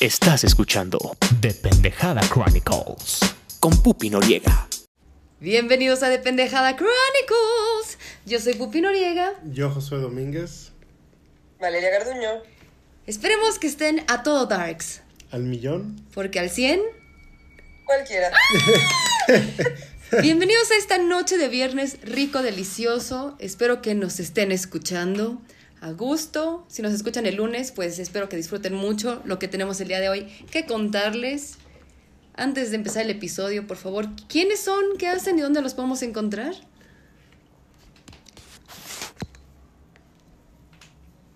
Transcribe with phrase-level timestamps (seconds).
[0.00, 0.98] Estás escuchando
[1.40, 3.20] The Pendejada Chronicles
[3.58, 4.68] con Pupi Noriega.
[5.40, 7.98] Bienvenidos a The Pendejada Chronicles.
[8.24, 9.34] Yo soy Pupi Noriega.
[9.44, 10.70] Yo, Josué Domínguez,
[11.60, 12.42] Valeria Garduño.
[13.06, 15.96] Esperemos que estén a todo darks, al millón.
[16.14, 16.80] porque al 100.
[17.84, 18.30] Cualquiera.
[20.22, 23.36] Bienvenidos a esta noche de viernes rico, delicioso.
[23.40, 25.42] Espero que nos estén escuchando
[25.80, 26.66] a gusto.
[26.68, 30.00] Si nos escuchan el lunes, pues espero que disfruten mucho lo que tenemos el día
[30.00, 31.56] de hoy que contarles.
[32.34, 34.96] Antes de empezar el episodio, por favor, ¿quiénes son?
[34.98, 36.54] ¿Qué hacen y dónde los podemos encontrar?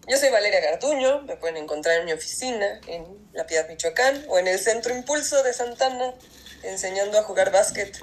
[0.08, 1.22] Yo soy Valeria Garduño.
[1.22, 5.42] Me pueden encontrar en mi oficina en La Piedad, Michoacán, o en el Centro Impulso
[5.42, 6.14] de Santana,
[6.62, 7.98] enseñando a jugar básquet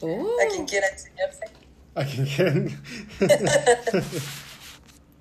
[0.00, 1.44] Oh, a quien quiera enseñarse.
[1.94, 2.82] A quien quieran.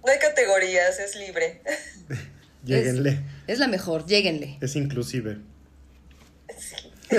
[0.06, 1.62] No hay categorías, es libre.
[2.66, 3.22] Lléguenle.
[3.48, 4.58] es la mejor, lléguenle.
[4.62, 5.38] Es inclusive.
[6.58, 6.76] Sí.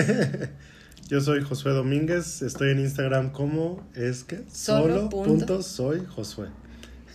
[1.08, 2.40] Yo soy Josué Domínguez.
[2.40, 5.28] Estoy en Instagram como es que Solo solo punto.
[5.28, 6.48] punto soy Josué.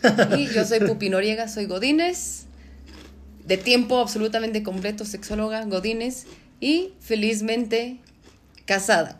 [0.38, 2.46] Y yo soy Pupi Noriega, soy Godínez,
[3.46, 6.26] de tiempo absolutamente completo, sexóloga, Godínez,
[6.62, 7.98] y felizmente
[8.66, 9.20] casada.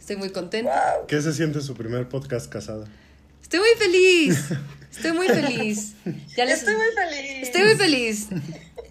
[0.00, 0.94] Estoy muy contenta.
[0.98, 1.06] Wow.
[1.06, 2.86] ¿Qué se siente su primer podcast casada?
[3.46, 4.44] Estoy muy feliz.
[4.90, 5.92] Estoy muy feliz.
[6.36, 7.42] Ya les- Estoy muy feliz.
[7.44, 8.26] Estoy muy feliz.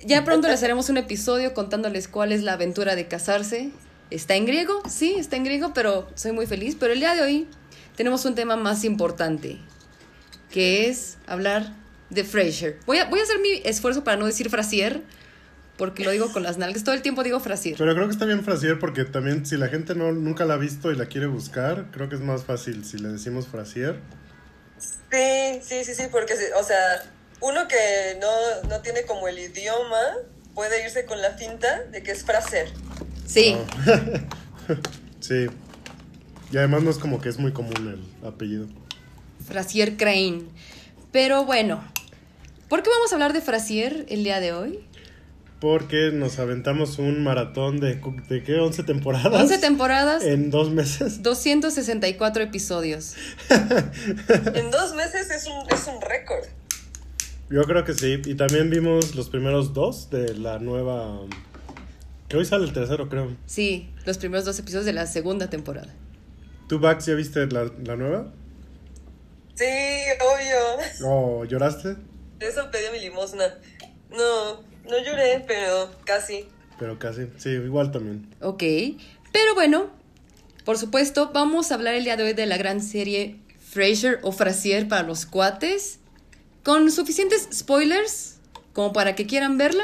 [0.06, 3.72] Ya pronto les haremos un episodio contándoles cuál es la aventura de casarse.
[4.12, 4.82] ¿Está en griego?
[4.90, 6.78] Sí, está en griego, pero soy muy feliz.
[6.80, 7.48] Pero el día de hoy
[7.98, 9.58] tenemos un tema más importante,
[10.52, 11.74] que es hablar
[12.10, 12.80] de Frasier.
[12.86, 15.02] Voy a, voy a hacer mi esfuerzo para no decir Frasier,
[15.76, 16.86] porque lo digo con las nalgas.
[16.86, 17.76] Todo el tiempo digo Frasier.
[17.78, 20.58] Pero creo que está bien Frasier porque también si la gente no, nunca la ha
[20.58, 24.00] visto y la quiere buscar, creo que es más fácil si le decimos Frasier.
[25.12, 27.04] Sí, sí, sí, sí, porque, o sea,
[27.42, 30.02] uno que no, no tiene como el idioma
[30.54, 32.72] puede irse con la finta de que es fraser.
[33.26, 33.58] Sí,
[35.20, 35.48] Sí.
[36.52, 37.74] Y además no es como que es muy común
[38.22, 38.68] el apellido.
[39.46, 40.44] Frasier Crane.
[41.12, 41.84] Pero bueno,
[42.70, 44.88] ¿por qué vamos a hablar de Frasier el día de hoy?
[45.66, 48.00] Porque nos aventamos un maratón de,
[48.30, 48.60] ¿de qué?
[48.60, 49.34] 11 temporadas.
[49.34, 51.24] 11 temporadas, En dos meses.
[51.24, 53.16] 264 episodios.
[54.54, 56.44] En dos meses es un, es un récord.
[57.50, 58.22] Yo creo que sí.
[58.26, 61.22] Y también vimos los primeros dos de la nueva.
[62.30, 63.36] Que hoy sale el tercero, creo.
[63.48, 65.92] Sí, los primeros dos episodios de la segunda temporada.
[66.70, 68.32] ¿Tú, Bax, ya viste la, la nueva?
[69.56, 69.66] Sí,
[70.22, 71.10] obvio.
[71.10, 71.96] ¿O lloraste?
[72.40, 73.46] Eso pedí mi limosna.
[74.12, 76.46] No, no lloré, pero casi.
[76.80, 77.28] Pero casi.
[77.38, 78.28] Sí, igual también.
[78.42, 78.64] Ok,
[79.32, 79.90] pero bueno,
[80.64, 84.32] por supuesto, vamos a hablar el día de hoy de la gran serie Frasier o
[84.32, 86.00] Frasier para los cuates,
[86.64, 88.38] con suficientes spoilers
[88.74, 89.84] como para que quieran verla,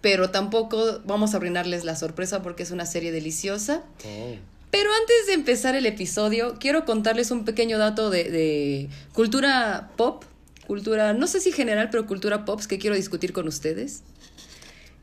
[0.00, 3.82] pero tampoco vamos a arruinarles la sorpresa porque es una serie deliciosa.
[4.04, 4.36] Oh.
[4.70, 10.24] Pero antes de empezar el episodio, quiero contarles un pequeño dato de, de cultura pop,
[10.66, 14.02] cultura, no sé si general, pero cultura pop que quiero discutir con ustedes.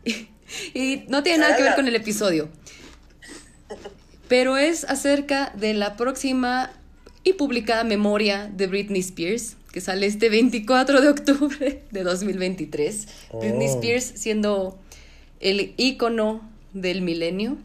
[0.74, 2.50] Y, no tiene nada que ver con el episodio.
[4.28, 6.72] Pero es acerca de la próxima
[7.24, 13.08] y publicada memoria de Britney Spears, que sale este 24 de octubre de 2023.
[13.40, 13.76] Britney Oh.
[13.76, 14.80] Spears siendo
[15.40, 17.58] el ícono del milenio,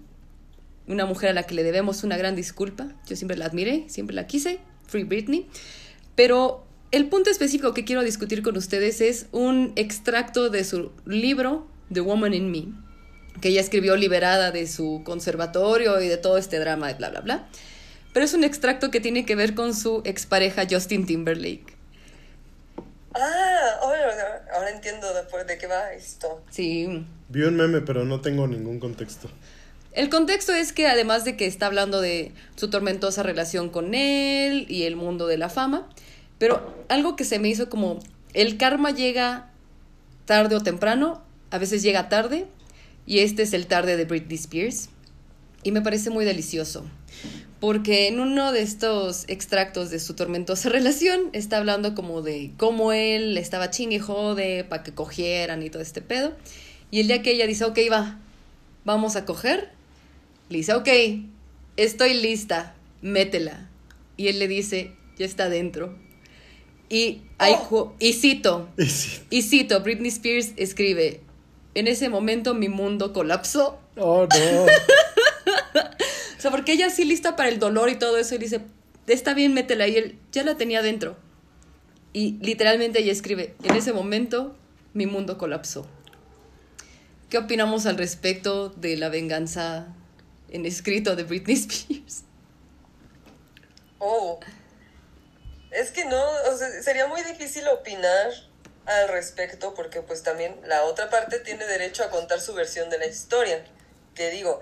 [0.87, 2.89] una mujer a la que le debemos una gran disculpa.
[3.07, 4.59] Yo siempre la admiré, siempre la quise.
[4.87, 5.47] Free Britney.
[6.15, 11.67] Pero el punto específico que quiero discutir con ustedes es un extracto de su libro,
[11.93, 12.67] The Woman in Me,
[13.41, 17.21] que ella escribió liberada de su conservatorio y de todo este drama de bla, bla,
[17.21, 17.49] bla.
[18.13, 21.75] Pero es un extracto que tiene que ver con su expareja Justin Timberlake.
[23.15, 26.43] Ah, ahora, ahora entiendo de, de qué va esto.
[26.51, 29.29] Sí, Vi un meme, pero no tengo ningún contexto.
[29.91, 34.67] El contexto es que además de que está hablando de su tormentosa relación con él
[34.69, 35.89] y el mundo de la fama,
[36.39, 37.99] pero algo que se me hizo como
[38.35, 39.51] el karma llega
[40.27, 41.24] tarde o temprano,
[41.55, 42.47] a veces llega tarde,
[43.07, 44.89] y este es el tarde de Britney Spears,
[45.63, 46.85] y me parece muy delicioso,
[47.61, 52.93] porque en uno de estos extractos de su tormentosa relación está hablando como de cómo
[52.93, 56.35] él estaba chingue y jode para que cogieran y todo este pedo,
[56.91, 58.19] y el día que ella dice, ok, va,
[58.85, 59.71] vamos a coger,
[60.49, 60.89] le dice, ok,
[61.77, 63.71] estoy lista, métela.
[64.17, 65.97] Y él le dice, ya está dentro.
[66.89, 67.55] Y, hay
[68.01, 68.69] y cito,
[69.31, 71.21] y cito, Britney Spears escribe,
[71.75, 73.79] en ese momento mi mundo colapsó.
[73.97, 74.67] Oh, no.
[76.37, 78.61] O sea, porque ella sí lista para el dolor y todo eso, y dice,
[79.07, 79.89] está bien, métela.
[79.89, 81.17] Y él ya la tenía dentro.
[82.13, 84.55] Y literalmente ella escribe, en ese momento
[84.93, 85.87] mi mundo colapsó.
[87.31, 89.89] ¿Qué opinamos al respecto de la venganza
[90.51, 92.25] en escrito de Britney Spears?
[93.99, 94.39] Oh.
[95.71, 96.23] Es que no,
[96.53, 98.31] o sea, sería muy difícil opinar
[98.87, 102.99] al respecto porque pues también la otra parte tiene derecho a contar su versión de
[102.99, 103.65] la historia.
[104.15, 104.61] Que digo,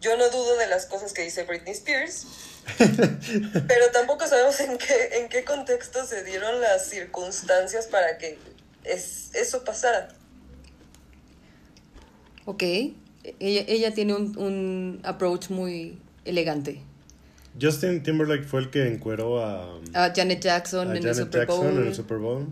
[0.00, 2.26] yo no dudo de las cosas que dice Britney Spears,
[2.78, 8.38] pero tampoco sabemos en qué, en qué contexto se dieron las circunstancias para que
[8.84, 10.08] es, eso pasara.
[12.44, 12.62] Ok,
[13.38, 16.82] ella, ella tiene un, un approach muy elegante.
[17.60, 21.40] Justin Timberlake fue el que encueró a, A Janet Jackson a en el Janet Super
[21.40, 21.82] Jackson Bowl.
[21.82, 22.46] en el Super Bowl.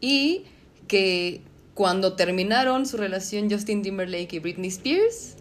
[0.00, 0.44] Y
[0.86, 1.42] que
[1.74, 5.34] cuando terminaron su relación Justin Timberlake y Britney Spears,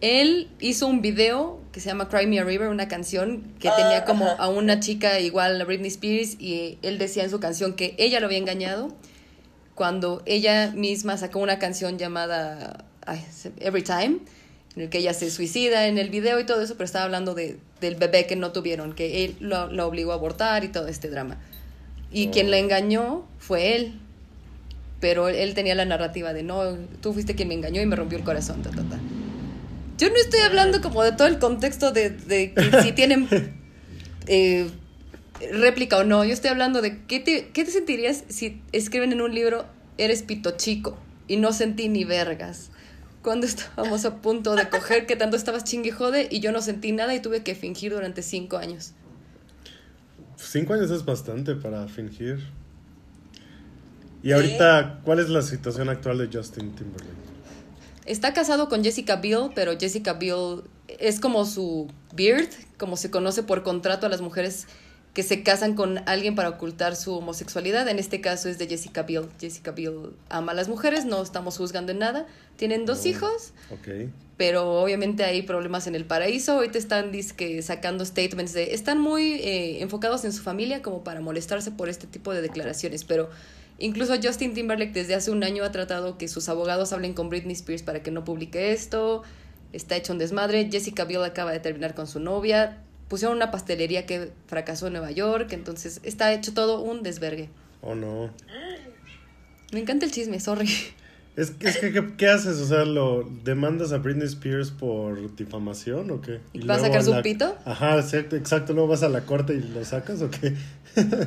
[0.00, 3.76] él hizo un video que se llama Cry Me a River, una canción que Ah,
[3.76, 4.42] tenía como ajá.
[4.42, 8.20] a una chica igual a Britney Spears y él decía en su canción que ella
[8.20, 8.88] lo había engañado
[9.74, 12.84] cuando ella misma sacó una canción llamada
[13.58, 14.18] Every Time,
[14.74, 17.34] en el que ella se suicida en el video y todo eso, pero estaba hablando
[17.34, 20.88] de, del bebé que no tuvieron, que él lo, lo obligó a abortar y todo
[20.88, 21.38] este drama.
[22.10, 22.30] Y Oh.
[22.30, 24.00] quien la engañó fue él.
[25.00, 28.18] Pero él tenía la narrativa de no, tú fuiste quien me engañó y me rompió
[28.18, 28.98] el corazón, ta, ta, ta.
[29.98, 33.28] Yo no estoy hablando como de todo el contexto de, de que si tienen
[34.26, 34.68] eh,
[35.52, 36.24] réplica o no.
[36.24, 39.66] Yo estoy hablando de qué te, qué te sentirías si escriben en un libro
[39.98, 40.98] eres pito chico
[41.28, 42.70] y no sentí ni vergas.
[43.22, 46.92] Cuando estábamos a punto de coger que tanto estabas chingue jode y yo no sentí
[46.92, 48.92] nada y tuve que fingir durante cinco años.
[50.36, 52.38] Cinco años es bastante para fingir.
[54.26, 57.14] Y ahorita, ¿cuál es la situación actual de Justin Timberlake?
[58.06, 60.62] Está casado con Jessica Biel, pero Jessica Biel
[60.98, 64.66] es como su beard, como se conoce por contrato a las mujeres
[65.14, 67.86] que se casan con alguien para ocultar su homosexualidad.
[67.88, 69.28] En este caso es de Jessica Biel.
[69.40, 72.26] Jessica Biel ama a las mujeres, no estamos juzgando en nada.
[72.56, 73.10] Tienen dos No.
[73.10, 73.52] hijos,
[74.36, 76.54] pero obviamente hay problemas en el paraíso.
[76.54, 78.74] Ahorita están dizque, sacando statements de...
[78.74, 83.04] Están muy eh, enfocados en su familia como para molestarse por este tipo de declaraciones,
[83.04, 83.30] pero
[83.78, 87.52] incluso Justin Timberlake desde hace un año ha tratado que sus abogados hablen con Britney
[87.54, 89.22] Spears para que no publique esto.
[89.72, 90.68] Está hecho un desmadre.
[90.70, 92.82] Jessica Biel acaba de terminar con su novia.
[93.08, 97.50] Pusieron una pastelería que fracasó en Nueva York, entonces está hecho todo un desvergue.
[97.82, 98.30] Oh, no.
[99.72, 100.68] Me encanta el chisme, sorry.
[101.36, 102.56] Es, que- es que, ¿qué, qué haces?
[102.60, 106.40] O sea, ¿lo demandas a Britney Spears por difamación o qué?
[106.54, 107.56] ¿Y va a sacar su la- pito?
[107.66, 108.72] Ajá, exacto, exacto.
[108.72, 110.54] Luego vas a la corte y lo sacas o qué?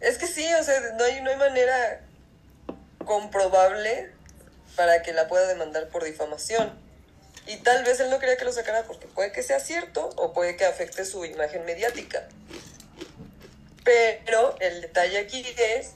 [0.00, 2.00] Es que sí, no hay, no hay manera
[3.04, 4.10] comprobable
[4.76, 6.72] para que la pueda demandar por difamación.
[7.46, 10.32] Y tal vez él no quería que lo sacara porque puede que sea cierto o
[10.32, 12.26] puede que afecte su imagen mediática.
[13.84, 15.90] Pero el detalle aquí es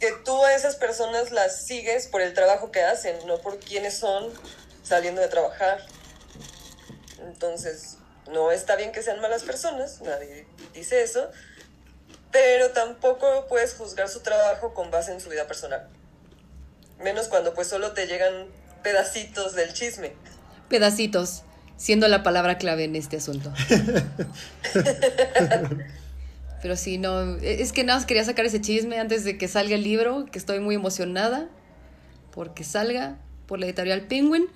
[0.00, 3.96] que tú a esas personas las sigues por el trabajo que hacen, no por quiénes
[3.96, 4.32] son
[4.82, 5.80] saliendo de trabajar.
[7.20, 7.96] Entonces,
[8.28, 11.30] no está bien que sean malas personas, nadie dice eso,
[12.36, 15.88] pero tampoco puedes juzgar su trabajo con base en su vida personal.
[17.02, 18.48] Menos cuando pues solo te llegan
[18.82, 20.12] pedacitos del chisme.
[20.68, 21.44] Pedacitos,
[21.78, 23.50] siendo la palabra clave en este asunto.
[26.60, 29.74] Pero sí, no, es que nada más quería sacar ese chisme antes de que salga
[29.74, 31.48] el libro, que estoy muy emocionada
[32.32, 33.16] porque salga
[33.46, 34.46] por la editorial Penguin.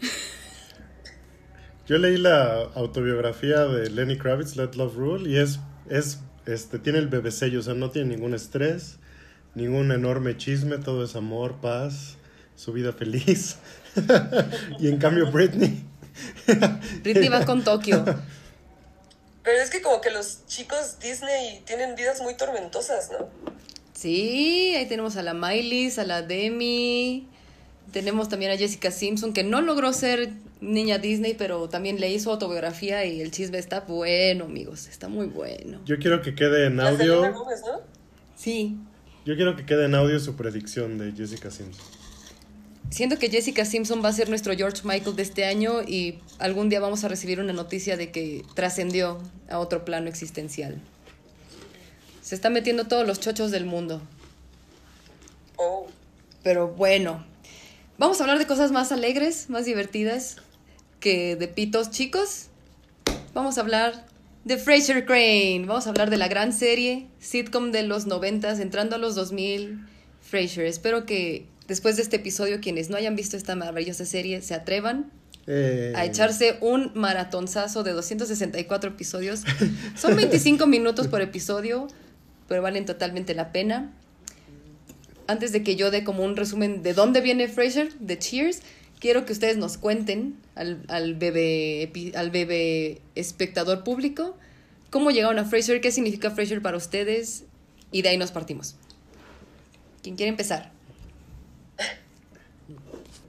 [1.87, 6.19] Yo leí la autobiografía de Lenny Kravitz, Let Love Rule, y es, es,
[6.51, 8.97] este, tiene el bebé sello, o sea, no tiene ningún estrés,
[9.55, 12.17] ningún enorme chisme, todo es amor, paz,
[12.57, 13.57] su vida feliz.
[14.79, 15.85] y en cambio Britney,
[17.03, 18.05] Britney va con Tokio.
[19.43, 23.29] Pero es que como que los chicos Disney tienen vidas muy tormentosas, ¿no?
[23.95, 27.29] Sí, ahí tenemos a la Miley, a la Demi.
[27.93, 32.31] Tenemos también a Jessica Simpson, que no logró ser niña Disney, pero también leí su
[32.31, 34.87] autobiografía y el chisme está bueno, amigos.
[34.87, 35.81] Está muy bueno.
[35.85, 37.81] yo quiero que quede en La audio, Gómez, ¿no?
[38.37, 38.77] Sí.
[39.25, 41.85] yo quiero que quede en audio su predicción de Jessica Simpson.
[42.91, 46.69] Siento que Jessica Simpson va a ser nuestro George Michael de este año y algún
[46.69, 49.19] día vamos a recibir una noticia de que trascendió
[49.49, 50.81] a otro plano existencial.
[52.21, 54.03] Se está metiendo todos los chochos del mundo.
[55.57, 55.87] Oh.
[56.43, 57.25] Pero bueno,
[58.01, 60.37] vamos a hablar de cosas más alegres, más divertidas
[61.01, 62.47] que de pitos chicos.
[63.35, 64.07] Vamos a hablar
[64.45, 65.65] de Fraser Crane.
[65.67, 69.87] Vamos a hablar de la gran serie, sitcom de los noventas, entrando a los 2000.
[70.23, 70.67] Frasier.
[70.67, 75.11] Espero que después de este episodio, quienes no hayan visto esta maravillosa serie, se atrevan
[75.47, 79.43] Eh, a echarse un maratonzazo de 264 episodios.
[79.97, 81.89] Son 25 minutos por episodio,
[82.49, 83.93] pero valen totalmente la pena.
[85.31, 88.61] Antes de que yo dé como un resumen de dónde viene Fraser, de Cheers,
[88.99, 94.37] quiero que ustedes nos cuenten al, al, bebé, al bebé espectador público
[94.91, 97.45] cómo llegaron a Fraser, qué significa Fraser para ustedes
[97.93, 98.75] y de ahí nos partimos.
[100.03, 100.71] ¿Quién quiere empezar?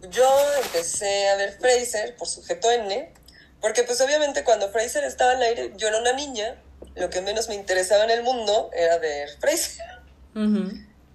[0.09, 0.27] Yo
[0.63, 3.13] empecé a ver Fraser por sujeto N,
[3.61, 6.55] porque pues obviamente cuando Fraser estaba el aire, yo era una niña,
[6.95, 9.85] lo que menos me interesaba en el mundo era ver Fraser.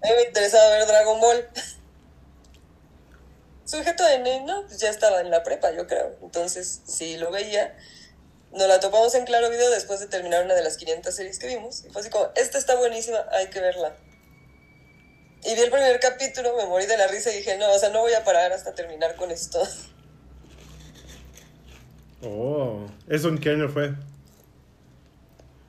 [0.07, 1.49] A mí me interesaba ver Dragon Ball.
[3.65, 6.17] Sujeto N, no, pues ya estaba en la prepa, yo creo.
[6.23, 7.77] Entonces, sí lo veía.
[8.53, 11.49] Nos la topamos en Claro Video después de terminar una de las 500 series que
[11.49, 11.85] vimos.
[11.85, 13.97] Y fue así como, esta está buenísima, hay que verla.
[15.45, 17.89] Y vi el primer capítulo, me morí de la risa y dije, no, o sea,
[17.89, 19.61] no voy a parar hasta terminar con esto.
[22.23, 23.91] Oh, ¿eso en qué año fue?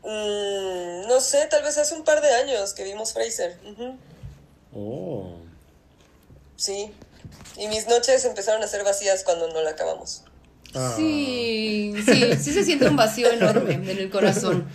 [0.02, 3.60] Mm, no sé, tal vez hace un par de años que vimos Fraser.
[4.80, 5.34] Oh.
[6.56, 6.92] Sí.
[7.58, 10.22] Y mis noches empezaron a ser vacías cuando no la acabamos.
[10.76, 10.94] Ah.
[10.96, 14.68] Sí, sí, sí se siente un vacío enorme en el corazón.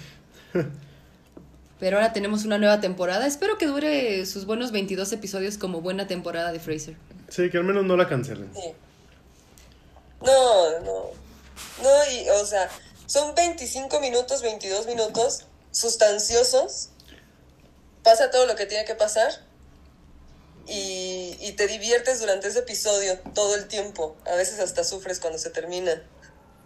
[1.79, 3.27] Pero ahora tenemos una nueva temporada.
[3.27, 6.97] Espero que dure sus buenos 22 episodios como buena temporada de Fraser.
[7.29, 8.51] Sí, que al menos no la cancelen.
[8.55, 8.73] Sí.
[10.21, 11.11] No, no.
[11.83, 12.69] No, y, o sea,
[13.07, 16.89] son 25 minutos, 22 minutos sustanciosos.
[18.03, 19.31] Pasa todo lo que tiene que pasar.
[20.69, 24.17] Y, y te diviertes durante ese episodio todo el tiempo.
[24.27, 26.03] A veces hasta sufres cuando se termina.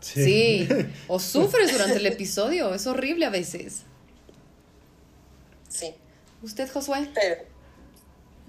[0.00, 0.68] Sí.
[1.08, 2.74] O sufres durante el episodio.
[2.74, 3.82] Es horrible a veces.
[5.68, 5.94] Sí.
[6.42, 7.08] ¿Usted, Josué?
[7.14, 7.56] Pero.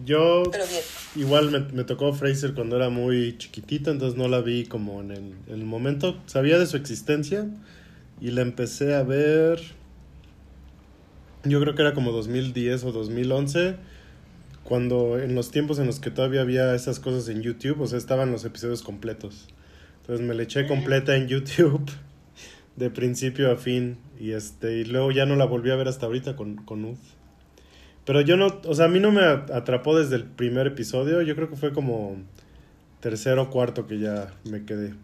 [0.06, 0.82] Yo Pero bien.
[1.16, 5.10] igual me, me, tocó Fraser cuando era muy chiquitita, entonces no la vi como en
[5.10, 6.22] el, el, momento.
[6.28, 7.48] Sabía de su existencia
[8.22, 9.60] y la empecé a ver.
[11.44, 13.78] Yo creo que era como 2010 o 2011,
[14.68, 17.98] cuando en los tiempos en los que todavía había esas cosas en YouTube, o sea,
[17.98, 19.48] estaban los episodios completos.
[20.02, 21.90] Entonces me la eché completa en YouTube,
[22.76, 26.08] de principio a fin, y este y luego ya no la volví a ver hasta
[26.08, 26.98] ahorita con, con Ud.
[28.04, 31.34] Pero yo no, o sea, a mí no me atrapó desde el primer episodio, yo
[31.38, 32.18] creo que fue como
[33.00, 34.96] tercero o cuarto que ya me quedé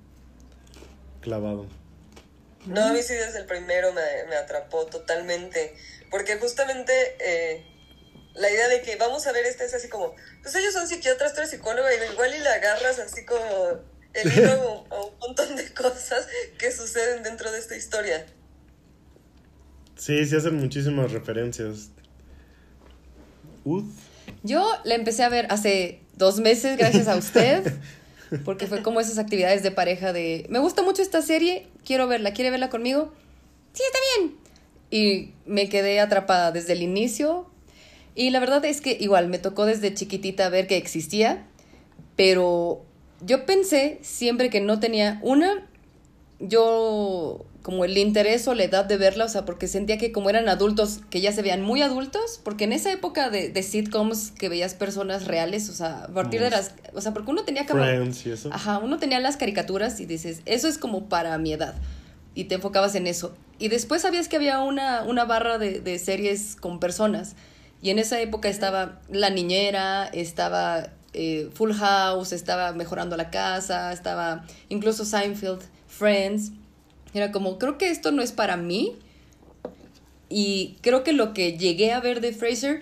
[1.22, 1.68] clavado.
[2.66, 5.74] No, a mí sí desde el primero me, me atrapó totalmente,
[6.12, 6.92] porque justamente
[7.22, 7.73] eh,
[8.36, 11.34] la idea de que vamos a ver esta es así como, pues ellos son psiquiatras,
[11.34, 13.44] tú eres psicóloga, y igual y la agarras así como
[14.14, 18.26] el hilo a un montón de cosas que suceden dentro de esta historia.
[19.98, 21.90] Sí, sí hacen muchísimas referencias.
[24.44, 27.74] Yo la empecé a ver hace dos meses gracias a usted,
[28.46, 32.34] porque fue como esas actividades de pareja de, me gusta mucho esta serie, quiero verla,
[32.34, 33.14] ¿quiere verla conmigo?
[33.74, 34.36] Sí, está bien.
[34.92, 37.50] Y me quedé atrapada desde el inicio.
[38.16, 41.46] Y la verdad es que igual me tocó desde chiquitita ver que existía,
[42.16, 42.86] pero
[43.22, 45.68] yo pensé siempre que no tenía una,
[46.40, 50.30] yo como el interés o la edad de verla, o sea, porque sentía que como
[50.30, 54.32] eran adultos, que ya se veían muy adultos, porque en esa época de, de sitcoms
[54.32, 57.64] que veías personas reales, o sea, a partir de las, o sea, porque uno tenía.
[57.64, 58.50] Friends y eso.
[58.52, 61.76] Ajá, uno tenía las caricaturas y dices, eso es como para mi edad,
[62.36, 63.34] y te enfocabas en eso.
[63.60, 67.38] Y después sabías que había una, una barra de, de series con personas,
[67.84, 73.92] y en esa época estaba La Niñera, estaba eh, Full House, estaba Mejorando la Casa,
[73.92, 75.60] estaba incluso Seinfeld,
[75.90, 76.54] Friends.
[77.14, 78.96] Era como, creo que esto no es para mí.
[80.30, 82.82] Y creo que lo que llegué a ver de Fraser,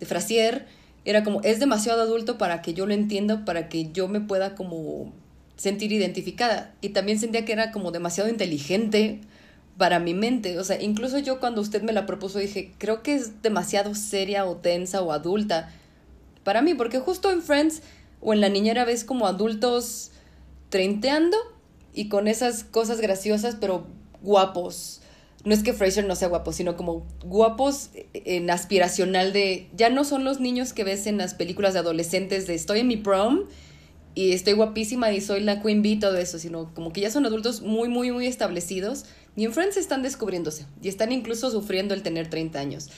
[0.00, 0.66] de Frasier,
[1.06, 4.54] era como, es demasiado adulto para que yo lo entienda, para que yo me pueda
[4.54, 5.14] como
[5.56, 6.74] sentir identificada.
[6.82, 9.22] Y también sentía que era como demasiado inteligente
[9.78, 10.58] para mi mente.
[10.58, 14.44] O sea, incluso yo cuando usted me la propuso dije, creo que es demasiado seria
[14.46, 15.72] o tensa o adulta
[16.44, 17.82] para mí, porque justo en Friends
[18.20, 20.12] o en La Niñera ves como adultos
[20.68, 21.36] treinteando
[21.92, 23.86] y con esas cosas graciosas, pero
[24.22, 25.00] guapos.
[25.44, 29.68] No es que Fraser no sea guapo, sino como guapos en aspiracional de...
[29.76, 32.88] Ya no son los niños que ves en las películas de adolescentes de estoy en
[32.88, 33.44] mi prom
[34.16, 37.26] y estoy guapísima y soy la queen bee todo eso, sino como que ya son
[37.26, 39.04] adultos muy, muy, muy establecidos
[39.36, 42.88] y en Friends están descubriéndose y están incluso sufriendo el tener 30 años.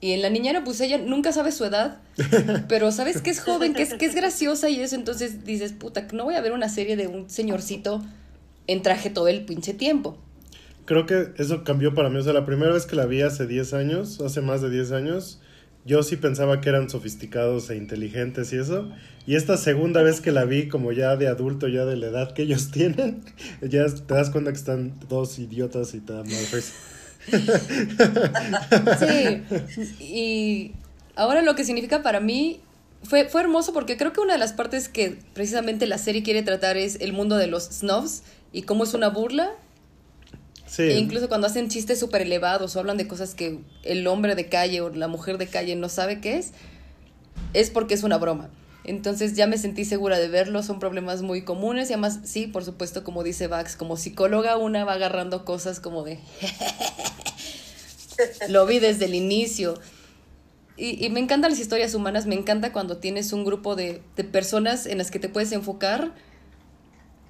[0.00, 1.98] Y en la niñera, pues ella nunca sabe su edad,
[2.68, 6.06] pero sabes que es joven, que es, que es graciosa y eso, entonces dices, puta,
[6.12, 8.02] no voy a ver una serie de un señorcito
[8.66, 10.18] en traje todo el pinche tiempo.
[10.86, 13.46] Creo que eso cambió para mí, o sea, la primera vez que la vi hace
[13.46, 15.40] 10 años, hace más de 10 años,
[15.84, 18.90] yo sí pensaba que eran sofisticados e inteligentes y eso.
[19.26, 22.32] Y esta segunda vez que la vi, como ya de adulto, ya de la edad
[22.34, 23.22] que ellos tienen,
[23.62, 26.72] ya te das cuenta que están dos idiotas y risa.
[28.98, 29.42] Sí,
[30.00, 30.72] y
[31.16, 32.60] ahora lo que significa para mí
[33.02, 36.42] fue, fue hermoso porque creo que una de las partes que precisamente la serie quiere
[36.42, 38.22] tratar es el mundo de los snobs
[38.52, 39.52] y cómo es una burla.
[40.78, 44.48] E incluso cuando hacen chistes súper elevados o hablan de cosas que el hombre de
[44.48, 46.52] calle o la mujer de calle no sabe qué es,
[47.54, 48.50] es porque es una broma.
[48.84, 52.64] Entonces ya me sentí segura de verlo, son problemas muy comunes y además, sí, por
[52.64, 56.18] supuesto, como dice Vax, como psicóloga una va agarrando cosas como de...
[58.48, 59.74] Lo vi desde el inicio.
[60.76, 64.24] Y, y me encantan las historias humanas, me encanta cuando tienes un grupo de, de
[64.24, 66.12] personas en las que te puedes enfocar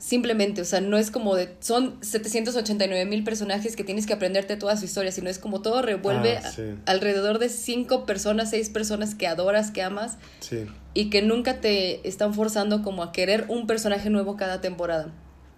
[0.00, 4.57] simplemente, o sea, no es como de, son 789 mil personajes que tienes que aprenderte
[4.57, 6.62] toda su historia, sino es como todo revuelve Ah, sí.
[6.87, 10.64] a- alrededor de cinco personas, seis personas que adoras, que amas Sí.
[10.95, 15.12] y que nunca te están forzando como a querer un personaje nuevo cada temporada.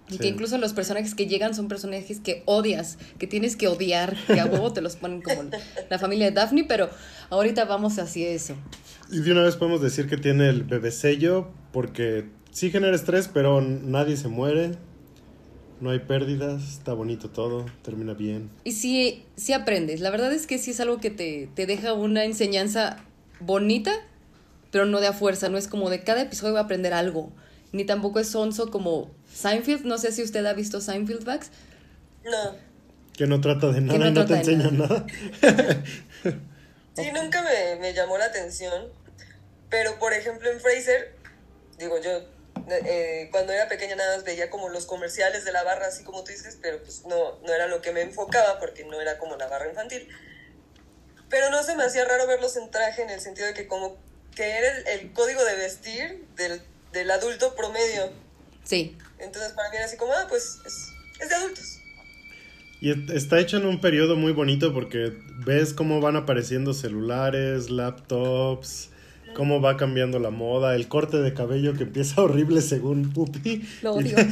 [0.09, 0.19] Y Sí.
[0.19, 4.41] que incluso los personajes que llegan son personajes que odias, que tienes que odiar, que
[4.41, 5.45] a huevo te los ponen como
[5.89, 6.91] la familia de Daphne, pero
[7.31, 8.57] ahorita vamos hacia eso.
[9.13, 13.29] Y de una vez podemos decir que tiene el bebé sello porque sí genera estrés,
[13.29, 14.73] pero nadie se muere.
[15.81, 18.51] No hay pérdidas, está bonito todo, termina bien.
[18.63, 20.01] Y sí, sí aprendes.
[20.01, 22.99] La verdad es que sí es algo que te, te deja una enseñanza
[23.41, 23.93] bonita,
[24.71, 25.49] pero no de a fuerza.
[25.49, 27.33] No es como de cada episodio voy a aprender algo.
[27.73, 29.85] Ni tampoco es sonso como Seinfeld.
[29.85, 31.51] No sé si usted ha visto Seinfeld, Vax.
[32.25, 32.55] No.
[33.17, 35.07] Que no trata de nada no y no te enseña nada.
[36.95, 38.89] Sí, nunca me, me llamó la atención.
[39.71, 41.15] Pero, por ejemplo, en Fraser,
[41.79, 42.21] digo yo,
[42.69, 46.25] eh, cuando era pequeña nada más veía como los comerciales de la barra, así como
[46.25, 49.37] tú dices, pero pues no, no era lo que me enfocaba porque no era como
[49.37, 50.09] la barra infantil.
[51.29, 53.97] Pero no se me hacía raro verlos en traje en el sentido de que como
[54.35, 58.13] que era el, el código de vestir del, del adulto promedio.
[58.65, 58.97] Sí.
[59.19, 60.89] Entonces para mí era así como, ah, pues es,
[61.21, 61.79] es de adultos.
[62.81, 65.13] Y está hecho en un periodo muy bonito porque
[65.45, 68.91] ves cómo van apareciendo celulares, laptops,
[69.35, 73.67] cómo va cambiando la moda, el corte de cabello que empieza horrible según Pupi.
[73.83, 74.17] Lo odio.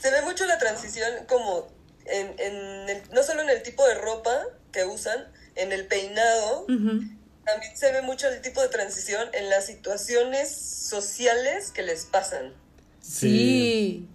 [0.00, 1.68] Se ve mucho la transición como
[2.06, 4.36] en, en el- no solo en el tipo de ropa
[4.72, 5.18] que usan,
[5.54, 11.70] en el peinado, también se ve mucho el tipo de transición en las situaciones sociales
[11.70, 12.52] que les pasan.
[13.00, 13.28] Sí.
[13.28, 14.08] Sí,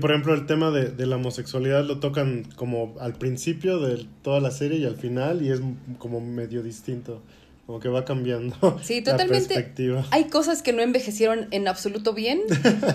[0.00, 4.40] por ejemplo, el tema de, de la homosexualidad lo tocan como al principio de toda
[4.40, 5.60] la serie y al final y es
[5.98, 7.20] como medio distinto,
[7.66, 9.54] como que va cambiando Sí, la totalmente.
[9.54, 10.06] perspectiva.
[10.10, 12.40] Hay cosas que no envejecieron en absoluto bien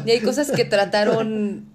[0.05, 1.65] y hay cosas que trataron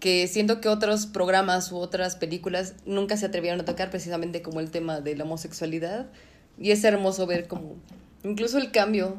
[0.00, 4.60] que siento que otros programas u otras películas nunca se atrevieron a tocar precisamente como
[4.60, 6.06] el tema de la homosexualidad
[6.58, 7.76] y es hermoso ver como
[8.22, 9.18] incluso el cambio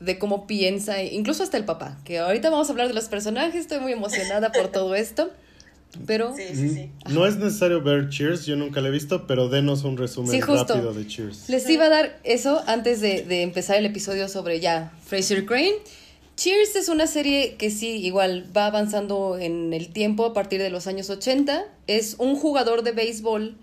[0.00, 3.54] de cómo piensa, incluso hasta el papá, que ahorita vamos a hablar de los personajes,
[3.54, 5.30] estoy muy emocionada por todo esto,
[6.06, 6.90] pero Sí, sí, sí.
[7.08, 10.40] No es necesario ver Cheers, yo nunca lo he visto, pero denos un resumen Sí,
[10.42, 10.74] justo.
[10.74, 11.48] rápido de Cheers.
[11.48, 15.72] Les iba a dar eso antes de, de empezar el episodio sobre ya Fraser Crane.
[16.36, 20.68] Cheers es una serie que sí, igual va avanzando en el tiempo a partir de
[20.68, 21.64] los años 80.
[21.86, 23.56] Es un jugador de béisbol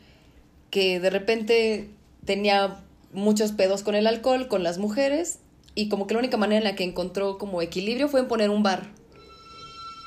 [0.72, 1.90] que de repente
[2.26, 2.80] tenía
[3.12, 5.38] muchos pedos con el alcohol, con las mujeres,
[5.76, 8.50] y como que la única manera en la que encontró como equilibrio fue en poner
[8.50, 8.92] un bar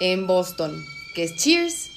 [0.00, 1.90] en Boston, que es Cheers.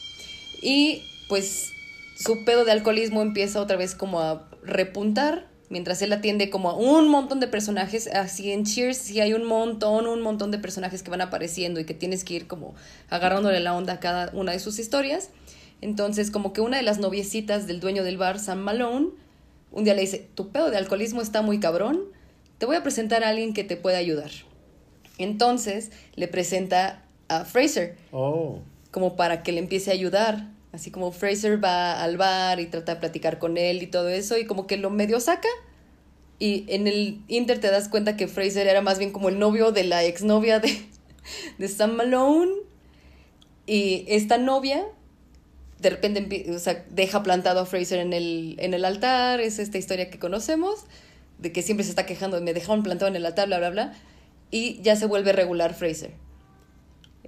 [0.62, 1.72] Y pues
[2.16, 6.76] su pedo de alcoholismo empieza otra vez como a repuntar, mientras él atiende como a
[6.76, 11.04] un montón de personajes, así en Cheers sí hay un montón, un montón de personajes
[11.04, 12.74] que van apareciendo y que tienes que ir como
[13.10, 15.30] agarrándole la onda a cada una de sus historias.
[15.82, 19.10] Entonces como que una de las noviecitas del dueño del bar, Sam Malone,
[19.72, 22.02] un día le dice, tu pedo de alcoholismo está muy cabrón,
[22.60, 24.30] te voy a presentar a alguien que te pueda ayudar.
[25.18, 28.60] Entonces le presenta a Fraser, Oh,
[28.92, 30.50] como para que le empiece a ayudar.
[30.72, 34.38] Así como Fraser va al bar y trata de platicar con él y todo eso,
[34.38, 35.50] y como que lo medio saca.
[36.38, 39.72] Y en el Inter te das cuenta que Fraser era más bien como el novio
[39.72, 40.86] de la exnovia de,
[41.58, 42.54] de Sam Malone.
[43.66, 44.86] Y esta novia,
[45.80, 49.42] de repente, o sea, deja plantado a Fraser en el, en el altar.
[49.42, 50.86] Es esta historia que conocemos,
[51.40, 53.94] de que siempre se está quejando me dejaron plantado en el altar, bla, bla, bla.
[54.52, 56.12] Y ya se vuelve regular Fraser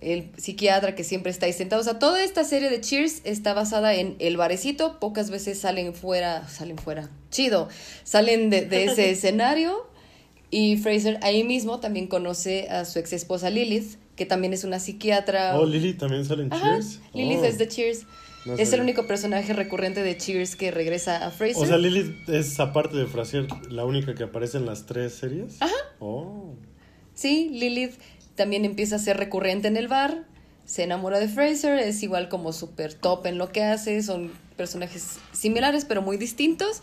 [0.02, 1.82] el psiquiatra que siempre está ahí sentado.
[1.82, 5.00] O sea, toda esta serie de Cheers está basada en el barecito.
[5.00, 7.70] Pocas veces salen fuera, salen fuera, chido,
[8.04, 9.88] salen de, de ese escenario.
[10.50, 14.80] Y Fraser ahí mismo también conoce a su ex esposa Lilith, que también es una
[14.80, 15.58] psiquiatra.
[15.58, 17.00] oh Lily también sale en Ajá, Cheers.
[17.14, 17.46] Lilith Oh.
[17.46, 18.06] es de Cheers.
[18.46, 21.64] No es el único personaje recurrente de Cheers que regresa a Fraser.
[21.64, 25.62] O sea, Lily es aparte de Frasier la única que aparece en las tres series.
[25.62, 25.74] Ajá.
[26.00, 26.56] Oh.
[27.14, 27.94] Sí, Lilith
[28.36, 30.26] también empieza a ser recurrente en el bar,
[30.66, 35.18] se enamora de Fraser, es igual como súper top en lo que hace, son personajes
[35.32, 36.82] similares pero muy distintos.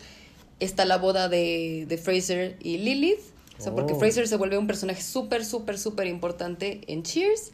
[0.61, 3.19] está la boda de, de Fraser y Lilith.
[3.57, 3.99] O sea, porque Oh.
[3.99, 7.51] Fraser se vuelve un personaje súper, súper, súper importante en Cheers.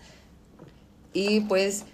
[1.14, 1.86] Y pues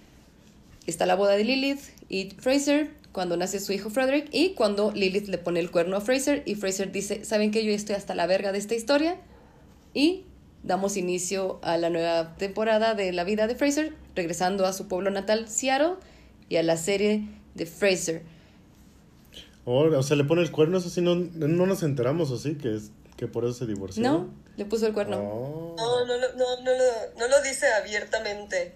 [0.87, 1.79] está la boda de Lilith
[2.13, 6.01] y Fraser cuando nace su hijo Frederick y cuando Lilith le pone el cuerno a
[6.01, 9.15] Fraser y Fraser dice, ¿saben que yo estoy hasta la verga de esta historia?
[9.93, 10.23] Y
[10.63, 15.09] damos inicio a la nueva temporada de la vida de Fraser, regresando a su pueblo
[15.09, 15.95] natal, Seattle,
[16.49, 17.23] y a la serie
[17.55, 18.23] de Fraser.
[19.65, 22.55] Oh, o sea, le pone el cuerno, eso sí, no, no nos enteramos, ¿o sí?
[22.55, 24.03] Que, es, que por eso se divorció.
[24.03, 24.29] ¿No?
[24.57, 25.17] Le puso el cuerno.
[25.17, 25.75] Oh.
[25.77, 28.73] No, no, lo- no, no, lo- no lo dice abiertamente.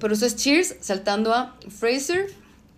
[0.00, 2.26] Pero eso es Cheers, saltando a Fraser,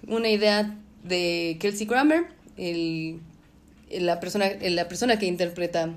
[0.07, 3.21] una idea de Kelsey Grammer, el,
[3.91, 5.95] la, persona, la persona que interpreta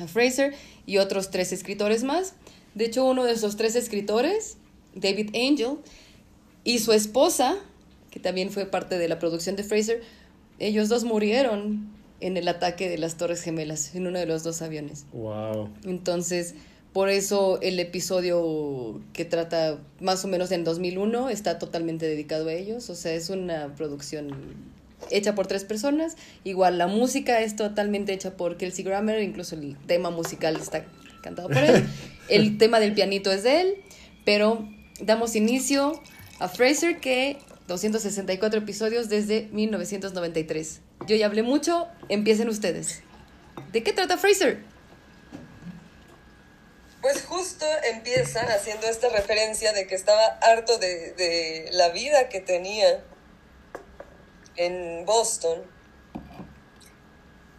[0.00, 0.54] a Fraser,
[0.86, 2.34] y otros tres escritores más.
[2.74, 4.56] De hecho, uno de esos tres escritores,
[4.94, 5.78] David Angel,
[6.62, 7.56] y su esposa,
[8.10, 10.02] que también fue parte de la producción de Fraser,
[10.58, 11.88] ellos dos murieron
[12.20, 15.04] en el ataque de las Torres Gemelas, en uno de los dos aviones.
[15.12, 15.68] Wow.
[15.84, 16.54] Entonces,
[16.94, 22.52] por eso el episodio que trata más o menos en 2001 está totalmente dedicado a
[22.52, 22.88] ellos.
[22.88, 24.30] O sea, es una producción
[25.10, 26.16] hecha por tres personas.
[26.44, 30.84] Igual la música es totalmente hecha por Kelsey Grammer, incluso el tema musical está
[31.20, 31.84] cantado por él.
[32.28, 33.74] El tema del pianito es de él,
[34.24, 34.66] pero
[34.98, 36.00] damos inicio
[36.38, 40.80] a Fraser que 264 episodios desde 1993.
[41.06, 43.02] Yo ya hablé mucho, empiecen ustedes.
[43.72, 44.73] ¿De qué trata Fraser?
[47.04, 52.40] Pues justo empieza haciendo esta referencia de que estaba harto de, de la vida que
[52.40, 53.04] tenía
[54.56, 55.70] en Boston.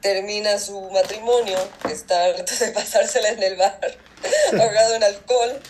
[0.02, 3.80] Termina su matrimonio, está harto de pasársela en el bar,
[4.60, 5.62] ahogado en alcohol.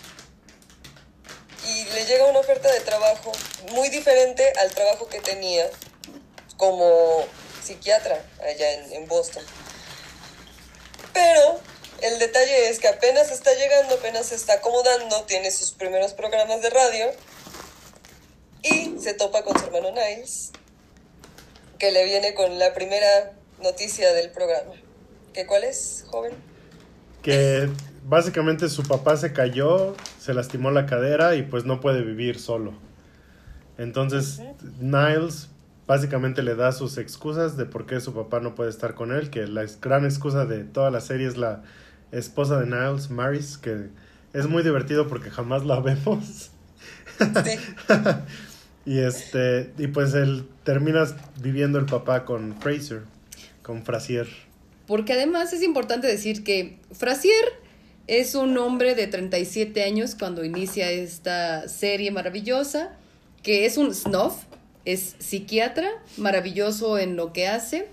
[1.67, 3.33] Y le llega una oferta de trabajo
[3.73, 5.69] muy diferente al trabajo que tenía
[6.55, 7.25] como
[7.61, 9.43] psiquiatra allá en, en Boston.
[11.11, 11.59] Pero
[12.01, 16.61] el detalle es que apenas está llegando, apenas se está acomodando, tiene sus primeros programas
[16.61, 17.05] de radio
[18.63, 20.51] y se topa con su hermano Niles,
[21.79, 24.73] que le viene con la primera noticia del programa.
[25.33, 26.33] ¿Qué cuál es, joven?
[27.21, 27.69] Que
[28.03, 32.73] básicamente su papá se cayó, se lastimó la cadera y pues no puede vivir solo.
[33.77, 34.41] Entonces
[34.79, 35.49] Niles
[35.87, 39.29] básicamente le da sus excusas de por qué su papá no puede estar con él,
[39.29, 41.63] que la gran excusa de toda la serie es la
[42.17, 43.89] esposa de Niles, Maris, que
[44.33, 46.51] es muy divertido porque jamás la vemos.
[47.17, 47.51] Sí.
[48.85, 51.05] y este y pues él termina
[51.41, 53.03] viviendo el papá con Fraser,
[53.61, 54.27] con Frasier.
[54.87, 57.45] Porque además es importante decir que Frasier
[58.07, 62.91] es un hombre de 37 años cuando inicia esta serie maravillosa,
[63.41, 64.43] que es un snuff,
[64.85, 67.87] es psiquiatra, maravilloso en lo que hace,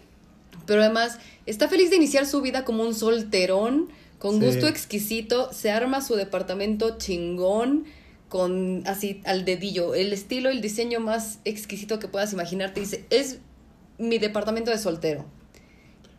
[0.67, 3.89] pero además está feliz de iniciar su vida como un solterón,
[4.23, 4.47] con Sí.
[4.47, 7.87] gusto exquisito, se arma su departamento chingón,
[8.29, 13.39] con así al dedillo, el estilo, el diseño más exquisito que puedas imaginarte, dice, es
[13.99, 15.25] mi departamento de soltero.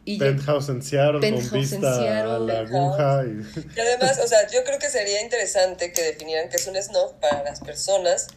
[0.04, 2.46] Y Penthouse en Seattle Penthouse con en vista a Seattle.
[2.46, 6.58] la aguja y Y además, o sea, yo creo que sería interesante que definieran qué
[6.58, 8.28] es un snob para las personas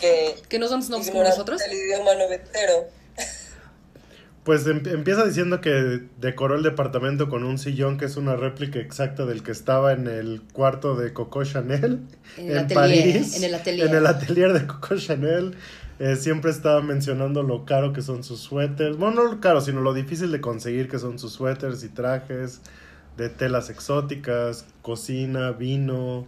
[0.00, 1.60] que que no son snobs como nosotros.
[1.60, 2.88] el idioma noventero.
[4.44, 8.80] Pues em- empieza diciendo que decoró el departamento con un sillón que es una réplica
[8.80, 12.00] exacta del que estaba en el cuarto de Coco Chanel
[12.36, 13.86] En el atelier, en el atelier.
[13.88, 15.54] En el atelier de Coco Chanel.
[16.00, 18.96] Eh, siempre estaba mencionando lo caro que son sus suéteres.
[18.96, 22.60] Bueno, no lo caro, sino lo difícil de conseguir que son sus suéteres y trajes
[23.16, 26.26] de telas exóticas, cocina, vino.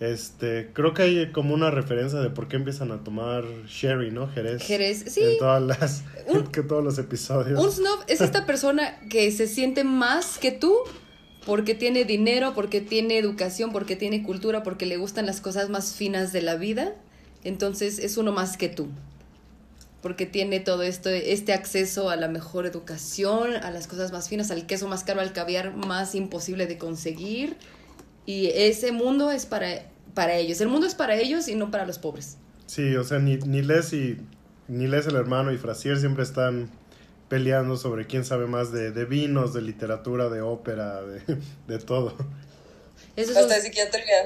[0.00, 4.28] Este, creo que hay como una referencia de por qué empiezan a tomar sherry, ¿no?
[4.28, 4.62] Jerez.
[4.62, 5.22] Jerez, sí.
[5.22, 7.58] En todas las, Un- que todos los episodios.
[7.62, 10.76] Un snob es esta persona que se siente más que tú
[11.44, 15.94] porque tiene dinero, porque tiene educación, porque tiene cultura, porque le gustan las cosas más
[15.94, 16.94] finas de la vida.
[17.42, 18.88] Entonces es uno más que tú.
[20.02, 24.52] Porque tiene todo esto, este acceso a la mejor educación, a las cosas más finas,
[24.52, 27.56] al queso más caro, al caviar más imposible de conseguir.
[28.28, 30.60] Y ese mundo es para, para ellos.
[30.60, 32.36] El mundo es para ellos y no para los pobres.
[32.66, 34.18] Sí, o sea, ni, ni Les y
[34.68, 36.68] ni Les el hermano y Frasier siempre están
[37.30, 41.22] peleando sobre quién sabe más de, de vinos, de literatura, de ópera, de,
[41.68, 42.14] de todo.
[43.16, 44.24] Eso es Hasta de un- psiquiatría.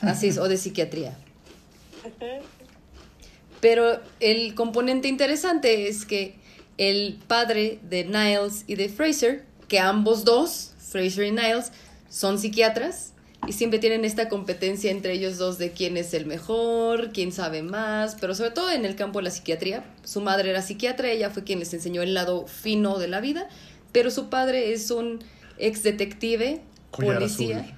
[0.00, 1.16] Así es, o de psiquiatría.
[3.60, 6.34] Pero el componente interesante es que
[6.78, 11.70] el padre de Niles y de Fraser, que ambos dos, Fraser y Niles,
[12.08, 13.11] son psiquiatras,
[13.48, 17.62] y siempre tienen esta competencia entre ellos dos de quién es el mejor, quién sabe
[17.62, 19.84] más, pero sobre todo en el campo de la psiquiatría.
[20.04, 23.48] Su madre era psiquiatra, ella fue quien les enseñó el lado fino de la vida,
[23.90, 25.18] pero su padre es un
[25.58, 27.58] ex detective, Collar policía.
[27.60, 27.74] azul.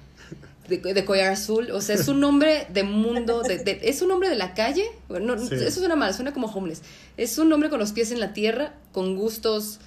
[0.67, 4.09] De, de collar azul, o sea, es un hombre de mundo, de, de- es un
[4.09, 5.53] hombre de la calle, no, Sí.
[5.53, 6.81] eso suena mal, suena como homeless,
[7.17, 9.79] es un hombre con los pies en la tierra, con gustos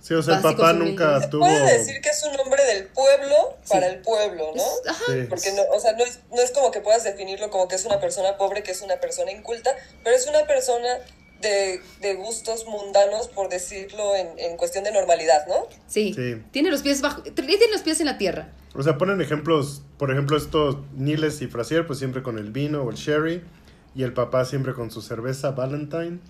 [0.00, 1.40] Sí, o sea, el papá nunca Se tuvo.
[1.40, 3.94] puede decir que es un hombre del pueblo para Sí.
[3.94, 4.62] el pueblo, ¿no?
[4.62, 5.04] Es- ajá.
[5.08, 5.26] Sí.
[5.28, 7.84] Porque no, o sea, no es, no es como que puedas definirlo como que es
[7.84, 9.70] una persona pobre, que es una persona inculta,
[10.02, 10.88] pero es una persona
[11.40, 15.66] de, de gustos mundanos, por decirlo en, en cuestión de normalidad, ¿no?
[15.86, 16.12] Sí.
[16.14, 16.42] Sí.
[16.50, 18.48] Tiene los pies bajo, tiene los pies en la tierra.
[18.74, 22.82] O sea, ponen ejemplos, por ejemplo, estos Niles y Frasier, pues siempre con el vino
[22.82, 23.42] o el sherry,
[23.94, 26.20] y el papá siempre con su cerveza Valentine.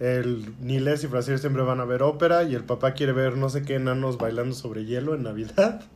[0.00, 3.50] El Niles y Frasier siempre van a ver ópera y el papá quiere ver no
[3.50, 5.82] sé qué enanos bailando sobre hielo en Navidad.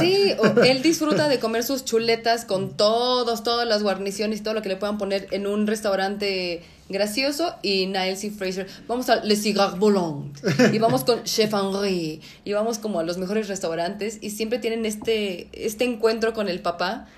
[0.00, 4.68] Sí, él disfruta de comer sus chuletas con todos, todas las guarniciones todo lo que
[4.68, 7.54] le puedan poner en un restaurante gracioso.
[7.62, 10.38] Y Niles y Fraser, vamos a Le Cigare Volant.
[10.72, 12.20] Y vamos con Chef Henri.
[12.44, 14.18] Y vamos como a los mejores restaurantes.
[14.20, 17.08] Y siempre tienen este, este encuentro con el papá.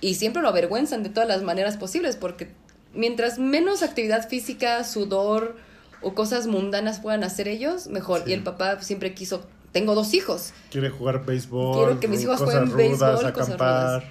[0.00, 2.16] Y siempre lo avergüenzan de todas las maneras posibles.
[2.16, 2.52] Porque
[2.92, 5.56] mientras menos actividad física, sudor
[6.04, 8.24] o cosas mundanas puedan hacer ellos, mejor.
[8.24, 8.30] Sí.
[8.30, 10.52] Y el papá siempre quiso, tengo dos hijos.
[10.70, 14.04] Quiere jugar béisbol, Quiero que mis hijos cosas jueguen rudas, béisbol, cosas acampar.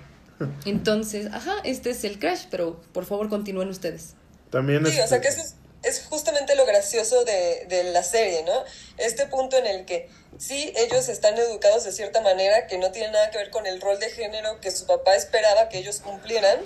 [0.65, 4.15] Entonces, ajá, este es el crash, pero por favor continúen ustedes.
[4.49, 8.03] También Sí, o este- sea que eso es, es justamente lo gracioso de, de la
[8.03, 8.53] serie, ¿no?
[8.97, 13.11] Este punto en el que sí, ellos están educados de cierta manera que no tiene
[13.11, 16.59] nada que ver con el rol de género que su papá esperaba que ellos cumplieran,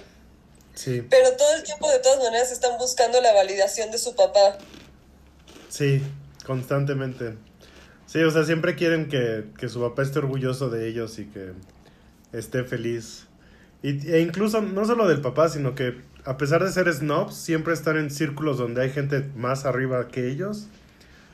[0.75, 4.59] Sí, pero todo el tiempo de todas maneras están buscando la validación de su papá.
[5.69, 6.01] Sí,
[6.45, 7.35] constantemente.
[8.05, 11.51] Sí, o sea, siempre quieren que, que su papá esté orgulloso de ellos y que
[12.31, 13.27] esté feliz.
[13.83, 15.95] Y, e incluso, no solo del papá, sino que
[16.27, 20.29] a pesar de ser snobs, siempre están en círculos donde hay gente más arriba que
[20.29, 20.67] ellos.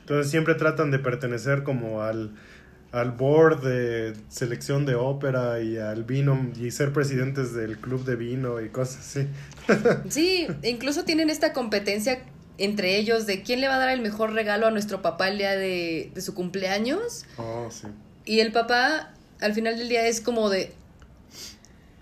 [0.02, 2.30] Entonces siempre tratan de pertenecer como al,
[2.92, 8.14] al board de selección de ópera y al vino y ser presidentes del club de
[8.14, 9.28] vino y cosas así.
[10.10, 12.22] Sí, incluso tienen esta competencia
[12.58, 15.38] entre ellos de quién le va a dar el mejor regalo a nuestro papá el
[15.38, 17.24] día de, de su cumpleaños.
[17.36, 17.88] Oh, sí.
[18.24, 20.72] Y el papá, al final del día, es como de,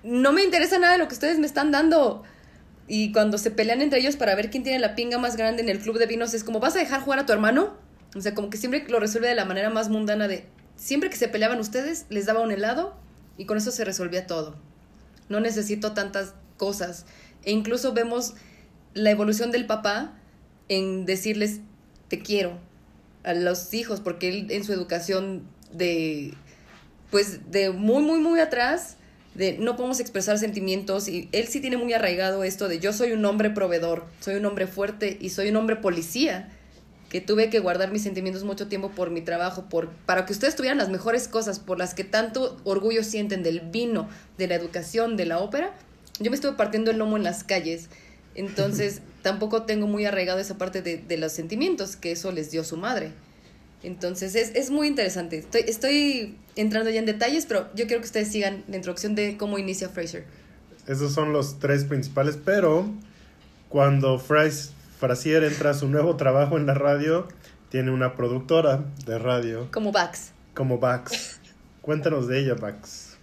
[0.03, 2.23] no me interesa nada de lo que ustedes me están dando.
[2.89, 5.69] Y cuando se pelean entre ellos para ver quién tiene la pinga más grande en
[5.69, 7.77] el club de vinos, es como, ¿vas a dejar jugar a tu hermano?
[8.15, 10.45] O sea, como que siempre lo resuelve de la manera más mundana de,
[10.77, 12.95] siempre que se peleaban ustedes, les daba un helado
[13.39, 14.57] y con eso se resolvía todo.
[15.29, 17.07] No necesito tantas cosas.
[17.45, 18.35] E incluso vemos
[18.95, 20.13] la evolución del papá
[20.77, 21.61] en decirles,
[22.09, 22.59] te quiero
[23.25, 26.35] a los hijos, porque él en su educación de,
[27.11, 28.97] pues, de muy, muy, muy atrás,
[29.35, 33.13] de no podemos expresar sentimientos, y él sí tiene muy arraigado esto de yo soy
[33.13, 36.51] un hombre proveedor, soy un hombre fuerte y soy un hombre policía,
[37.09, 40.57] que tuve que guardar mis sentimientos mucho tiempo por mi trabajo, por, para que ustedes
[40.57, 44.09] tuvieran las mejores cosas por las que tanto orgullo sienten del vino,
[44.39, 45.75] de la educación, de la ópera.
[46.21, 47.91] Yo me estuve partiendo el lomo en las calles,
[48.35, 52.65] entonces tampoco tengo muy arraigado esa parte de, de los sentimientos que eso les dio
[52.65, 53.13] su madre.
[53.83, 55.39] Entonces es, es muy interesante.
[55.39, 59.37] Estoy, estoy entrando ya en detalles, pero yo quiero que ustedes sigan la introducción de
[59.37, 60.25] cómo inicia Fraser.
[60.87, 62.89] Esos son los tres principales, pero
[63.69, 67.27] cuando Frasier entra a su nuevo trabajo en la radio,
[67.71, 70.33] tiene una productora de radio Como Bax.
[70.55, 71.41] como Bax.
[71.81, 73.17] Cuéntanos de ella, Bax.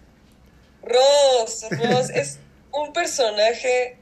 [0.81, 2.39] Ross, Ross es
[2.71, 3.98] un personaje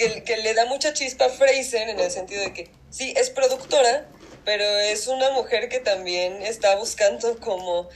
[0.00, 3.28] que, que le da mucha chispa a Fraser en el sentido de que sí, es
[3.28, 4.08] productora,
[4.46, 7.88] pero es una mujer que también está buscando como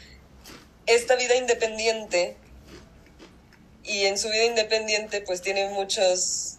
[0.86, 2.36] esta vida independiente.
[3.82, 6.58] Y en su vida independiente pues tiene muchos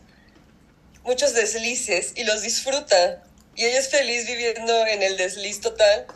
[1.03, 3.23] muchos deslices y los disfruta.
[3.55, 6.07] Y ella es feliz viviendo en el desliz total.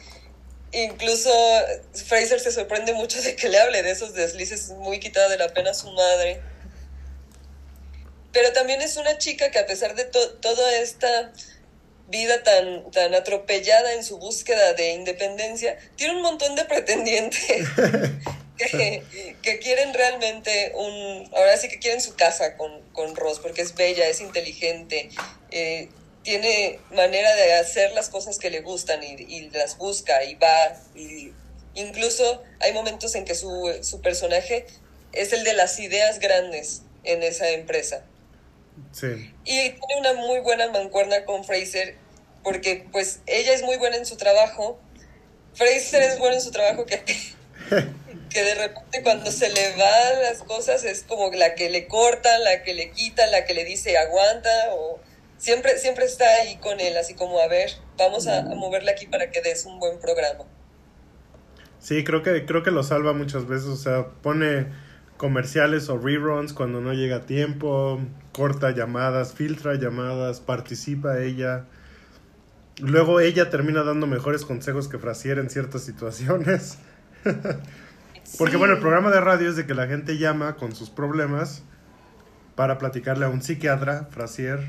[0.71, 1.31] Incluso
[1.93, 5.49] Fraser se sorprende mucho de que le hable de esos deslices muy quitada de la
[5.49, 6.41] pena a su madre.
[8.31, 11.31] Pero también es una chica que a pesar de to- toda esta
[12.07, 17.39] vida tan, tan atropellada en su búsqueda de independencia, tiene un montón de pretendientes
[18.57, 21.29] que, que quieren realmente un...
[21.35, 25.09] Ahora sí que quieren su casa con, con Ross, porque es bella, es inteligente,
[25.51, 25.89] eh,
[26.23, 30.75] tiene manera de hacer las cosas que le gustan y, y las busca y va.
[30.95, 31.31] Y
[31.75, 34.65] incluso hay momentos en que su, su personaje
[35.13, 38.03] es el de las ideas grandes en esa empresa.
[38.91, 39.33] Sí.
[39.45, 41.95] Y tiene una muy buena mancuerna con Fraser,
[42.43, 44.79] porque pues ella es muy buena en su trabajo.
[45.53, 47.03] Fraser es bueno en su trabajo que
[48.29, 52.37] que de repente cuando se le van las cosas es como la que le corta,
[52.39, 54.99] la que le quita, la que le dice aguanta o
[55.37, 59.07] siempre siempre está ahí con él, así como a ver, vamos a, a moverle aquí
[59.07, 60.45] para que des un buen programa.
[61.79, 64.67] Sí, creo que creo que lo salva muchas veces, o sea, pone
[65.17, 67.99] comerciales o reruns cuando no llega a tiempo,
[68.31, 71.65] corta llamadas, filtra llamadas, participa ella.
[72.79, 76.77] Luego ella termina dando mejores consejos que Frasier en ciertas situaciones.
[78.37, 81.63] Porque bueno, el programa de radio es de que la gente llama con sus problemas
[82.55, 84.59] para platicarle a un psiquiatra, Frasier,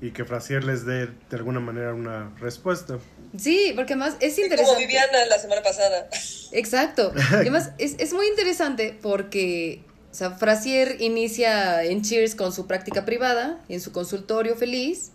[0.00, 2.98] y que Frasier les dé de alguna manera una respuesta.
[3.38, 4.74] Sí, porque además es Sí, interesante.
[4.74, 6.08] como Viviana la semana pasada.
[6.52, 7.12] Exacto.
[7.30, 9.82] Y además es, es muy interesante porque
[10.16, 15.10] o sea, Frasier inicia en Cheers con su práctica privada, en su consultorio feliz.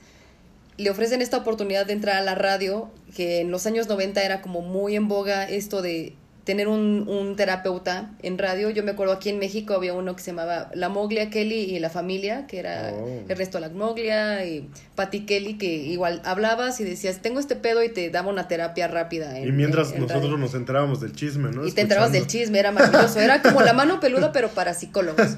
[0.77, 4.43] Le ofrecen esta oportunidad de entrar a la radio, que en los años 90 era
[4.43, 8.71] como muy en boga esto de tener un, un terapeuta en radio.
[8.71, 11.79] Yo me acuerdo aquí en México había uno que se llamaba La Moglia Kelly y
[11.79, 13.23] la familia, que era Oh.
[13.29, 18.09] Ernesto Lagmoglia y Patty Kelly, que igual hablabas y decías, tengo este pedo y te
[18.09, 19.37] daba una terapia rápida.
[19.37, 20.37] en- y mientras en- en nosotros radio.
[20.37, 21.67] nos enterábamos del chisme, ¿no?
[21.67, 23.19] Y te enterabas del chisme, era maravilloso.
[23.19, 25.37] Era como la mano peluda, pero para psicólogos.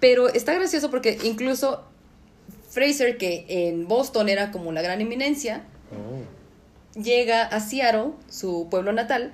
[0.00, 1.84] Pero está gracioso porque incluso
[2.70, 7.00] Fraser, que en Boston era como la gran eminencia, Oh.
[7.00, 9.32] llega a Seattle, su pueblo natal,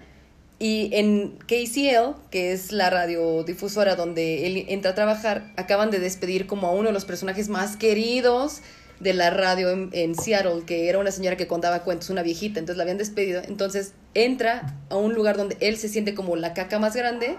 [0.58, 6.46] y en KCL, que es la radiodifusora donde él entra a trabajar, acaban de despedir
[6.46, 8.62] como a uno de los personajes más queridos
[8.98, 12.58] de la radio en, en Seattle, que era una señora que contaba cuentos, una viejita,
[12.58, 13.40] entonces la habían despedido.
[13.46, 17.36] Entonces entra a un lugar donde él se siente como la caca más grande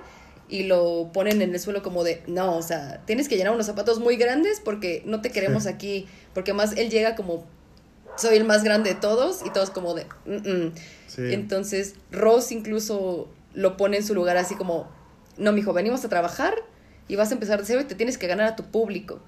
[0.50, 3.68] y lo ponen en el suelo como de, no, o sea, tienes que llenar unos
[3.68, 7.46] zapatos muy grandes porque no te queremos aquí, porque más él llega como,
[8.20, 10.74] soy el más grande de todos y todos como de, "Mm, mm".
[11.08, 11.22] Sí.
[11.34, 14.90] Entonces Ross incluso lo pone en su lugar así como,
[15.38, 16.56] no, mijo, venimos a trabajar
[17.08, 19.20] y vas a empezar de cero y te tienes que ganar a tu público.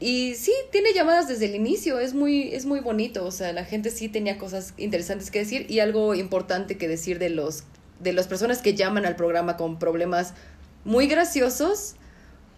[0.00, 3.64] Y sí, tiene llamadas desde el inicio, es muy, es muy bonito, o sea, la
[3.64, 7.64] gente sí tenía cosas interesantes que decir y algo importante que decir de los
[8.00, 10.34] de las personas que llaman al programa con problemas
[10.84, 11.94] muy graciosos,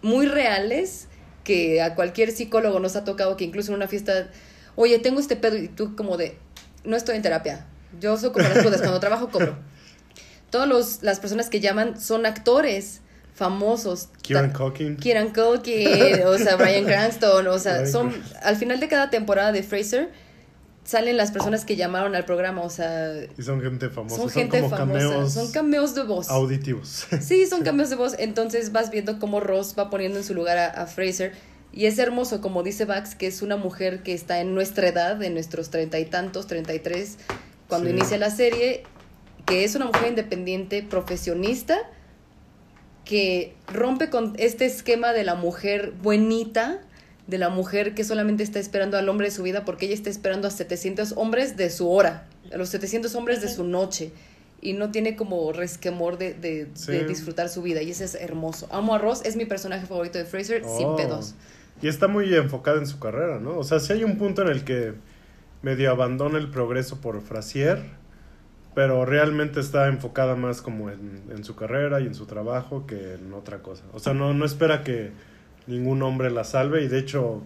[0.01, 1.07] muy reales,
[1.43, 4.29] que a cualquier psicólogo nos ha tocado que incluso en una fiesta,
[4.77, 6.37] oye, tengo este pedo y tú como de,
[6.85, 7.65] no estoy en terapia,
[7.99, 9.57] yo soy como las crudas, cuando trabajo cobro.
[10.49, 13.01] Todas las personas que llaman son actores
[13.35, 14.07] famosos.
[14.21, 14.95] Kieran Culkin.
[14.95, 19.61] Kieran Culkin, o sea, Brian Cranston, o sea, son, al final de cada temporada de
[19.61, 20.09] Fraser,
[20.85, 24.15] salen las personas que llamaron al programa, o sea, Y son gente famosa.
[24.15, 26.29] son Son, gente como famosa, cameos son cameos de voz.
[26.29, 27.05] auditivos.
[27.19, 28.15] Sí, son cambios de voz.
[28.17, 31.33] Entonces vas viendo cómo Ross va poniendo en su lugar a, a Fraser.
[31.77, 35.21] Y es hermoso, como dice Bax, que es una mujer que está en nuestra edad,
[35.21, 37.17] en nuestros treinta y tantos, treinta y tres,
[37.69, 37.95] cuando Sí.
[37.95, 38.81] inicia la serie,
[39.45, 41.77] que es una mujer independiente, profesionista,
[43.05, 46.81] que rompe con este esquema de la mujer buenita,
[47.27, 50.09] de la mujer que solamente está esperando al hombre de su vida, porque ella está
[50.09, 54.11] esperando a 700 hombres de su hora, a los 700 hombres de su noche.
[54.59, 56.91] Y no tiene como resquemor de, de, Sí.
[56.91, 57.83] de disfrutar su vida.
[57.83, 58.67] Y eso es hermoso.
[58.71, 60.95] Amo a Ross, es mi personaje favorito de Fraser, sin Oh.
[60.95, 61.35] pedos.
[61.81, 63.57] Y está muy enfocada en su carrera, ¿no?
[63.57, 64.93] O sea, sí hay un punto en el que
[65.61, 67.83] medio abandona el progreso por Frasier,
[68.73, 73.13] pero realmente está enfocada más como en, en su carrera y en su trabajo que
[73.15, 73.83] en otra cosa.
[73.93, 75.11] O sea, no, no espera que
[75.67, 77.41] ningún hombre la salve y de hecho,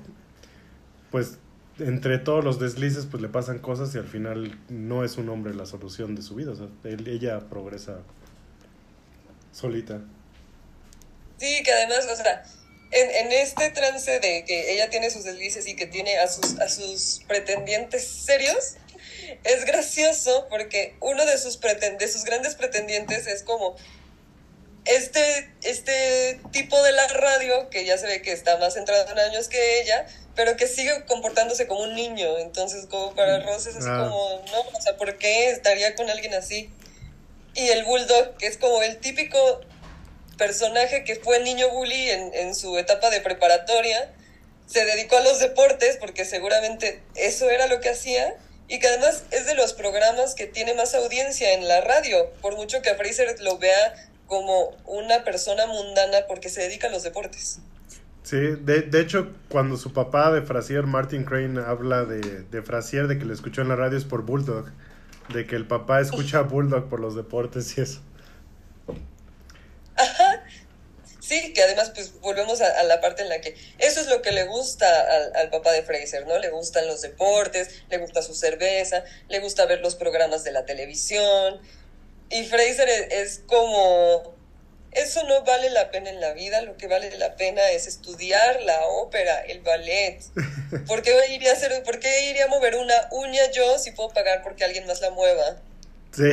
[1.09, 1.39] pues
[1.79, 5.53] entre todos los deslices pues le pasan cosas y al final no es un hombre
[5.53, 6.51] la solución de su vida.
[6.51, 7.99] O sea, él- ella progresa
[9.51, 10.01] solita.
[11.37, 12.43] Sí, que además, o sea,
[12.91, 16.59] en, en este trance de que ella tiene sus deslices y que tiene a sus,
[16.59, 18.75] a sus pretendientes serios,
[19.43, 23.75] es gracioso porque uno de sus, preten- de sus grandes pretendientes es como
[24.85, 29.19] este, este tipo de la radio, que ya se ve que está más centrado en
[29.19, 32.37] años que ella, pero que sigue comportándose como un niño.
[32.39, 34.05] Entonces, como para Ross es así Ah.
[34.09, 36.71] como, no, o sea, ¿por qué estaría con alguien así?
[37.53, 39.61] Y el Bulldog, que es como el típico
[40.37, 44.11] personaje que fue niño bully en, en su etapa de preparatoria,
[44.65, 48.35] se dedicó a los deportes porque seguramente eso era lo que hacía
[48.67, 52.55] y que además es de los programas que tiene más audiencia en la radio, por
[52.55, 53.93] mucho que a Fraser lo vea
[54.27, 57.59] como una persona mundana porque se dedica a los deportes.
[58.23, 63.07] Sí, de, de hecho, cuando su papá de Frasier, Martin Crane, habla de, de Frasier,
[63.07, 64.71] de que le escuchó en la radio es por Bulldog,
[65.33, 68.01] de que el papá escucha a Bulldog por los deportes y eso.
[71.19, 74.21] Sí, que además pues volvemos a, a la parte en la que eso es lo
[74.21, 76.37] que le gusta al, al papá de Fraser, ¿no?
[76.39, 80.65] Le gustan los deportes, le gusta su cerveza, le gusta ver los programas de la
[80.65, 81.61] televisión.
[82.29, 84.35] Y Fraser es, es como
[84.91, 88.61] eso no vale la pena en la vida, lo que vale la pena es estudiar
[88.63, 90.19] la ópera, el ballet.
[90.87, 94.09] ¿Por qué iría a, hacer, ¿por qué iría a mover una uña yo si puedo
[94.09, 95.57] pagar porque alguien más la mueva?
[96.11, 96.31] Sí.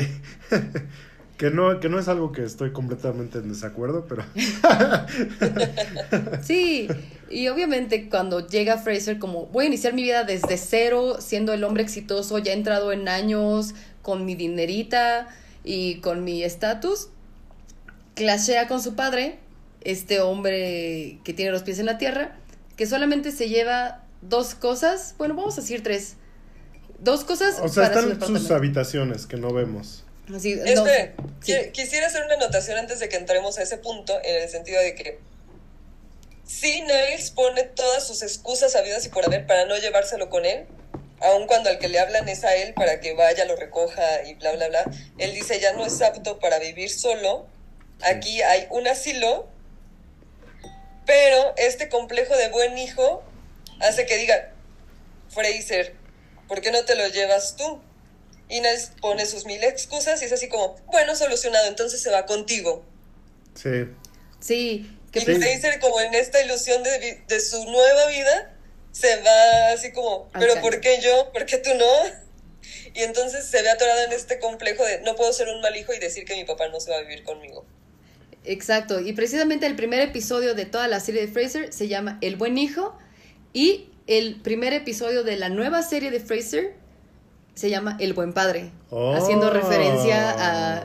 [1.38, 4.24] Que no, que no es algo que estoy completamente en desacuerdo, pero.
[6.42, 6.88] sí,
[7.30, 11.62] y obviamente cuando llega Fraser, como voy a iniciar mi vida desde cero, siendo el
[11.62, 15.28] hombre exitoso, ya entrado en años, con mi dinerita
[15.62, 17.08] y con mi estatus,
[18.16, 19.38] clashea con su padre,
[19.82, 22.36] este hombre que tiene los pies en la tierra,
[22.76, 26.16] que solamente se lleva dos cosas, bueno, vamos a decir tres.
[26.98, 27.60] Dos cosas.
[27.62, 30.04] O sea, están sus habitaciones que no vemos.
[30.34, 30.60] Así,
[31.72, 34.94] quisiera hacer una anotación antes de que entremos a ese punto, en el sentido de
[34.94, 35.18] que
[36.44, 40.66] sí, Niles pone todas sus excusas habidas y por haber para no llevárselo con él,
[41.20, 44.34] aun cuando al que le hablan es a él para que vaya, lo recoja y
[44.34, 44.84] bla, bla, bla.
[45.18, 47.46] Él dice ya no es apto para vivir solo
[48.02, 49.48] Aquí hay un asilo,
[51.04, 53.24] pero este complejo de buen hijo
[53.80, 54.52] hace que diga,
[55.30, 55.94] Fraser,
[56.46, 57.80] ¿por qué no te lo llevas tú?
[58.48, 62.84] Inés pone sus mil excusas y es así como, bueno, solucionado, entonces se va contigo.
[63.54, 63.88] Sí.
[64.40, 64.90] Sí.
[65.12, 68.54] Que y Fraser como en esta ilusión de, de su nueva vida,
[68.92, 71.30] se va así como, pero ¿por qué yo?
[71.32, 71.86] ¿Por qué tú no?
[72.94, 75.94] Y entonces se ve atorada en este complejo de no puedo ser un mal hijo
[75.94, 77.64] y decir que mi papá no se va a vivir conmigo.
[78.44, 82.36] Exacto, y precisamente el primer episodio de toda la serie de Fraser se llama El
[82.36, 82.98] buen hijo
[83.52, 86.74] y el primer episodio de la nueva serie de Fraser
[87.58, 88.70] se llama El buen padre,
[89.16, 90.30] haciendo referencia
[90.78, 90.84] a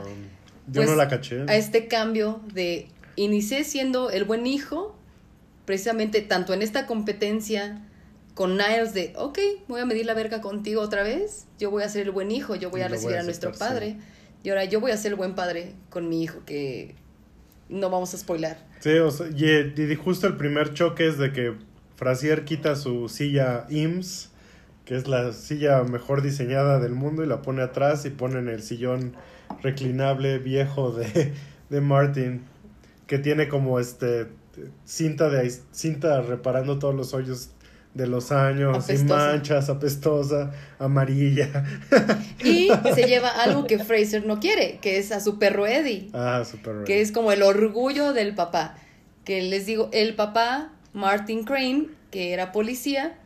[0.72, 1.44] pues, no la caché.
[1.46, 4.98] a este cambio de inicié siendo el buen hijo,
[5.66, 7.80] precisamente tanto en esta competencia
[8.34, 11.88] con Niles de, ok, voy a medir la verga contigo otra vez, yo voy a
[11.88, 13.96] ser el buen hijo, yo voy a recibir a, nuestro padre,
[14.42, 16.96] y ahora yo voy a ser el buen padre con mi hijo, que
[17.68, 18.58] no vamos a spoilar.
[18.80, 21.54] Sí, o sea, y, justo el primer choque es de que
[21.94, 24.33] Frasier quita su silla IMSS,
[24.84, 28.48] que es la silla mejor diseñada del mundo, y la pone atrás y pone en
[28.48, 29.16] el sillón
[29.62, 31.32] reclinable viejo de,
[31.70, 32.42] de Martin,
[33.06, 34.28] que tiene como este
[34.84, 37.50] cinta de cinta reparando todos los hoyos
[37.94, 41.64] de los años, sin manchas, apestosa, amarilla.
[42.42, 46.10] Y se lleva algo que Fraser no quiere, que es a su perro Eddie.
[46.12, 48.76] Ah, su perro Que es como el orgullo del papá.
[49.24, 53.16] Que les digo, el papá, Martin Crane, que era policía,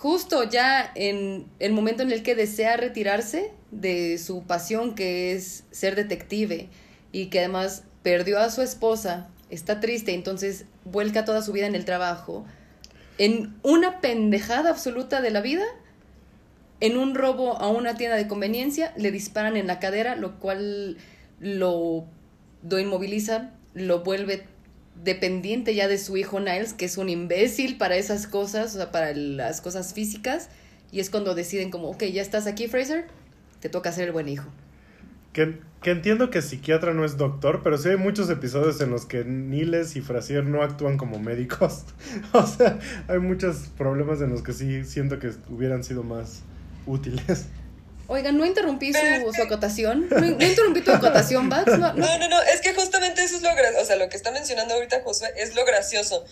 [0.00, 5.64] justo ya en el momento en el que desea retirarse de su pasión, que es
[5.70, 6.68] ser detective,
[7.12, 11.74] y que además perdió a su esposa, está triste, entonces vuelca toda su vida en
[11.74, 12.46] el trabajo
[13.20, 15.64] en una pendejada absoluta de la vida,
[16.80, 20.96] en un robo a una tienda de conveniencia, le disparan en la cadera, lo cual
[21.38, 22.06] lo,
[22.66, 24.44] lo inmoviliza, lo vuelve
[25.02, 28.92] dependiente ya de su hijo Niles, que es un imbécil para esas cosas, o sea,
[28.92, 30.48] para las cosas físicas,
[30.92, 33.06] y es cuando deciden como, ok, ya estás aquí, Fraser,
[33.60, 34.48] te toca ser el buen hijo.
[35.32, 39.06] Que, que, entiendo que psiquiatra no es doctor, pero sí hay muchos episodios en los
[39.06, 41.84] que Niles y Frasier no actúan como médicos.
[42.32, 46.42] o sea, hay muchos problemas en los que sí siento que hubieran sido más
[46.86, 47.46] útiles.
[48.10, 48.98] Oigan, no interrumpí su,
[49.40, 50.08] acotación.
[50.10, 51.78] No, interrumpí tu acotación, Bax.
[51.78, 52.28] No no.
[52.28, 53.82] no, es que justamente eso es lo gracioso.
[53.82, 56.24] O sea, lo que está mencionando ahorita Josué es lo gracioso.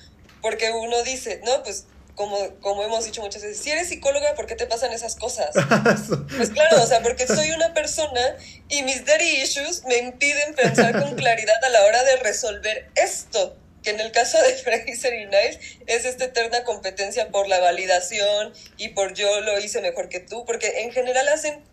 [0.43, 1.85] Porque uno dice, no, pues
[2.17, 5.51] como, como hemos dicho muchas veces, si eres psicóloga, ¿por qué te pasan esas cosas?
[6.37, 8.21] pues claro, o sea, porque soy una persona
[8.69, 13.57] y mis daddy issues me impiden pensar con claridad a la hora de resolver esto,
[13.89, 18.53] que en el caso de Fraser y Niles es esta eterna competencia por la validación
[18.77, 21.65] y por yo lo hice mejor que tú, porque en general hacen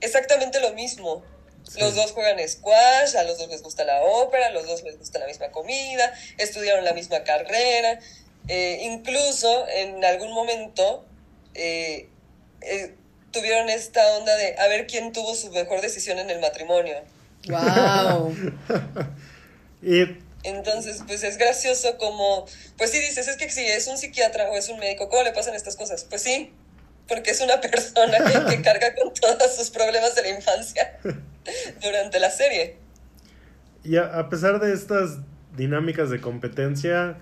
[0.00, 1.24] exactamente lo mismo.
[1.78, 4.98] Los dos juegan squash, a los dos les gusta la ópera, a los dos les
[4.98, 7.98] gusta la misma comida, estudiaron la misma carrera.
[8.46, 11.04] Eh, incluso en algún momento
[11.54, 12.08] eh,
[12.62, 12.94] eh,
[13.32, 17.02] tuvieron esta onda de a ver quién tuvo su mejor decisión en el matrimonio.
[17.48, 18.34] ¡Wow!
[19.82, 22.46] y entonces, pues es gracioso como,
[22.76, 25.32] pues sí dices, es que si es un psiquiatra o es un médico, ¿cómo le
[25.32, 26.04] pasan estas cosas?
[26.04, 26.52] Pues sí,
[27.06, 30.98] porque es una persona que, carga con todos sus problemas de la infancia
[31.82, 32.76] durante la serie.
[33.84, 35.18] Y a pesar de estas
[35.56, 37.16] dinámicas de competencia,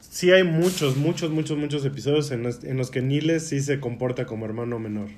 [0.00, 3.80] sí hay muchos, muchos, muchos, muchos episodios en los, en los que Niles sí se
[3.80, 5.08] comporta como hermano menor.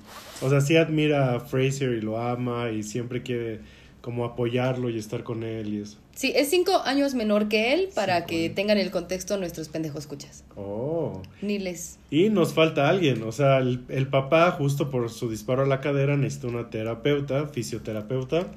[0.41, 3.61] O sea, sí admira a Fraser y lo ama y siempre quiere
[4.03, 5.97] como apoyarlo y estar con él y eso.
[6.15, 10.45] Sí, es cinco años menor que él para que tengan el contexto nuestros pendejos escuchas.
[10.57, 11.23] Oh.
[11.41, 11.99] Niles.
[12.11, 15.81] Y nos falta alguien, o sea, el, el papá justo por su disparo a la
[15.81, 18.49] cadera necesita una terapeuta, fisioterapeuta,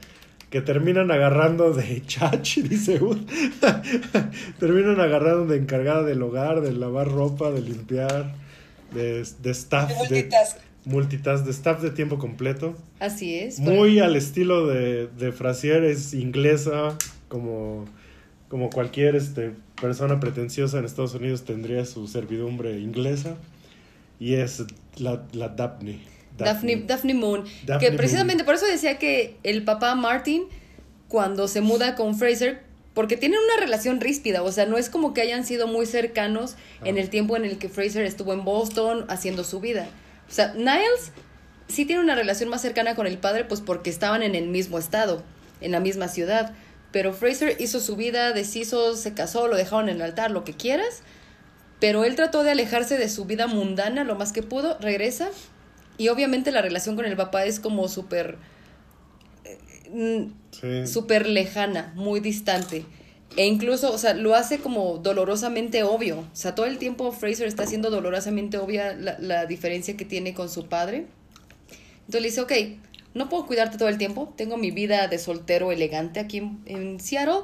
[0.49, 3.19] que terminan agarrando de chachi, dice Ud.
[4.59, 8.33] terminan agarrando de encargada del hogar, de lavar ropa, de limpiar,
[8.93, 9.91] de, de staff.
[10.09, 10.29] De De,
[10.85, 11.43] multitask.
[11.45, 12.75] de staff de tiempo completo.
[12.99, 13.59] Así es.
[13.59, 17.85] Muy al estilo de, de Frasier, es inglesa, como,
[18.49, 23.35] como cualquier este, persona pretenciosa en Estados Unidos tendría su servidumbre inglesa.
[24.19, 24.63] Y es
[24.97, 25.99] la, la Daphne.
[26.37, 27.43] Daphne, Daphne Moon.
[27.65, 30.43] Daphne que precisamente por eso decía que el papá Martin,
[31.07, 32.61] cuando se muda con Fraser,
[32.93, 36.55] porque tienen una relación ríspida, o sea, no es como que hayan sido muy cercanos
[36.85, 39.89] en el tiempo en el que Fraser estuvo en Boston haciendo su vida.
[40.29, 41.11] O sea, Niles
[41.67, 44.77] sí tiene una relación más cercana con el padre, pues porque estaban en el mismo
[44.79, 45.23] estado,
[45.61, 46.53] en la misma ciudad.
[46.91, 50.53] Pero Fraser hizo su vida, deshizo, se casó, lo dejaron en el altar, lo que
[50.53, 51.01] quieras.
[51.79, 55.29] Pero él trató de alejarse de su vida mundana lo más que pudo, regresa.
[55.97, 58.37] Y obviamente la relación con el papá es como súper...
[59.43, 60.87] eh, Sí.
[60.87, 62.85] súper lejana, muy distante.
[63.37, 66.19] E incluso, o sea, lo hace como dolorosamente obvio.
[66.19, 70.33] O sea, todo el tiempo Fraser está haciendo dolorosamente obvia la, la diferencia que tiene
[70.33, 71.07] con su padre.
[71.99, 72.53] Entonces le dice, ok,
[73.13, 74.33] no puedo cuidarte todo el tiempo.
[74.37, 77.41] Tengo mi vida de soltero elegante aquí en, en Seattle.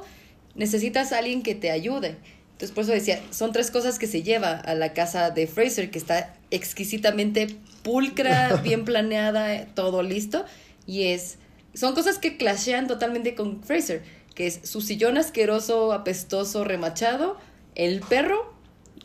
[0.54, 2.16] Necesitas a alguien que te ayude.
[2.52, 5.90] Entonces por eso decía, son tres cosas que se lleva a la casa de Fraser,
[5.90, 10.44] que está exquisitamente pulcra, bien planeada, todo listo.
[10.86, 11.38] Y es,
[11.74, 14.02] son cosas que clashean totalmente con Fraser,
[14.34, 17.38] que es su sillón asqueroso, apestoso, remachado,
[17.74, 18.52] el perro,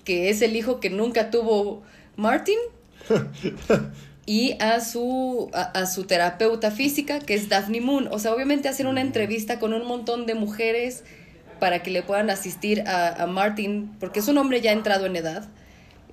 [0.03, 1.83] que es el hijo que nunca tuvo
[2.15, 2.57] Martin,
[4.25, 8.09] y a su, a, a su terapeuta física, que es Daphne Moon.
[8.11, 11.03] O sea, obviamente hacer una entrevista con un montón de mujeres
[11.59, 15.15] para que le puedan asistir a, a Martin, porque es un hombre ya entrado en
[15.15, 15.47] edad,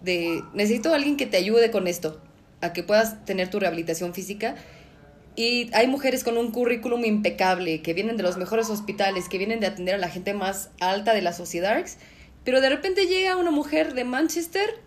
[0.03, 2.21] de necesito a alguien que te ayude con esto,
[2.61, 4.55] a que puedas tener tu rehabilitación física.
[5.37, 9.59] Y hay mujeres con un currículum impecable, que vienen de los mejores hospitales, que vienen
[9.61, 11.85] de atender a la gente más alta de la sociedad,
[12.45, 14.79] pero de repente llega una mujer de Manchester,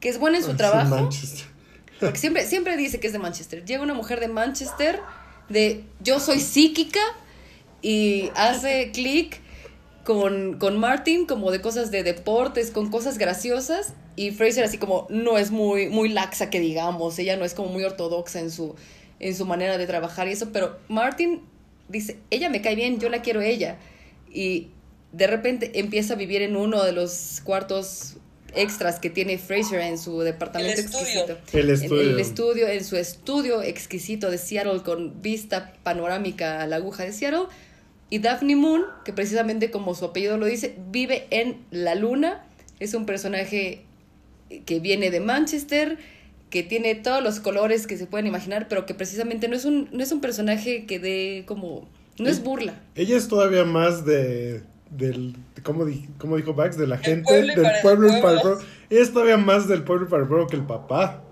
[0.00, 1.46] que es buena en su Sí, trabajo, Manchester.
[2.00, 3.64] porque siempre, siempre dice que es de Manchester.
[3.64, 5.00] Llega una mujer de Manchester,
[5.48, 7.00] de yo soy psíquica,
[7.80, 9.40] y hace clic
[10.02, 13.94] con, con Martin, como de cosas de deportes, con cosas graciosas.
[14.16, 17.68] Y Fraser así como no es muy, muy laxa que digamos, ella no es como
[17.68, 18.76] muy ortodoxa en su,
[19.20, 21.40] en su manera de trabajar y eso, pero Martin
[21.88, 23.78] dice, ella me cae bien, yo la quiero ella.
[24.32, 24.68] Y
[25.12, 28.16] de repente empieza a vivir en uno de los cuartos
[28.56, 31.00] extras que tiene Fraser en su departamento El estudio.
[31.02, 31.58] exquisito.
[31.58, 32.00] El En estudio.
[32.02, 37.12] el estudio, en su estudio exquisito de Seattle con vista panorámica a la aguja de
[37.12, 37.46] Seattle.
[38.10, 42.44] Y Daphne Moon, que precisamente como su apellido lo dice, vive en la luna.
[42.78, 43.82] Es un personaje
[44.66, 45.98] que viene de Manchester,
[46.54, 49.88] que tiene todos los colores que se pueden imaginar, pero que precisamente no es un,
[49.90, 51.88] no es un personaje que dé como...
[52.16, 52.74] No es burla.
[52.94, 54.62] Ella es todavía más de.
[54.88, 55.34] Del,
[55.64, 56.76] ¿cómo, di- cómo dijo Bax?
[56.78, 58.60] De la gente, pueblo del pueblo y para el pueblo.
[58.88, 61.24] Ella es todavía más del pueblo y para el pueblo que el papá.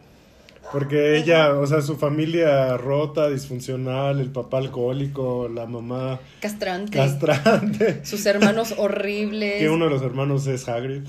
[0.72, 6.98] Porque ella, o sea, su familia rota, disfuncional, el papá alcohólico, la mamá Castrante.
[6.98, 8.00] castrante.
[8.04, 9.60] sus hermanos horribles.
[9.60, 11.02] Que uno de los hermanos es Hagrid.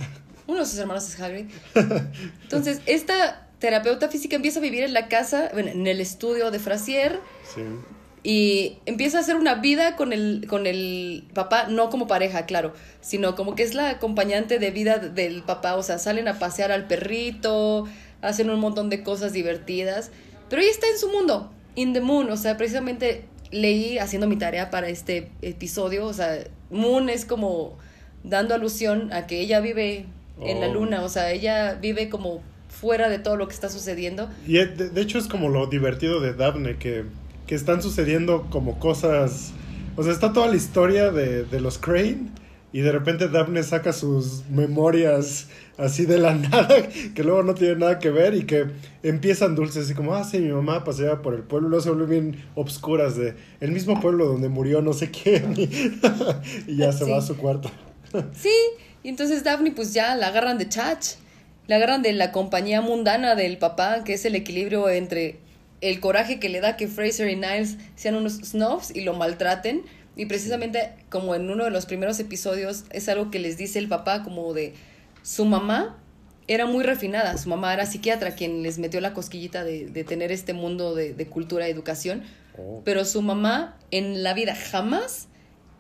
[0.46, 1.46] Uno de sus hermanos es Hagrid.
[2.44, 6.60] Entonces, esta terapeuta física empieza a vivir en la casa, bueno, en el estudio de
[6.60, 7.22] Frasier,
[7.56, 7.62] Sí.
[8.24, 12.74] y empieza a hacer una vida con el, con el papá, no como pareja, claro,
[13.00, 16.74] sino como que es la acompañante de vida del papá, o sea, salen a pasear
[16.74, 17.86] al perrito,
[18.22, 20.12] hacen un montón de cosas divertidas,
[20.50, 24.36] pero ella está en su mundo, in the moon, o sea, precisamente leí haciendo mi
[24.36, 26.38] tarea para este episodio, o sea,
[26.70, 27.78] moon es como
[28.26, 30.06] dando alusión a que ella vive
[30.42, 30.74] en la Oh.
[30.74, 32.42] luna, o sea, ella vive como
[32.84, 34.30] fuera de todo lo que está sucediendo.
[34.46, 37.06] Y eh, de, de hecho es como lo divertido de Daphne, que,
[37.48, 39.54] que están sucediendo como cosas...
[39.96, 42.28] O sea, está toda la historia de, de los Crane
[42.74, 46.68] y de repente Daphne saca sus memorias así de la nada,
[47.16, 48.66] que luego no tienen nada que ver y que
[49.04, 51.90] empiezan dulces, así como, ah, sí, mi mamá paseaba por el pueblo, y luego se
[51.92, 55.70] vuelven bien obscuras de el mismo pueblo donde murió no sé quién y,
[56.68, 57.12] y ya se Sí.
[57.12, 57.70] va a su cuarto.
[58.34, 58.54] Sí,
[59.04, 61.06] y entonces Daphne pues ya la agarran de chach,
[61.68, 65.40] la agarran de la compañía mundana del papá, que es el equilibrio entre
[65.82, 69.84] el coraje que le da que Fraser y Niles sean unos snobs y lo maltraten.
[70.16, 73.88] Y precisamente como en uno de los primeros episodios es algo que les dice el
[73.88, 74.74] papá como de
[75.24, 75.98] su mamá
[76.48, 80.32] era muy refinada, su mamá era psiquiatra quien les metió la cosquillita de, de tener
[80.32, 82.24] este mundo de, de cultura y educación,
[82.84, 85.30] pero su mamá en la vida jamás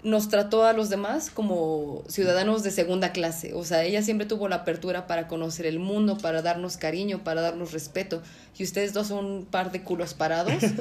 [0.04, 3.54] nos trató a los demás como ciudadanos de segunda clase.
[3.54, 7.42] O sea, ella siempre tuvo la apertura para conocer el mundo, para darnos cariño, para
[7.42, 8.22] darnos respeto.
[8.58, 10.62] Y ustedes dos son un par de culos parados.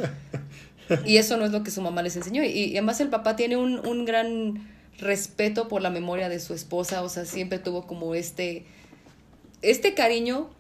[1.07, 2.43] Y eso no es lo que su mamá les enseñó.
[2.43, 4.69] Y, y además el papá tiene un, un gran
[4.99, 8.67] respeto por la memoria de su esposa, o sea, siempre tuvo como este,
[9.63, 10.51] este cariño,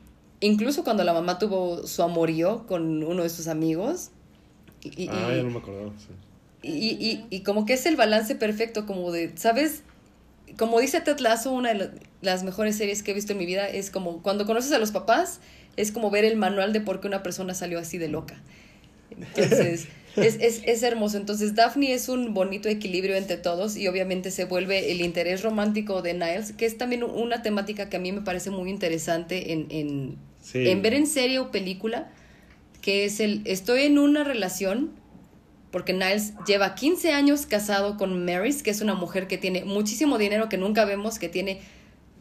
[0.40, 4.10] incluso cuando la mamá tuvo su amorío con uno de sus amigos.
[4.82, 5.90] Y, y- ah, ya no me acordaba.
[5.98, 6.06] sí.
[6.62, 9.82] Y, y, y como que es el balance perfecto, como de, ¿sabes?
[10.58, 11.90] Como dice Ted Lasso, una de la-
[12.20, 14.92] las mejores series que he visto en mi vida es como cuando conoces a los
[14.92, 15.40] papás,
[15.76, 18.40] es como ver el manual de por qué una persona salió así de loca.
[19.10, 19.86] Entonces,
[20.16, 21.16] es, es, es hermoso.
[21.16, 26.02] Entonces, Daphne es un bonito equilibrio entre todos y obviamente se vuelve el interés romántico
[26.02, 29.66] de Niles, que es también una temática que a mí me parece muy interesante en,
[29.70, 30.68] en, Sí.
[30.68, 32.10] en ver en serie o película,
[32.80, 34.90] que es el, estoy en una relación,
[35.72, 40.18] porque Niles lleva 15 años casado con Maris, que es una mujer que tiene muchísimo
[40.18, 41.60] dinero que nunca vemos, que tiene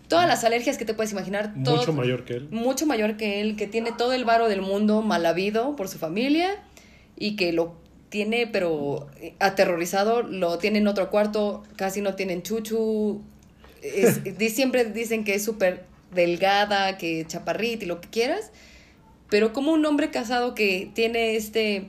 [0.08, 1.54] todas las alergias que te puedes imaginar.
[1.64, 2.48] todo- Mucho mayor que él.
[2.50, 6.00] mucho mayor que él, que tiene todo el varo del mundo mal habido por su
[6.00, 6.50] familia
[7.18, 7.76] y que lo
[8.10, 9.08] tiene, pero
[9.40, 13.22] aterrorizado, lo tiene en otro cuarto, casi no tienen chuchu.
[13.82, 14.20] Es-
[14.54, 18.52] siempre dicen que es súper delgada, que chaparrita y lo que quieras,
[19.30, 21.88] pero como un hombre casado que tiene este,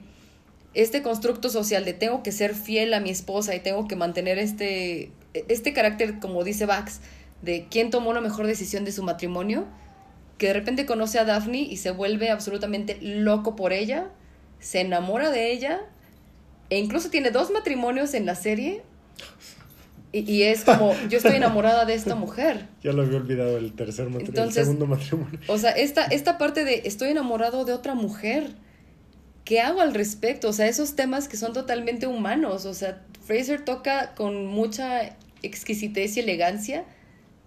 [0.74, 4.38] este constructo social de tengo que ser fiel a mi esposa y tengo que mantener
[4.38, 7.00] este, este carácter, como dice Bax,
[7.42, 9.66] de quién tomó una mejor decisión de su matrimonio,
[10.38, 14.10] que de repente conoce a Daphne y se vuelve absolutamente loco por ella,
[14.60, 15.80] se enamora de ella,
[16.70, 18.82] e incluso tiene dos matrimonios en la serie,
[20.12, 22.66] y, y es como, yo estoy enamorada de esta mujer.
[22.82, 25.38] Ya lo había olvidado el tercer matrimonio, Entonces- el segundo matrimonio.
[25.48, 28.50] O sea, esta, esta parte de estoy enamorado de otra mujer.
[29.45, 30.49] ¿Qué hago al respecto?
[30.49, 32.64] O sea, esos temas que son totalmente humanos.
[32.64, 36.84] O sea, Fraser toca con mucha exquisitez y elegancia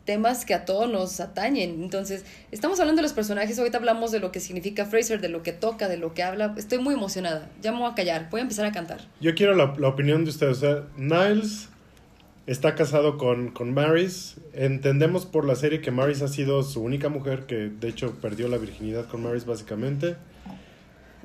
[0.05, 1.83] temas que a todos nos atañen.
[1.83, 5.43] Entonces, estamos hablando de los personajes, ahorita hablamos de lo que significa Fraser, de lo
[5.43, 6.53] que toca, de lo que habla.
[6.57, 7.49] Estoy muy emocionada.
[7.61, 9.01] Ya me voy a callar, voy a empezar a cantar.
[9.19, 10.57] Yo quiero la, opinión de ustedes.
[10.57, 11.69] O sea, Niles
[12.47, 13.75] está casado con, con.
[14.53, 18.47] Entendemos por la serie que Maris ha sido su única mujer, que de hecho perdió
[18.47, 20.15] la virginidad con Maris básicamente.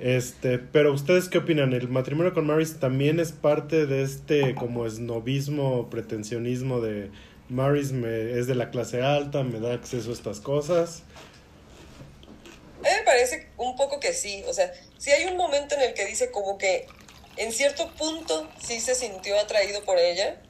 [0.01, 1.75] Este, pero ustedes qué opinan?
[1.75, 7.11] ¿El matrimonio con Maris también es parte de este como esnovismo, pretensionismo de
[7.51, 11.03] Maris me, es de la clase alta, me da acceso a estas cosas?
[12.79, 15.83] A mí me parece un poco que sí, o sea, sí hay un momento en
[15.83, 16.87] el que dice como que
[17.37, 20.41] en cierto punto sí se sintió atraído por ella,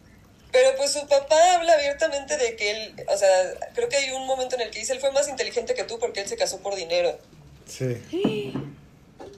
[0.52, 3.28] pero pues su papá habla abiertamente de que él, o sea,
[3.74, 5.98] creo que hay un momento en el que dice él fue más inteligente que tú
[5.98, 7.18] porque él se casó por dinero.
[7.66, 8.00] Sí.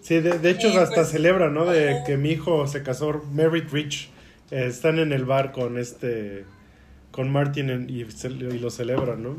[0.02, 1.64] Sí, de, de hecho hasta pues, celebra, ¿no?
[1.66, 4.10] De que mi hijo se casó, Merritt Rich.
[4.50, 6.44] Eh, están en el bar con este,
[7.12, 9.36] con Martin en- y, y lo celebran, ¿no?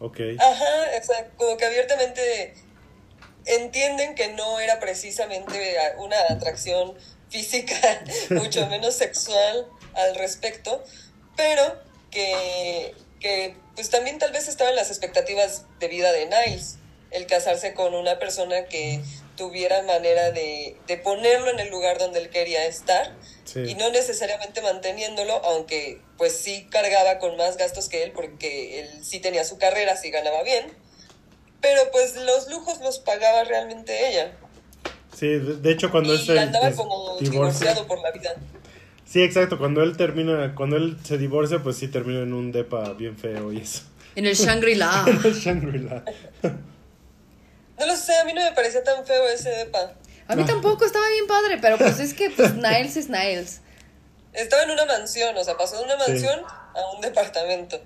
[0.00, 0.18] Ok.
[0.38, 0.64] Ajá,
[1.00, 2.54] o sea, como que abiertamente
[3.46, 6.94] entienden que no era precisamente una atracción
[7.28, 7.74] física,
[8.30, 10.82] mucho menos sexual al respecto,
[11.36, 11.62] pero
[12.10, 16.76] que, que pues también tal vez estaban las expectativas de vida de Niles,
[17.10, 19.00] el casarse con una persona que
[19.40, 23.60] tuviera manera de, de ponerlo en el lugar donde él quería estar Sí.
[23.66, 29.02] y no necesariamente manteniéndolo, aunque pues sí cargaba con más gastos que él porque él
[29.02, 30.66] sí tenía su carrera, sí ganaba bien,
[31.62, 34.30] pero pues los lujos los pagaba realmente ella
[35.16, 38.34] Sí, de, hecho cuando él y andaba como divorciado por la vida.
[39.04, 39.58] Sí, exacto.
[39.58, 43.52] Cuando él termina, cuando él se divorcia, pues sí termina en un depa bien feo
[43.52, 43.82] y eso.
[44.14, 45.04] En el Shangri-La.
[45.24, 46.04] Shangri-La.
[47.80, 49.94] No lo sé, a mí no me parecía tan feo ese depa.
[50.28, 53.62] A mí tampoco estaba bien padre, pero pues es que pues Niles es Niles.
[54.32, 56.12] Estaba en una mansión, o sea, pasó de una Sí.
[56.12, 57.80] mansión a un departamento.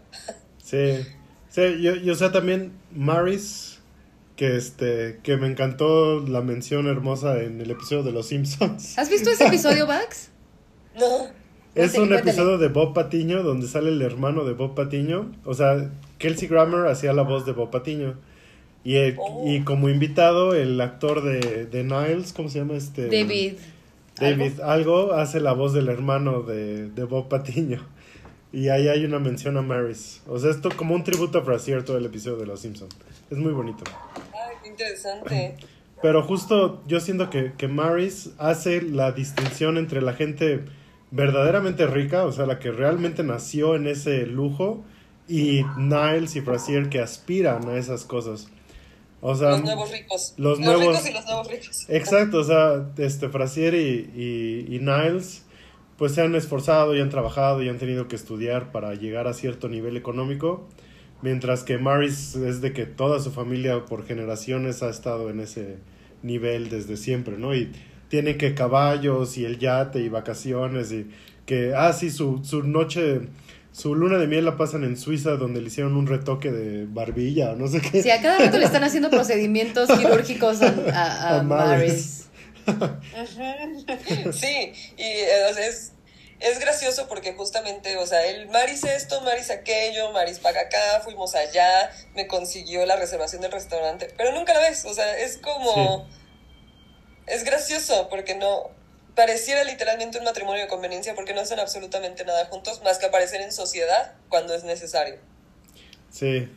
[0.63, 1.07] Sí.
[1.49, 3.79] Sí, yo, yo, o sea, también Maris,
[4.37, 8.99] que este, que me encantó la mención hermosa en el episodio de Los Simpsons.
[8.99, 10.29] ¿Has visto ese episodio, Bax?
[10.97, 11.27] No,
[11.75, 12.21] Es un cuéntale.
[12.31, 15.33] episodio de Bob Patiño donde sale el hermano de Bob Patiño.
[15.45, 18.17] O sea, Kelsey Grammer hacía la voz de Bob Patiño.
[18.85, 19.45] Y, el- Oh.
[19.47, 23.07] y como invitado, el actor de, de Niles, ¿cómo se llama este?
[23.07, 23.55] David.
[24.21, 27.83] David algo hace la voz del hermano de, de Bob Patiño.
[28.53, 30.23] Y ahí hay una mención a Maris.
[30.29, 32.95] O sea, esto como un tributo a Frasier todo el episodio de Los Simpsons.
[33.31, 33.83] Es muy bonito.
[34.33, 35.57] ay, qué interesante.
[36.03, 40.61] Pero justo yo siento que, que Maris hace la distinción entre la gente
[41.11, 44.85] verdaderamente rica, o sea, la que realmente nació en ese lujo,
[45.27, 48.49] y Niles y Frasier que aspiran a esas cosas.
[49.27, 50.35] O sea, los nuevos ricos.
[50.37, 51.87] los nuevos- ricos y los nuevos ricos.
[51.89, 55.43] Exacto, o sea, este Frasier y, y, y Niles
[55.97, 59.33] pues se han esforzado y han trabajado y han tenido que estudiar para llegar a
[59.33, 60.69] cierto nivel económico,
[61.23, 65.79] mientras que Maris es de que toda su familia por generaciones ha estado en ese
[66.23, 67.55] nivel desde siempre, ¿no?
[67.55, 67.71] Y
[68.09, 71.07] tiene que caballos y el yate y vacaciones y
[71.47, 73.21] que, ah, sí, su, su noche,
[73.75, 77.51] su luna de miel la pasan en Suiza donde le hicieron un retoque de barbilla
[77.51, 78.05] o no sé qué.
[78.05, 82.27] Sí, a cada rato le están haciendo procedimientos quirúrgicos a, a, A Maris.
[84.33, 85.93] Sí, y eh, o sea, es,
[86.39, 91.35] es gracioso porque justamente, o sea, el Maris esto, Maris aquello, Maris paga acá, fuimos
[91.35, 96.09] allá, me consiguió la reservación del restaurante, pero nunca la ves, o sea, es como...
[97.27, 98.71] Es gracioso porque no...
[99.15, 103.41] Pareciera literalmente un matrimonio de conveniencia porque no hacen absolutamente nada juntos más que aparecer
[103.41, 105.17] en sociedad cuando es necesario.
[106.11, 106.49] Sí,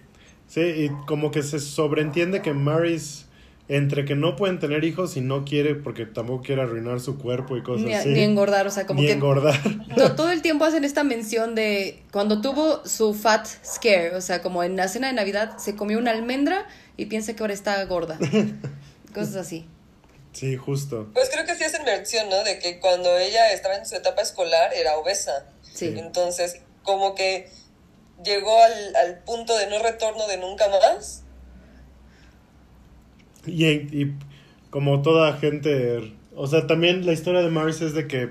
[0.47, 3.25] sí, y como que se sobreentiende que Maris,
[3.69, 7.57] entre que no pueden tener hijos y no quiere, porque tampoco quiere arruinar su cuerpo
[7.57, 8.09] y cosas Ni, así.
[8.09, 9.59] ni engordar, o sea, como Ni que engordar.
[9.95, 14.41] to- todo el tiempo hacen esta mención de cuando tuvo su fat scare, o sea,
[14.41, 16.65] como en la cena de Navidad se comió una almendra
[16.97, 18.17] y piensa que ahora está gorda.
[19.13, 19.67] Cosas así.
[20.37, 21.07] Sí, justo.
[21.15, 22.43] Pues creo que sí hacen mención, ¿no?
[22.43, 25.47] De que cuando ella estaba en su etapa escolar era obesa.
[25.73, 25.95] Sí.
[25.97, 27.49] Entonces, como que
[28.23, 31.23] llegó al, al punto de no retorno de nunca más.
[33.47, 34.13] Y, y
[34.69, 38.29] como toda gente, o sea, también la historia de Maris es de que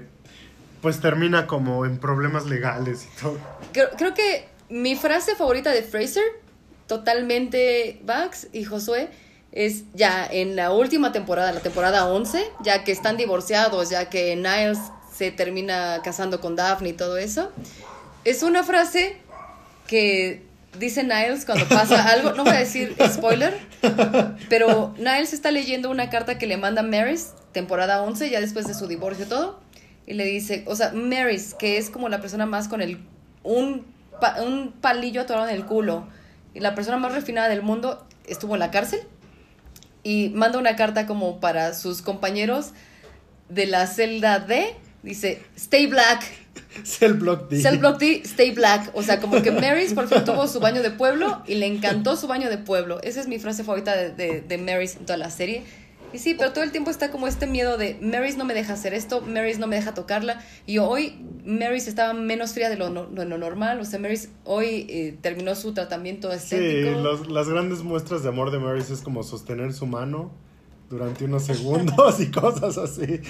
[0.82, 3.40] pues termina como en problemas legales y todo.
[3.72, 6.22] Creo, creo que mi frase favorita de Fraser,
[6.86, 9.09] totalmente Bax y Josué,
[9.57, 14.36] es ya en la última temporada, la temporada 11, ya que están divorciados, ya que
[14.36, 14.78] Niles
[15.11, 17.50] se termina casando con Daphne y todo eso.
[18.24, 19.16] Es una frase
[19.86, 20.42] que
[20.78, 23.59] dice Niles cuando pasa algo, no voy a decir spoiler,
[24.50, 28.74] pero Niles está leyendo una carta que le manda Maris, temporada 11, ya después de
[28.74, 29.59] su divorcio y todo,
[30.07, 32.98] y le dice, o sea, Maris, que es como la persona más con el,
[33.42, 33.86] un,
[34.44, 36.07] un palillo atorado en el culo,
[36.52, 39.00] y la persona más refinada del mundo, estuvo en la cárcel,
[40.07, 42.70] y manda una carta como para sus compañeros
[43.48, 46.22] de la celda D, dice, stay black,
[46.84, 47.61] Cell Block D.
[47.61, 48.90] Cell Block D, Stay Black.
[48.94, 52.16] O sea, como que Marys por fin tuvo su baño de pueblo y le encantó
[52.16, 53.00] su baño de pueblo.
[53.02, 55.64] Esa es mi frase favorita de, de, de Marys en toda la serie.
[56.16, 58.72] Y sí, pero todo el tiempo está como este miedo de Marys no me deja
[58.72, 60.42] hacer esto, Marys no me deja tocarla.
[60.64, 63.78] Y hoy Marys estaba menos fría de lo, no- de lo normal.
[63.80, 66.98] O sea, Marys hoy eh, terminó su tratamiento Sí, estético.
[67.00, 70.32] los- las grandes muestras de amor de Maris es como sostener su mano
[70.88, 73.20] durante unos segundos y cosas así.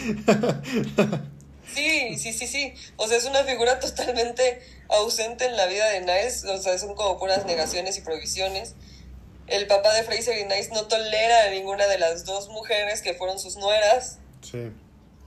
[1.74, 2.72] Sí, sí, sí, sí.
[2.96, 6.44] O sea, es una figura totalmente ausente en la vida de Niles.
[6.44, 8.74] O sea, son como puras negaciones y prohibiciones.
[9.48, 13.14] El papá de Fraser y Niles no tolera a ninguna de las dos mujeres que
[13.14, 14.18] fueron sus nueras.
[14.42, 14.70] Sí.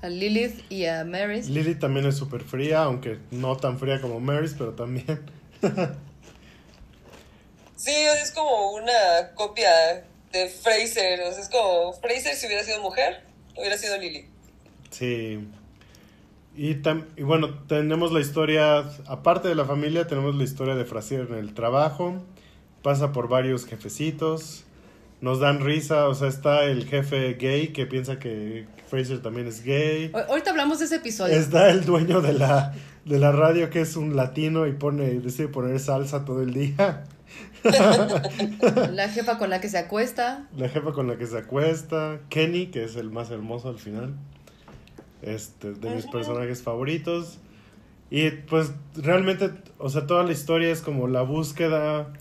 [0.02, 1.48] A Lilith y a Marys.
[1.50, 5.22] Lily también es súper fría, aunque no tan fría como Maris, pero también.
[7.76, 9.70] Sí, es como una copia
[10.34, 11.22] de Fraser.
[11.22, 13.22] O sea, es como Fraser si hubiera sido mujer,
[13.58, 14.26] hubiera sido Lily.
[14.92, 15.40] Sí.
[16.58, 20.84] Y, tam- y bueno, tenemos la historia, aparte de la familia, tenemos la historia de
[20.84, 22.22] Frasier en el trabajo.
[22.82, 24.64] Pasa por varios jefecitos.
[25.22, 29.64] Nos dan risa, o sea, está el jefe gay que piensa que Fraser también es
[29.64, 30.12] gay.
[30.14, 31.36] Ahorita hablamos de ese episodio.
[31.36, 32.74] Está el dueño de la,
[33.04, 37.04] de la radio que es un latino y pone, decide poner salsa todo el día.
[38.92, 40.48] La jefa con la que se acuesta.
[40.58, 42.20] La jefa con la que se acuesta.
[42.30, 44.16] Kenny, que es el más hermoso al final.
[45.22, 47.40] Este, de mis personajes favoritos.
[48.10, 52.14] Y pues realmente, o sea, toda la historia es como la búsqueda.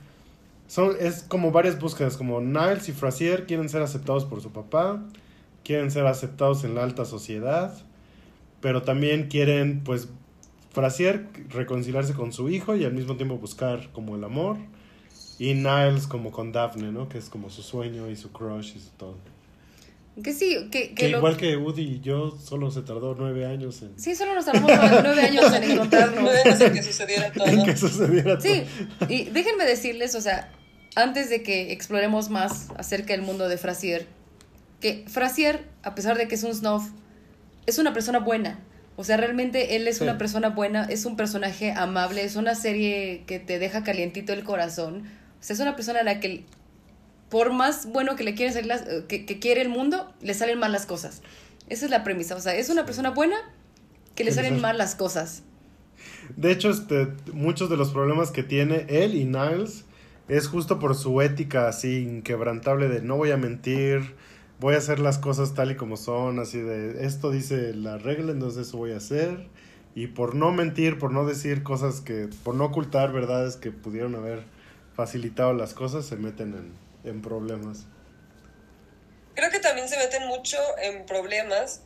[0.69, 5.03] Son, es como varias búsquedas, como Niles y Frasier quieren ser aceptados por su papá,
[5.65, 7.75] quieren ser aceptados en la alta sociedad,
[8.61, 10.09] pero también quieren, pues,
[10.71, 14.59] Frasier reconciliarse con su hijo y al mismo tiempo buscar como el amor.
[15.41, 17.09] Y Niles como con Daphne, ¿no?
[17.09, 19.17] Que es como su sueño y su crush y su todo.
[20.23, 23.47] Que sí, que, que Que lo- igual que Woody y yo, solo se tardó nueve
[23.47, 26.21] años en, Sí, solo nos tardamos nueve, nueve años en encontrarnos.
[26.23, 27.47] Nueve años en que sucediera todo.
[27.47, 28.63] en que sucediera Sí,
[28.99, 29.13] todo.
[29.13, 30.51] y déjenme decirles, o sea,
[31.03, 34.07] antes de que exploremos más acerca del mundo de Frasier,
[34.81, 36.83] que Frasier, a pesar de que es un snob,
[37.67, 38.59] es una persona buena.
[38.97, 40.05] O sea, realmente él es Sí.
[40.05, 44.43] una persona buena, es un personaje amable, es una serie que te deja calientito el
[44.43, 45.05] corazón.
[45.41, 46.45] O sea, es una persona a la que,
[47.29, 50.59] por más bueno que le quiere salir las- que, que quiere el mundo, le salen
[50.59, 51.23] mal las cosas.
[51.69, 52.35] Esa es la premisa.
[52.35, 53.37] O sea, es una persona buena
[54.17, 55.43] que le salen sal- mal las cosas.
[56.37, 59.85] De hecho, este, muchos de los problemas que tiene él y Niles
[60.29, 64.17] es justo por su ética así inquebrantable de no voy a mentir,
[64.61, 68.33] voy a hacer las cosas tal y como son, así de esto dice la regla,
[68.33, 69.49] entonces eso voy a hacer.
[69.95, 74.15] Y por no mentir, por no decir cosas que, por no ocultar verdades que pudieron
[74.15, 74.45] haber
[74.95, 77.87] facilitado las cosas, se meten en, en problemas.
[79.35, 81.83] Creo que también se meten mucho en problemas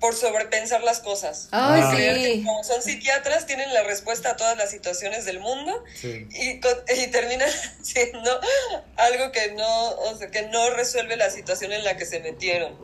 [0.00, 1.48] por sobrepensar las cosas.
[1.52, 1.94] Ay, Ah.
[1.96, 2.42] Sí.
[2.44, 6.26] como son psiquiatras, tienen la respuesta a todas las situaciones del mundo Sí.
[6.30, 7.48] y, co- y terminan
[7.82, 8.40] siendo
[8.96, 12.76] algo que no, o sea, que no resuelve la situación en la que se metieron.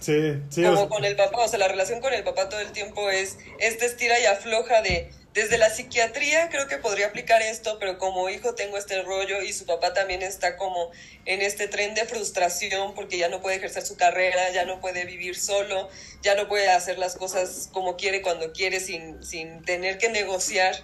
[0.00, 0.64] Sí, sí.
[0.64, 2.70] o como sea, con el papá, o sea, la relación con el papá todo el
[2.72, 7.78] tiempo es este estira y afloja de desde la psiquiatría creo que podría aplicar esto,
[7.78, 10.90] pero como hijo tengo este rollo y su papá también está como
[11.26, 15.04] en este tren de frustración porque ya no puede ejercer su carrera, ya no puede
[15.04, 15.88] vivir solo,
[16.22, 20.74] ya no puede hacer las cosas como quiere cuando quiere sin, sin tener que negociar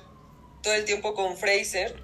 [0.62, 2.02] todo el tiempo con Fraser.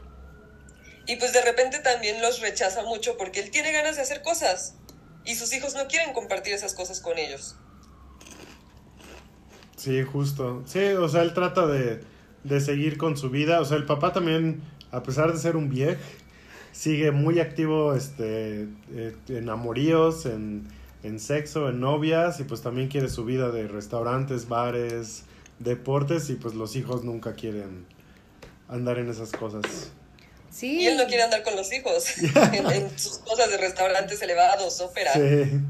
[1.07, 4.75] Y pues de repente también los rechaza mucho porque él tiene ganas de hacer cosas
[5.25, 7.57] y sus hijos no quieren compartir esas cosas con ellos.
[9.77, 10.63] Sí, justo.
[10.67, 12.01] Sí, o sea, él trata de,
[12.45, 13.61] de seguir con su vida.
[13.61, 14.61] O sea, el papá también,
[14.91, 16.01] a pesar de ser un viejo,
[16.73, 20.67] sigue muy activo este, eh, en amoríos, en,
[21.03, 25.25] en sexo, en novias, y pues también quiere su vida de restaurantes, bares,
[25.59, 27.85] deportes, y pues los hijos nunca quieren
[28.69, 29.91] andar en esas cosas.
[30.51, 30.81] Sí.
[30.81, 32.05] Y él no quiere andar con los hijos
[32.53, 35.61] en, en sus cosas de restaurantes elevados, ópera, Sí,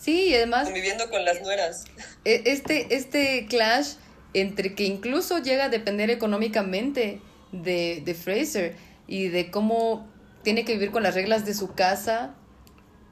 [0.00, 1.84] Sí, y además conviviendo con las nueras.
[2.24, 3.94] e- este, este clash
[4.34, 7.20] entre que incluso llega a depender económicamente
[7.52, 8.76] de, de Fraser
[9.06, 10.06] y de cómo
[10.42, 12.34] tiene que vivir con las reglas de su casa,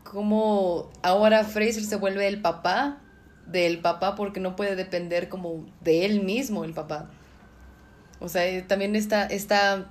[0.05, 3.01] cómo ahora Fraser se vuelve el papá
[3.47, 7.11] del papá porque no puede depender como de él mismo el papá.
[8.21, 9.91] O sea, eh, también está, está,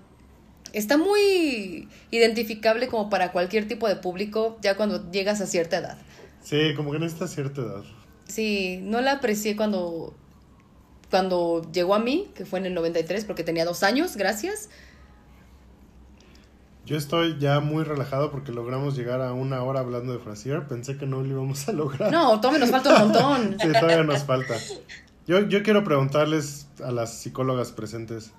[0.73, 5.97] está muy identificable como para cualquier tipo de público ya cuando llegas a cierta edad.
[6.41, 7.83] sí, como que necesita cierta edad.
[8.27, 10.15] Sí, no la aprecié cuando,
[11.09, 14.69] cuando llegó a mí, que fue en el 93, porque tenía dos años, gracias.
[16.85, 20.67] Yo estoy ya muy relajado porque logramos llegar a una hora hablando de Frasier.
[20.67, 22.11] Pensé que no lo íbamos a lograr.
[22.11, 23.57] No, tome, nos falta un montón.
[23.61, 24.53] Sí, todavía nos falta.
[25.25, 28.31] Yo, yo quiero preguntarles a las psicólogas presentes.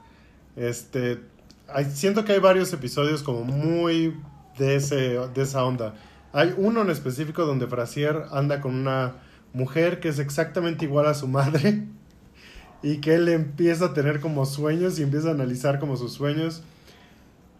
[0.54, 1.20] Este,
[1.66, 4.16] hay- siento que hay varios episodios como muy
[4.58, 4.96] de, ese,
[5.34, 5.94] de esa onda.
[6.32, 9.14] Hay uno en específico donde Frasier anda con una
[9.54, 11.82] mujer que es exactamente igual a su madre
[12.82, 16.62] y que él empieza a tener como sueños y empieza a analizar como sus sueños.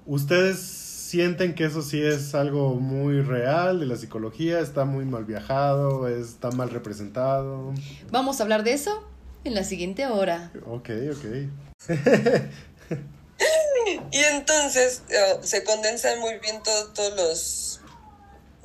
[0.07, 4.61] ¿Ustedes sienten que eso sí es algo muy real de la psicología?
[4.61, 6.07] ¿Está muy mal viajado?
[6.09, 7.73] ¿Está mal representado?
[8.11, 9.03] Vamos a hablar de eso
[9.45, 10.53] en la siguiente hora.
[10.67, 11.89] Ok, ok.
[14.11, 17.81] Y entonces eh, se condensan muy bien to- todos los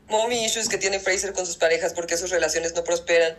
[0.10, 3.34] mommy issues que tiene Fraser con sus parejas porque sus relaciones no prosperan.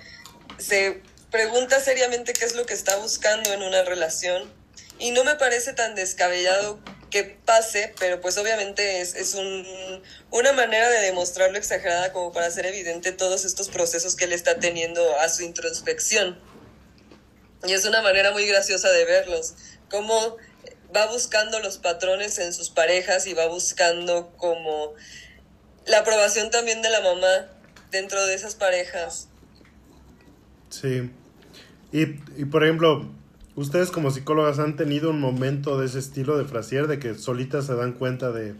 [0.59, 1.03] Se
[1.33, 4.53] pregunta seriamente qué es lo que está buscando en una relación
[4.99, 6.78] y no me parece tan descabellado
[7.11, 9.66] que pase, pero pues obviamente es, es un,
[10.30, 14.61] una manera de demostrarlo exagerada como para hacer evidente todos estos procesos que él está
[14.61, 16.39] teniendo a su introspección.
[17.64, 19.55] Y es una manera muy graciosa de verlos,
[19.91, 20.37] cómo
[20.95, 24.95] va buscando los patrones en sus parejas y va buscando como
[25.87, 27.49] la aprobación también de la mamá
[27.91, 29.28] dentro de esas parejas.
[30.70, 31.11] Sí.
[31.93, 32.03] Y,
[32.40, 33.07] y por ejemplo,
[33.57, 37.66] ¿ustedes como psicólogas han tenido un momento de ese estilo de Frasier de que solitas
[37.66, 38.55] se dan cuenta de,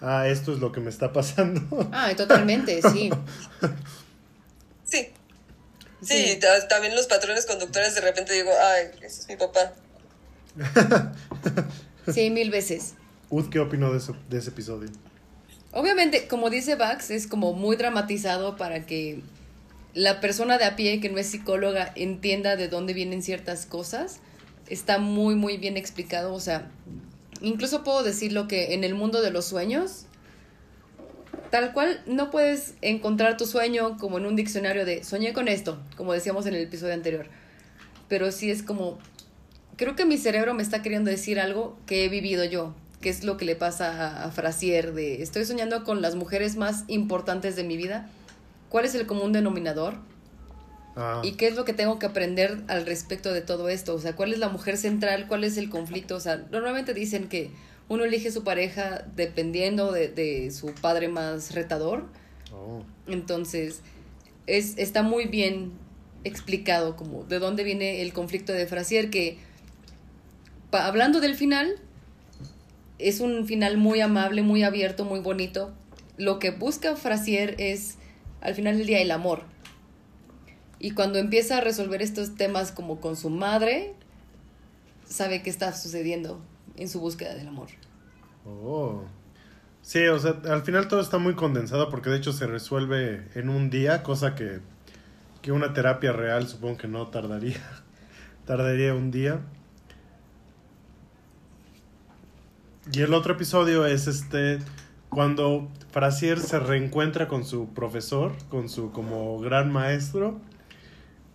[0.00, 1.60] ah, esto es lo que me está pasando?
[1.92, 3.10] Ah, totalmente, sí.
[4.84, 5.08] Sí.
[6.02, 6.38] Sí, Sí.
[6.40, 9.72] ta- también los patrones conductores de repente digo, ay, ese es mi papá.
[12.12, 12.94] Sí, mil veces.
[13.30, 14.90] Ud, ¿qué opinó de, ese- de ese episodio?
[15.70, 19.22] Obviamente, como dice Bax, es como muy dramatizado para que
[19.94, 24.20] la persona de a pie que no es psicóloga entienda de dónde vienen ciertas cosas.
[24.68, 26.32] Está muy, muy bien explicado.
[26.32, 26.70] O sea,
[27.40, 30.06] incluso puedo decirlo que en el mundo de los sueños,
[31.50, 35.78] tal cual no puedes encontrar tu sueño como en un diccionario de soñé con esto,
[35.96, 37.26] como decíamos en el episodio anterior.
[38.08, 38.98] Pero sí es como,
[39.76, 43.24] creo que mi cerebro me está queriendo decir algo que he vivido yo, que es
[43.24, 47.56] lo que le pasa a, a Frasier de estoy soñando con las mujeres más importantes
[47.56, 48.08] de mi vida.
[48.72, 49.96] ¿Cuál es el común denominador?
[50.96, 53.94] Ah, ¿Y qué es lo que tengo que aprender al respecto de todo esto?
[53.94, 55.26] O sea, ¿cuál es la mujer central?
[55.28, 56.16] ¿Cuál es el conflicto?
[56.16, 57.50] O sea, normalmente dicen que
[57.90, 62.06] uno elige su pareja dependiendo de, de su padre más retador.
[62.50, 63.82] oh, Entonces,
[64.46, 65.72] es, está muy bien
[66.24, 69.36] explicado como de dónde viene el conflicto de Frasier, que
[70.70, 71.74] pa- hablando del final,
[72.98, 75.74] es un final muy amable, muy abierto, muy bonito.
[76.16, 77.96] Lo que busca Frasier es,
[78.42, 79.42] al final del día, el amor.
[80.78, 83.94] Y cuando empieza a resolver estos temas como con su madre,
[85.06, 86.40] sabe qué está sucediendo
[86.76, 87.68] en su búsqueda del amor.
[88.44, 89.04] oh.
[89.82, 93.48] Sí, o sea, al final todo está muy condensado porque de hecho se resuelve en
[93.48, 94.60] un día, cosa que
[95.42, 97.60] que una terapia real supongo que no tardaría.
[98.46, 99.40] tardaría un día.
[102.92, 104.60] Y el otro episodio es este
[105.12, 110.40] cuando Frasier se reencuentra con su profesor, con su como gran maestro,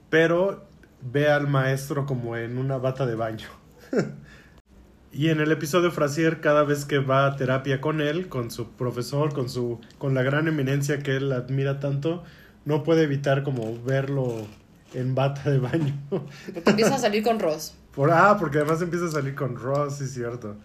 [0.10, 0.66] pero
[1.02, 3.48] ve al maestro como en una bata de baño.
[5.12, 8.72] y en el episodio Frasier cada vez que va a terapia con él, con su
[8.72, 12.24] profesor, con su con la gran eminencia que él admira tanto,
[12.66, 14.48] no puede evitar como verlo
[14.96, 15.94] en bata de baño.
[16.10, 17.76] Porque empieza a salir con Ross.
[17.94, 20.56] Por, ah, porque además empieza a salir con Ross, sí cierto.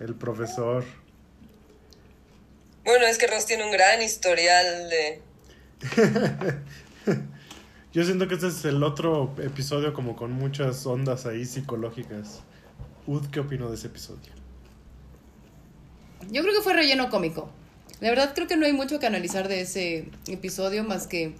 [0.00, 0.82] El profesor.
[2.86, 5.20] Bueno, es que Ross tiene un gran historial de...
[7.92, 12.42] Yo siento que este es el otro episodio como con muchas ondas ahí psicológicas.
[13.08, 14.30] Ud, ¿qué opinó de ese episodio?
[16.30, 17.50] Yo creo que fue relleno cómico.
[17.98, 21.34] La verdad creo que no hay mucho que analizar de ese episodio más que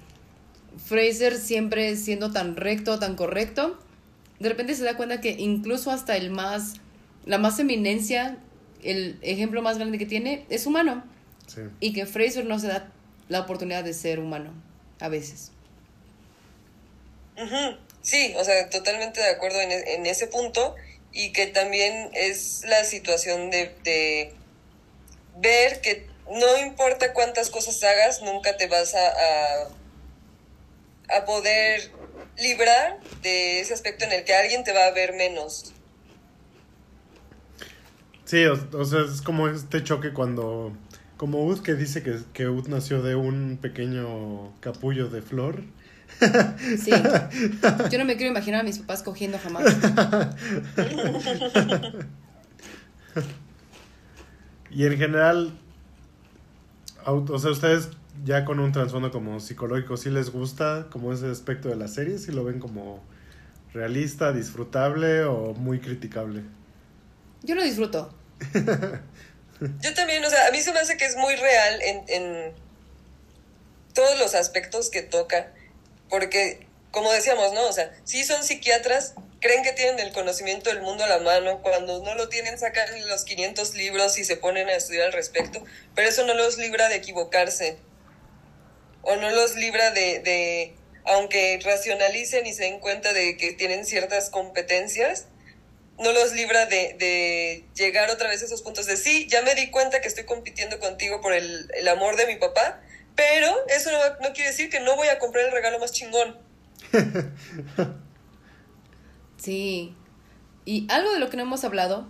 [0.84, 3.78] Fraser siempre siendo tan recto, tan correcto.
[4.40, 6.74] De repente se da cuenta que incluso hasta el más,
[7.24, 8.36] la más eminencia,
[8.82, 11.14] el ejemplo más grande que tiene, es humano.
[11.46, 11.62] Sí.
[11.80, 12.90] Y que Fraser no se da
[13.28, 14.52] la oportunidad de ser humano
[15.00, 15.52] a veces.
[18.02, 20.74] Sí, o sea, totalmente de acuerdo en, e- en ese punto
[21.12, 24.32] y que también es la situación de, de
[25.38, 29.68] ver que no importa cuántas cosas hagas, nunca te vas a, a,
[31.18, 31.90] a poder
[32.38, 35.72] librar de ese aspecto en el que alguien te va a ver menos.
[38.24, 40.76] Sí, o, o sea, es como este choque cuando...
[41.16, 45.62] Como Ud que dice que, que Ud nació de un pequeño capullo de flor.
[46.78, 46.90] Sí.
[47.90, 49.64] Yo no me quiero imaginar a mis papás cogiendo jamás.
[54.70, 55.52] Y en general,
[57.06, 57.88] o sea, ustedes
[58.24, 62.18] ya con un trasfondo como psicológico, ¿sí les gusta como ese aspecto de la serie?
[62.18, 63.02] ¿Sí lo ven como
[63.72, 66.42] realista, disfrutable o muy criticable?
[67.42, 68.12] Yo lo disfruto.
[69.60, 72.54] Yo también, o sea, a mí se me hace que es muy real en, en
[73.94, 75.52] todos los aspectos que toca,
[76.10, 77.66] porque, como decíamos, ¿no?
[77.66, 81.62] O sea, sí son psiquiatras, creen que tienen el conocimiento del mundo a la mano,
[81.62, 85.64] cuando no lo tienen sacan los 500 libros y se ponen a estudiar al respecto,
[85.94, 87.78] pero eso no los libra de equivocarse,
[89.02, 93.86] o no los libra de, de aunque racionalicen y se den cuenta de que tienen
[93.86, 95.26] ciertas competencias,
[95.98, 99.54] no los libra de, de llegar otra vez a esos puntos de sí, ya me
[99.54, 102.80] di cuenta que estoy compitiendo contigo por el, el amor de mi papá,
[103.14, 106.36] pero eso no, no quiere decir que no voy a comprar el regalo más chingón.
[109.36, 109.94] Sí.
[110.64, 112.08] Y algo de lo que no hemos hablado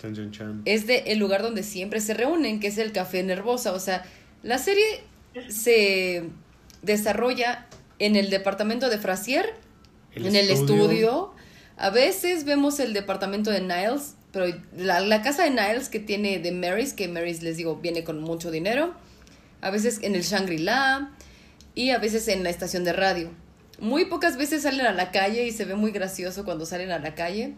[0.00, 0.62] Chan, chan, chan.
[0.64, 3.72] es de el lugar donde siempre se reúnen, que es el Café Nervosa.
[3.72, 4.04] O sea,
[4.42, 5.02] la serie
[5.48, 6.24] se
[6.82, 7.66] desarrolla
[7.98, 9.54] en el departamento de Frasier,
[10.14, 11.34] El en el estudio.
[11.78, 16.40] A veces vemos el departamento de Niles, pero la, la casa de Niles que tiene
[16.40, 18.94] de Marys, que Marys les digo viene con mucho dinero.
[19.60, 21.10] A veces en el Shangri-La
[21.76, 23.30] y a veces en la estación de radio.
[23.78, 26.98] Muy pocas veces salen a la calle y se ve muy gracioso cuando salen a
[26.98, 27.54] la calle.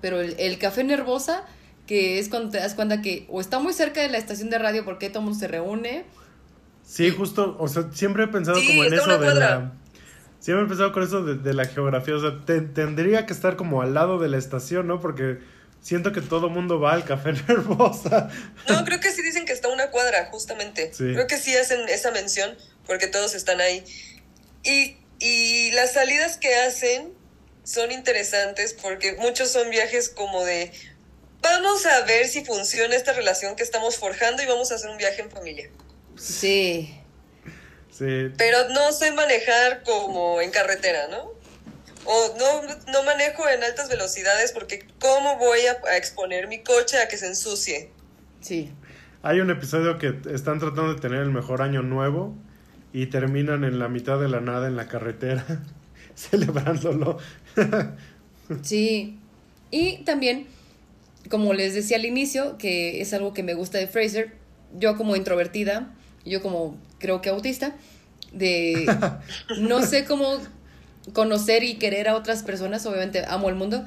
[0.00, 1.44] Pero el, el café nervosa,
[1.88, 4.58] que es cuando te das cuenta que o está muy cerca de la estación de
[4.58, 6.04] radio porque todo el mundo se reúne.
[6.84, 9.72] Sí, justo, o sea, siempre he pensado Sí, como en eso de la...
[10.44, 13.56] Siempre he pensado con eso de, de la geografía, o sea, te- tendría que estar
[13.56, 15.00] como al lado de la estación, ¿no?
[15.00, 15.38] Porque
[15.80, 18.28] siento que todo mundo va al Café Nervosa.
[18.68, 20.92] No, creo que sí dicen que está una cuadra, justamente.
[20.92, 21.04] Sí.
[21.14, 22.54] Creo que sí hacen esa mención
[22.86, 23.84] porque todos están ahí.
[24.64, 27.14] Y, y las salidas que hacen
[27.62, 30.70] son interesantes porque muchos son viajes como de
[31.40, 34.98] vamos a ver si funciona esta relación que estamos forjando y vamos a hacer un
[34.98, 35.70] viaje en familia.
[36.18, 36.94] Sí.
[37.96, 41.30] Sí, Pero no sé manejar como en carretera, ¿no?
[42.06, 46.98] O no, no manejo en altas velocidades porque ¿cómo voy a, a exponer mi coche
[46.98, 47.92] a que se ensucie?
[48.40, 48.72] Sí.
[49.22, 52.34] Hay un episodio que están tratando de tener el mejor año nuevo
[52.92, 55.44] y terminan en la mitad de la nada en la carretera
[56.16, 57.18] celebrándolo.
[58.62, 59.18] Sí.
[59.70, 60.46] Y también,
[61.30, 64.34] como les decía al inicio, que es algo que me gusta de Fraser,
[64.74, 65.94] yo como introvertida,
[66.26, 67.74] yo como creo que autista,
[68.32, 68.86] de
[69.60, 70.38] no sé cómo
[71.12, 73.84] conocer y querer a otras personas, obviamente amo el mundo,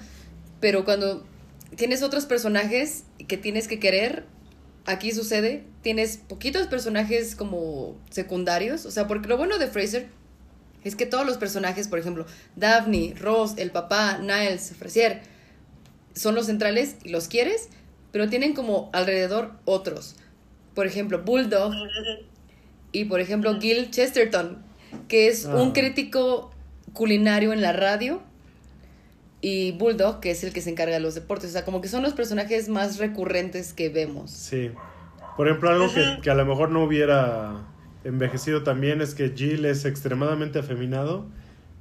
[0.59, 1.25] pero cuando
[1.75, 4.25] tienes otros personajes que tienes que querer,
[4.85, 10.09] aquí sucede, tienes poquitos personajes como secundarios, o sea, porque lo bueno de Fraser
[10.83, 15.21] es que todos los personajes, por ejemplo, Daphne, Ross, el papá, Niles, Frasier,
[16.13, 17.69] son los centrales y los quieres,
[18.11, 20.17] pero tienen como alrededor otros.
[20.75, 21.73] Por ejemplo, Bulldog
[22.99, 24.57] y por ejemplo Gil Chesterton,
[25.07, 25.55] que es Ah.
[25.55, 26.51] un crítico
[26.93, 28.21] culinario en la radio.
[29.39, 31.51] Y Bulldog, que es el que se encarga de los deportes.
[31.51, 34.31] O sea, como que son los personajes más recurrentes que vemos.
[34.31, 34.71] Sí.
[35.37, 37.67] Por ejemplo, algo que, que a lo mejor no hubiera
[38.03, 41.27] envejecido también es que Jill es extremadamente afeminado,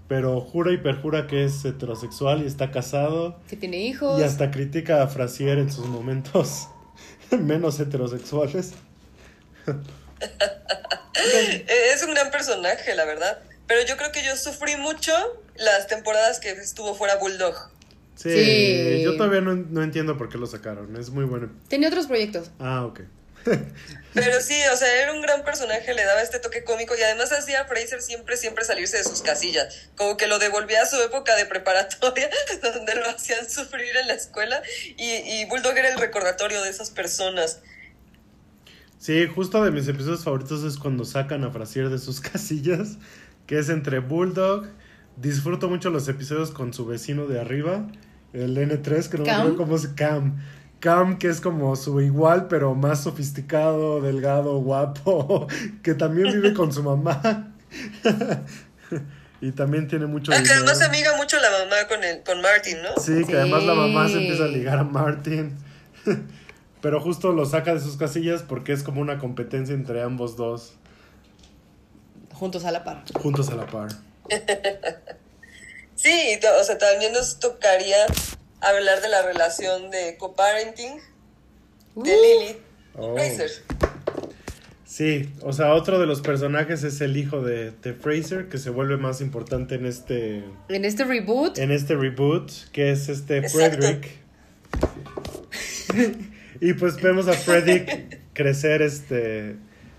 [0.06, 3.40] pero jura y perjura que es heterosexual y está casado.
[3.48, 4.20] Que tiene hijos.
[4.20, 6.68] Y hasta critica a Frasier en sus momentos
[7.40, 8.74] menos heterosexuales.
[11.94, 13.38] es un gran personaje, la verdad.
[13.66, 15.12] Pero yo creo que yo sufrí mucho
[15.56, 17.54] las temporadas que estuvo fuera Bulldog.
[18.14, 19.02] Sí, Sí.
[19.02, 20.96] yo todavía no, no entiendo por qué lo sacaron.
[20.96, 21.50] Es muy bueno.
[21.68, 22.50] Tenía otros proyectos.
[22.58, 23.00] Ah, ok.
[24.14, 27.32] Pero sí, o sea, era un gran personaje, le daba este toque cómico y además
[27.32, 29.88] hacía a Fraser siempre, siempre salirse de sus casillas.
[29.96, 32.30] Como que lo devolvía a su época de preparatoria,
[32.62, 34.62] donde lo hacían sufrir en la escuela
[34.96, 37.60] y, y Bulldog era el recordatorio de esas personas.
[38.98, 42.98] Sí, justo de mis episodios favoritos es cuando sacan a Frasier de sus casillas,
[43.46, 44.66] que es entre Bulldog.
[45.16, 47.86] Disfruto mucho los episodios con su vecino de arriba,
[48.32, 50.36] el N3, que no me acuerdo cómo es Cam.
[50.80, 55.46] Cam, que es como su igual, pero más sofisticado, delgado, guapo,
[55.82, 57.54] que también vive con su mamá.
[59.40, 62.42] y también tiene mucho Ah, que además se amiga mucho la mamá con, el, con
[62.42, 63.00] Martin, ¿no?
[63.00, 65.56] Sí, que además la mamá se empieza a ligar a Martin.
[66.80, 70.74] Pero justo lo saca de sus casillas porque es como una competencia entre ambos dos,
[72.32, 73.02] Juntos a la par.
[73.14, 73.88] juntos a la par.
[75.94, 77.96] Sí, o sea, también nos tocaría
[78.60, 81.02] hablar de la relación de coparenting de
[81.94, 82.04] Uh.
[82.04, 82.56] Lily
[82.98, 83.14] Oh.
[83.14, 83.50] Fraser.
[84.86, 88.70] Sí, o sea, otro de los personajes es el hijo de, de Fraser, que se
[88.70, 91.58] vuelve más importante en este, En este reboot.
[91.58, 93.78] en este reboot, que es este Exacto.
[93.78, 94.08] Frederick.
[96.60, 99.56] y pues vemos a Frederick crecer, este,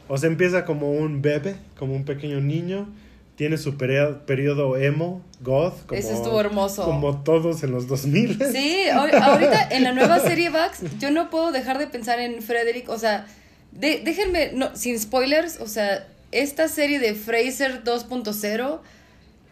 [0.08, 2.90] o sea, empieza como un bebé, como un pequeño niño,
[3.36, 6.84] tiene su periodo emo, goth, como, Ese estuvo hermoso.
[6.86, 8.40] como todos en los 2000.
[8.52, 12.42] Sí, ahor- ahorita en la nueva serie Vax, yo no puedo dejar de pensar en
[12.42, 13.28] Frederick, o sea,
[13.72, 18.80] de- déjenme, no, sin spoilers, o sea, esta serie de Fraser 2.0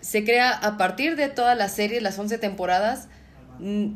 [0.02, 3.08] se crea a partir de toda la serie, las 11 temporadas,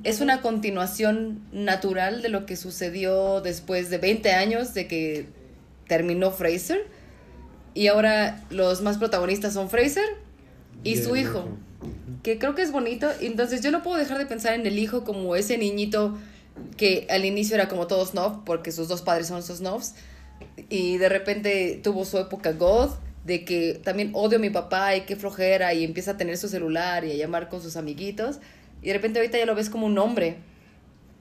[0.04, 5.28] es una continuación natural de lo que sucedió después de 20 años de que
[5.88, 6.86] terminó Fraser.
[7.74, 10.06] Y ahora los más protagonistas son Fraser
[10.84, 11.46] y, su hijo
[12.24, 13.10] que creo que es bonito.
[13.22, 16.18] Entonces yo no puedo dejar de pensar en el hijo como ese niñito
[16.78, 19.96] que al inicio era como todo snob, porque sus dos padres son sus snobs,
[20.70, 22.92] y de repente tuvo su época god,
[23.26, 26.50] de que también odio a mi papá y qué flojera, y empieza a tener su
[26.50, 28.40] celular y a llamar con sus amiguitos,
[28.82, 30.38] y de repente ahorita ya lo ves como un hombre.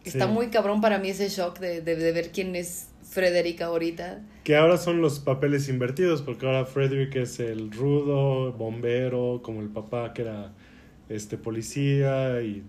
[0.04, 0.30] Está Sí.
[0.32, 4.20] muy cabrón para mí ese shock de, de, de ver quién es Frederica ahorita.
[4.44, 9.68] Que ahora son los papeles invertidos, porque ahora Frederick es el rudo, bombero, como el
[9.68, 10.52] papá que era
[11.08, 12.62] este policía y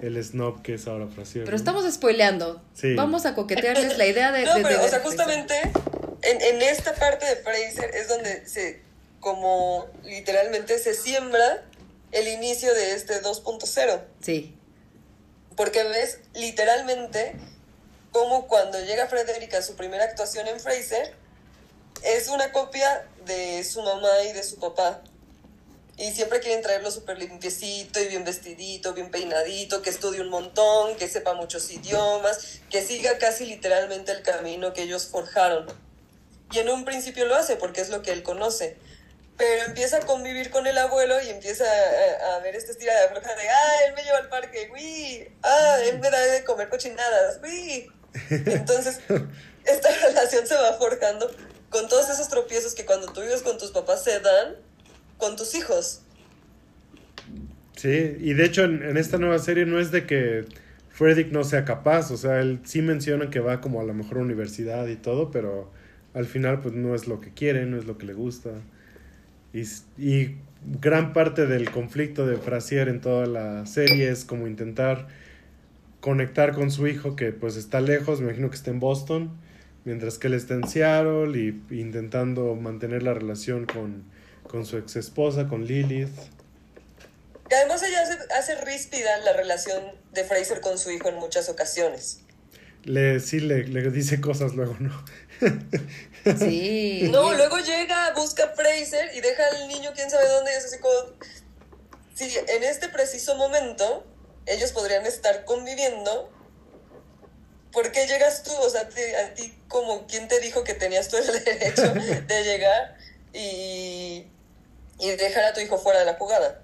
[0.00, 1.44] el snob que es ahora Frasier.
[1.44, 1.58] Pero ¿no?
[1.58, 2.62] estamos spoileando.
[2.74, 2.94] Sí.
[2.94, 4.44] Vamos a coquetearles la idea de...
[4.46, 5.54] No, de- de pero, o ver sea, justamente
[6.22, 8.80] en, en esta parte de Fraser es donde se,
[9.20, 11.64] como literalmente se siembra
[12.12, 14.04] el inicio de este 2.0.
[14.22, 14.56] Sí.
[15.56, 17.34] Porque ves literalmente
[18.12, 21.14] como cuando llega Frederica a su primera actuación en Fraser,
[22.04, 25.02] es una copia de su mamá y de su papá.
[25.96, 30.96] Y siempre quieren traerlo súper limpiecito y bien vestidito, bien peinadito, que estudie un montón,
[30.96, 35.66] que sepa muchos idiomas, que siga casi literalmente el camino que ellos forjaron.
[36.50, 38.76] Y en un principio lo hace porque es lo que él conoce.
[39.42, 43.06] Pero empieza a convivir con el abuelo y empieza a, a ver esta estira de
[43.06, 46.68] afloja de, ah, él me lleva al parque, uy, ah, él me da de comer
[46.68, 47.90] cochinadas, uy.
[48.30, 49.00] Entonces,
[49.64, 51.28] esta relación se va forjando
[51.70, 54.54] con todos esos tropiezos que cuando tú vives con tus papás se dan
[55.18, 56.02] con tus hijos.
[57.74, 60.44] Sí, y de hecho en, en esta nueva serie no es de que
[60.90, 64.18] Frederick no sea capaz, o sea, él sí menciona que va como a la mejor
[64.18, 65.72] universidad y todo, pero
[66.14, 68.50] al final pues no es lo que quiere, no es lo que le gusta.
[69.52, 69.62] Y,
[69.98, 70.36] y
[70.80, 75.08] gran parte del conflicto de Frasier en toda la serie es como intentar
[76.00, 79.30] conectar con su hijo que pues está lejos, me imagino que está en Boston,
[79.84, 84.04] mientras que él está en Seattle y y intentando mantener la relación con,
[84.44, 86.10] con su ex esposa, con Lilith.
[87.48, 91.48] Que además ella hace, hace ríspida la relación de Fraser con su hijo en muchas
[91.48, 92.20] ocasiones.
[92.84, 95.04] Le, sí, le, le dice cosas luego, ¿no?
[96.38, 97.08] Sí.
[97.10, 100.64] No, luego llega, busca a Fraser y deja al niño quién sabe dónde y es
[100.66, 100.94] así como...
[102.14, 104.06] Sí, en este preciso momento
[104.46, 106.30] ellos podrían estar conviviendo.
[107.72, 108.50] ¿Por qué llegas tú?
[108.60, 112.44] O sea, te- a ti como quién te dijo que tenías tú el derecho de
[112.44, 112.96] llegar
[113.32, 114.26] y,
[114.98, 116.60] y dejar a tu hijo fuera de la jugada.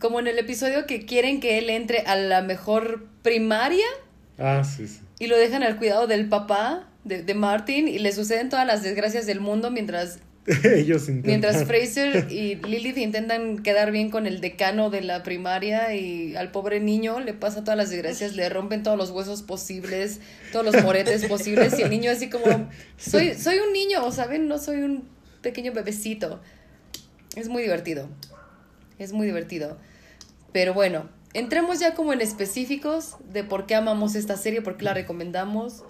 [0.00, 3.86] Como en el episodio que quieren que él entre a la mejor primaria
[4.38, 5.00] Ah, sí, sí.
[5.18, 8.82] y lo dejan al cuidado del papá de, de Martin y le suceden todas las
[8.82, 10.20] desgracias del mundo mientras,
[10.64, 11.26] Ellos intentan.
[11.26, 16.50] mientras Fraser y Lilith intentan quedar bien con el decano de la primaria y al
[16.50, 20.20] pobre niño le pasa todas las desgracias, le rompen todos los huesos posibles,
[20.52, 24.46] todos los moretes posibles y el niño así como, soy, soy un niño, ¿saben?
[24.46, 25.08] No soy un
[25.42, 26.40] pequeño bebecito.
[27.34, 28.08] Es muy divertido.
[28.98, 29.76] Es muy divertido.
[30.52, 34.84] Pero bueno, entremos ya como en específicos de por qué amamos esta serie, por qué
[34.84, 35.84] la recomendamos.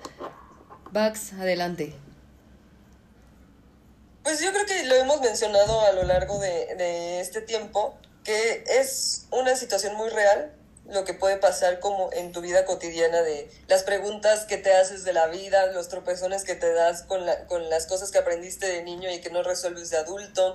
[0.91, 1.95] Bax, adelante.
[4.23, 9.27] Pues yo creo que lo hemos mencionado a lo largo de, este tiempo, que es
[9.31, 10.53] una situación muy real
[10.89, 15.05] lo que puede pasar como en tu vida cotidiana de las preguntas que te haces
[15.05, 18.85] de la vida, los tropezones que te das con, con las cosas que aprendiste de
[18.85, 20.55] niño y que no resuelves de adulto,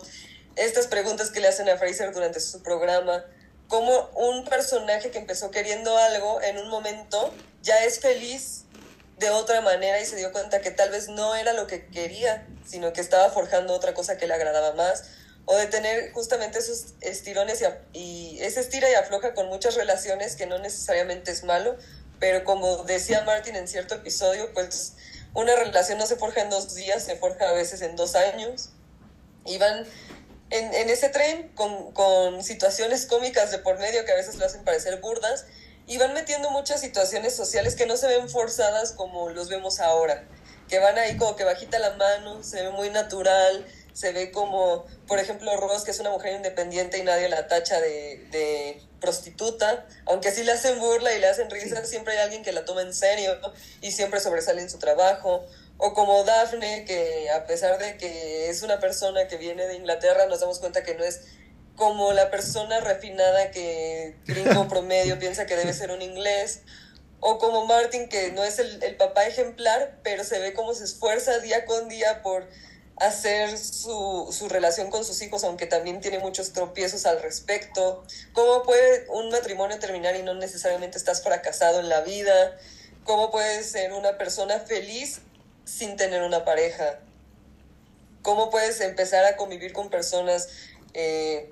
[0.55, 3.25] estas preguntas que le hacen a Fraser durante su programa,
[3.67, 8.65] como un personaje que empezó queriendo algo en un momento ya es feliz
[9.21, 12.45] de otra manera y se dio cuenta que tal vez no era lo que quería,
[12.65, 15.03] sino que estaba forjando otra cosa que le agradaba más,
[15.45, 20.35] o de tener justamente esos estirones y, y ese estira y afloja con muchas relaciones
[20.35, 21.77] que no necesariamente es malo,
[22.19, 24.93] pero como decía Martin en cierto episodio, pues
[25.35, 28.69] una relación no se forja en dos días, se forja a veces en dos años,
[29.45, 29.85] y van
[30.49, 34.99] en, ese tren con situaciones cómicas de por medio que a veces lo hacen parecer
[34.99, 35.45] burdas
[35.91, 40.23] y van metiendo muchas situaciones sociales que no se ven forzadas como los vemos ahora,
[40.69, 44.85] que van ahí como que bajita la mano, se ve muy natural, se ve como,
[45.05, 49.85] por ejemplo, Ross, que es una mujer independiente y nadie la tacha de, de prostituta,
[50.05, 52.83] aunque sí le hacen burla y le hacen risa, siempre hay alguien que la toma
[52.83, 53.37] en serio
[53.81, 55.45] y siempre sobresale en su trabajo.
[55.77, 60.25] O como Daphne, que a pesar de que es una persona que viene de Inglaterra,
[60.27, 61.21] nos damos cuenta que no es
[61.75, 66.61] como la persona refinada que gringo promedio piensa que debe ser un inglés.
[67.19, 70.85] O como Martin, que no es el, el papá ejemplar, pero se ve cómo se
[70.85, 72.47] esfuerza día con día por
[73.01, 78.03] hacer su, su relación con sus hijos, aunque también tiene muchos tropiezos al respecto.
[78.33, 82.57] ¿Cómo puede un matrimonio terminar y no necesariamente estás fracasado en la vida?
[83.03, 85.21] ¿Cómo puedes ser una persona feliz
[85.65, 86.99] sin tener una pareja?
[88.21, 90.49] ¿Cómo puedes empezar a convivir con personas
[90.93, 91.49] eh,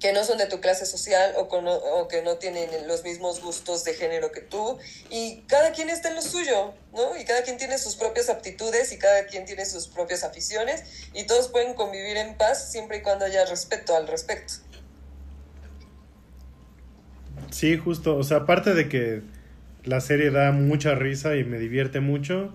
[0.00, 3.94] que no son de tu clase social o, que no tienen los mismos gustos de
[3.94, 4.78] género que tú?
[5.10, 7.16] Y cada quien está en lo suyo, ¿no?
[7.18, 11.24] Y cada quien tiene sus propias aptitudes y cada quien tiene sus propias aficiones y
[11.24, 14.54] todos pueden convivir en paz siempre y cuando haya respeto al respecto.
[17.50, 18.16] Sí, justo.
[18.16, 19.22] O sea, aparte de que
[19.84, 22.54] la serie da mucha risa y me divierte mucho,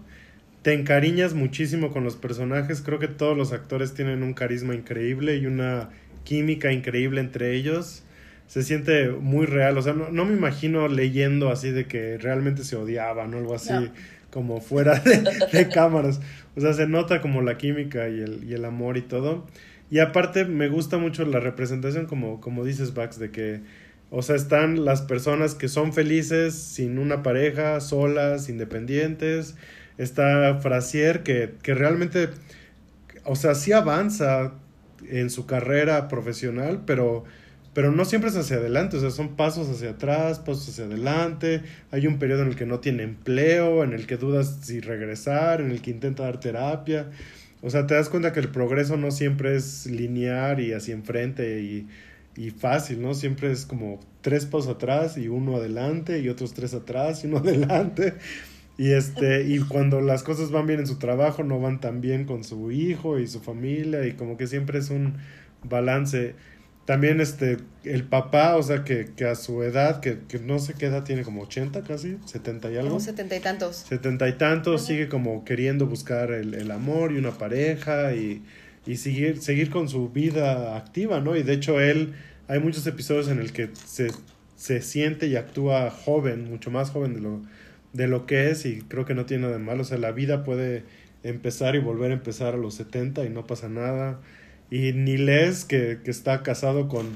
[0.63, 2.81] te encariñas muchísimo con los personajes.
[2.81, 5.91] Creo que todos los actores tienen un carisma increíble y una
[6.25, 8.03] química increíble entre ellos.
[8.47, 9.77] Se siente muy real.
[9.77, 13.55] O sea, no, no me imagino leyendo así de que realmente se odiaban o algo
[13.55, 13.91] así, No.
[14.29, 15.23] como fuera de,
[15.53, 16.19] de cámaras.
[16.57, 19.47] O sea, se nota como la química y el, y el amor y todo.
[19.89, 23.61] Y aparte me gusta mucho la representación, como, como dices, Bax, de que,
[24.11, 29.55] o sea, están las personas que son felices sin una pareja, solas, independientes.
[29.97, 32.29] Está Frasier, que, que realmente,
[33.23, 34.53] o sea, sí avanza
[35.11, 37.23] en su carrera profesional, pero,
[37.73, 41.61] pero no siempre es hacia adelante, o sea, son pasos hacia atrás, pasos hacia adelante.
[41.91, 45.61] Hay un periodo en el que no tiene empleo, en el que dudas si regresar,
[45.61, 47.09] en el que intenta dar terapia.
[47.61, 51.61] O sea, te das cuenta que el progreso no siempre es lineal y hacia enfrente
[51.61, 51.87] y,
[52.37, 53.13] y fácil, ¿no?
[53.13, 57.37] Siempre es como tres pasos atrás y uno adelante y otros tres atrás y uno
[57.45, 58.15] adelante.
[58.77, 62.25] Y este, y cuando las cosas van bien en su trabajo, no van tan bien
[62.25, 65.15] con su hijo y su familia, y como que siempre es un
[65.63, 66.35] balance.
[66.83, 70.73] También este, el papá, o sea, que, que a su edad, que, que no sé
[70.73, 72.89] qué edad tiene, como 80 casi, 70 y algo.
[72.89, 73.77] Como setenta y tantos.
[73.77, 78.43] Setenta y tantos, sigue como queriendo buscar el, el amor y una pareja y,
[78.85, 81.35] y seguir, seguir con su vida activa, ¿no?
[81.35, 82.13] Y de hecho él,
[82.47, 84.11] hay muchos episodios en el que se,
[84.55, 87.41] se siente y actúa joven, mucho más joven de lo,
[87.95, 89.81] de lo que es y creo que no tiene nada de malo.
[89.81, 90.83] O sea, la vida puede
[91.23, 94.19] empezar y volver a empezar a los 70 y no pasa nada.
[94.69, 97.07] Y Niles, que, que está casado con,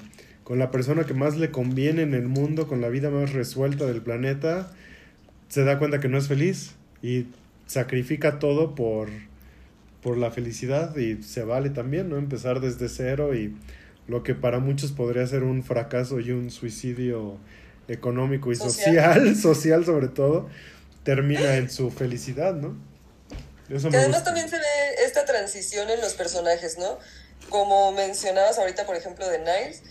[0.43, 3.85] con la persona que más le conviene en el mundo, con la vida más resuelta
[3.85, 4.71] del planeta,
[5.49, 7.25] se da cuenta que no es feliz y
[7.65, 9.09] sacrifica todo por,
[10.01, 12.17] por la felicidad y se vale también, ¿no?
[12.17, 13.53] Empezar desde cero y
[14.07, 17.37] lo que para muchos podría ser un fracaso y un suicidio
[17.89, 19.35] económico y social, Social.
[19.41, 20.49] social, sobre todo,
[21.03, 22.77] termina en su felicidad, ¿no?
[23.69, 24.23] Eso Que me además gusta.
[24.25, 24.65] también se ve
[25.05, 26.97] esta transición en los personajes, ¿no?
[27.49, 29.81] Como mencionabas ahorita, por ejemplo, de Niles,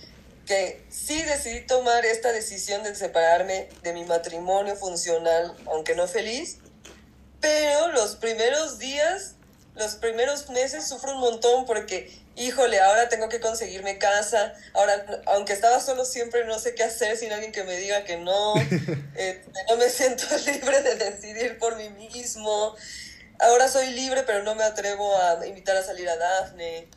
[0.46, 6.58] que sí decidí tomar esta decisión de separarme de mi matrimonio funcional, aunque no feliz,
[7.40, 9.34] pero los primeros días,
[9.76, 15.52] los primeros meses sufro un montón porque, híjole, ahora tengo que conseguirme casa, ahora, aunque
[15.52, 18.54] estaba solo siempre, no sé qué hacer sin alguien que me diga que no,
[19.16, 22.76] eh, no me siento libre de decidir por mí mismo,
[23.40, 26.88] ahora soy libre pero no me atrevo a invitar a salir a Daphne.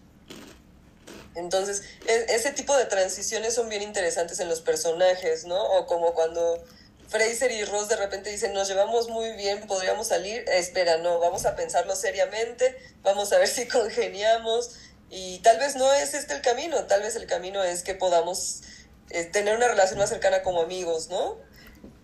[1.33, 5.61] Entonces, e, ese tipo de transiciones son bien interesantes en los personajes, ¿no?
[5.61, 6.61] O como cuando
[7.07, 10.45] Fraser y Ross de repente dicen, nos llevamos muy bien, podríamos salir.
[10.49, 14.71] Espera, no, vamos a pensarlo seriamente, vamos a ver si congeniamos.
[15.11, 18.61] Y tal vez no es este el camino, tal vez el camino es que podamos
[19.09, 21.37] eh, tener una relación más cercana como amigos, ¿no?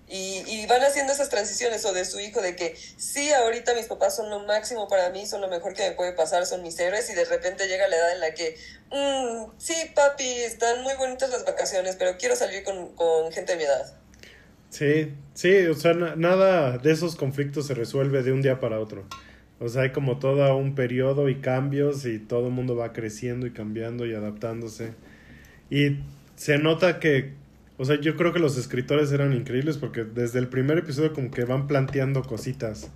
[0.09, 3.87] Y, y, van haciendo esas transiciones o de su hijo de que sí, ahorita mis
[3.87, 6.79] papás son lo máximo para mí, son lo mejor que me puede pasar, son mis
[6.79, 8.57] héroes y de repente llega la edad en la que,
[8.89, 13.57] mm, sí, papi, están muy bonitas las vacaciones, pero quiero salir con, con gente de
[13.57, 13.93] mi edad.
[14.69, 19.07] Sí, sí, o sea, nada de esos conflictos se resuelve de un día para otro.
[19.59, 23.47] O sea, hay como todo un periodo y cambios y todo el mundo va creciendo
[23.47, 24.93] y cambiando y adaptándose.
[25.69, 25.97] Y
[26.35, 27.33] se nota que,
[27.77, 31.31] o sea, yo creo que los escritores eran increíbles porque desde el primer episodio como
[31.31, 32.91] que van planteando cositas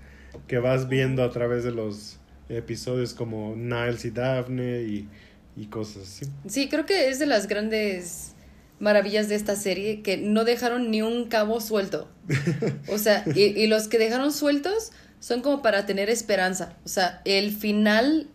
[0.48, 2.20] que vas viendo a través de los
[2.50, 5.10] episodios como Niles y Daphne y,
[5.56, 6.26] y cosas así.
[6.48, 8.36] Sí, creo que es de las grandes
[8.80, 12.10] maravillas de esta serie que no dejaron ni un cabo suelto.
[12.88, 14.92] O sea, y, y, los que dejaron sueltos
[15.22, 16.76] son como para tener esperanza.
[16.84, 18.28] O sea, el final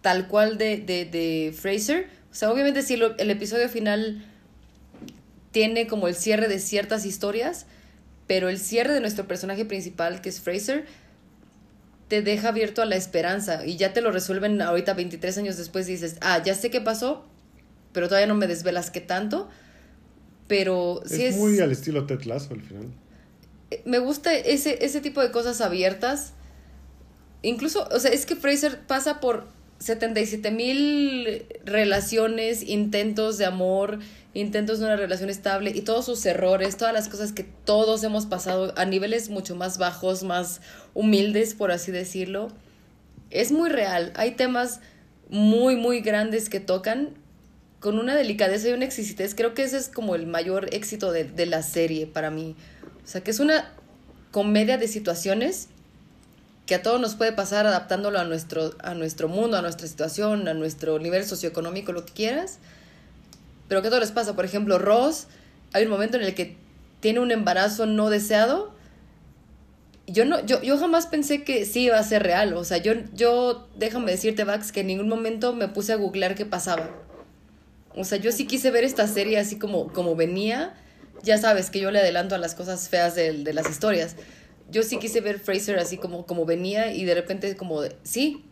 [0.00, 2.08] tal cual de, de, de Fraser.
[2.32, 4.24] O sea, obviamente sí, lo, el episodio final
[5.52, 7.66] tiene como el cierre de ciertas historias,
[8.26, 10.86] pero el cierre de nuestro personaje principal, que es Fraser,
[12.08, 15.86] te deja abierto a la esperanza y ya te lo resuelven ahorita 23 años después
[15.86, 17.26] dices, ah, ya sé qué pasó,
[17.92, 19.48] pero todavía no me desvelas qué tanto.
[20.48, 22.88] Pero sí es, es muy al estilo Ted Lasso al final.
[23.84, 26.32] Me gusta ese, ese tipo de cosas abiertas.
[27.42, 29.46] Incluso, o sea, es que Fraser pasa por
[29.78, 33.98] 77 mil relaciones, intentos de amor,
[34.34, 38.26] intentos de una relación estable y todos sus errores, todas las cosas que todos hemos
[38.26, 40.60] pasado a niveles mucho más bajos, más
[40.94, 42.48] humildes, por así decirlo.
[43.30, 44.12] Es muy real.
[44.14, 44.80] Hay temas
[45.28, 47.10] muy, muy grandes que tocan
[47.80, 49.34] con una delicadeza y una exquisitez.
[49.34, 52.54] Creo que ese es como el mayor éxito de, de, la serie para mí.
[53.04, 53.72] O sea, que es una
[54.30, 55.68] comedia de situaciones
[56.66, 60.46] que a todos nos puede pasar adaptándolo a nuestro, a nuestro mundo, a nuestra situación,
[60.48, 62.58] a nuestro nivel socioeconómico, lo que quieras.
[63.68, 64.36] Pero que a todos les pasa.
[64.36, 65.26] Por ejemplo, Ross,
[65.72, 66.56] hay un momento en el que
[67.00, 68.72] tiene un embarazo no deseado.
[70.06, 72.54] Yo, no, yo, yo jamás pensé que sí iba a ser real.
[72.54, 76.34] O sea, yo, yo déjame decirte, Vax, que en ningún momento me puse a googlear
[76.34, 76.90] qué pasaba.
[77.96, 80.74] O sea, yo sí quise ver esta serie así como, como venía.
[81.22, 84.16] Ya sabes que yo le adelanto a las cosas feas de, las historias.
[84.70, 88.44] Yo sí quise ver Fraser así como, como venía y de repente como, de, sí,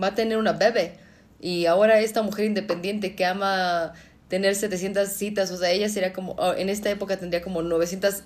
[0.00, 0.94] va a tener una bebé.
[1.40, 3.94] Y ahora esta mujer independiente que ama
[4.28, 8.22] tener 700 citas, o sea, ella sería como, en esta época tendría como 900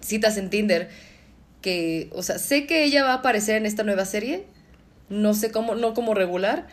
[0.00, 0.88] citas en Tinder.
[1.62, 4.44] Que, o sea, sé que ella va a aparecer en esta nueva serie.
[5.08, 6.66] No sé cómo, no como regular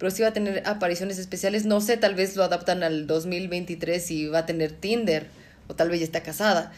[0.00, 1.66] pero sí va a tener apariciones especiales.
[1.66, 5.26] No sé, tal vez lo adaptan al 2023 y va a tener Tinder,
[5.70, 6.72] o tal vez ya está casada.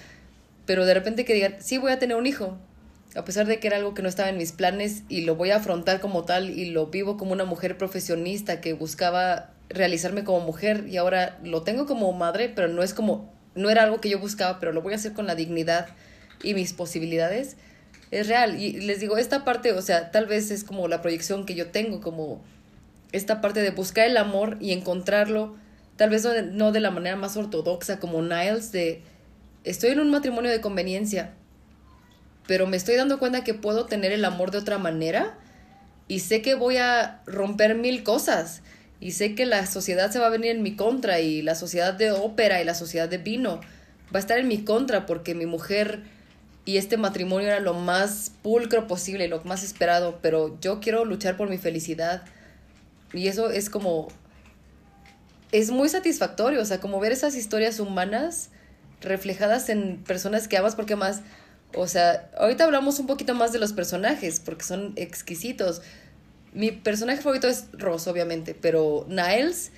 [0.66, 2.58] Pero de repente que digan, sí, voy a tener un hijo,
[3.16, 5.50] a pesar de que era algo que no estaba en mis planes y lo voy
[5.50, 10.40] a afrontar como tal y lo vivo como una mujer profesionista que buscaba realizarme como
[10.40, 14.10] mujer y ahora lo tengo como madre, pero no es como, no era algo que
[14.10, 15.88] yo buscaba, pero lo voy a hacer con la dignidad
[16.42, 17.56] y mis posibilidades.
[18.10, 18.60] Es real.
[18.60, 21.68] Y les digo, esta parte, o sea, tal vez es como la proyección que yo
[21.68, 22.42] tengo, como
[23.12, 25.56] esta parte de buscar el amor y encontrarlo,
[25.96, 29.02] tal vez no de, la manera más ortodoxa como Niles, de
[29.64, 31.32] estoy en un matrimonio de conveniencia,
[32.46, 35.38] pero me estoy dando cuenta que puedo tener el amor de otra manera
[36.08, 38.62] y sé que voy a romper mil cosas
[39.00, 41.94] y sé que la sociedad se va a venir en mi contra y la sociedad
[41.94, 43.60] de ópera y la sociedad de vino
[44.14, 46.02] va a estar en mi contra porque mi mujer
[46.64, 51.36] y este matrimonio era lo más pulcro posible, lo más esperado, pero yo quiero luchar
[51.36, 52.22] por mi felicidad.
[53.12, 54.08] Y eso es como...
[55.52, 58.50] Es muy satisfactorio, o sea, como ver esas historias humanas
[59.00, 61.20] reflejadas en personas que amas, porque más,
[61.74, 65.82] o sea, ahorita hablamos un poquito más de los personajes, porque son exquisitos.
[66.52, 69.70] Mi personaje favorito es Ross, obviamente, pero Niles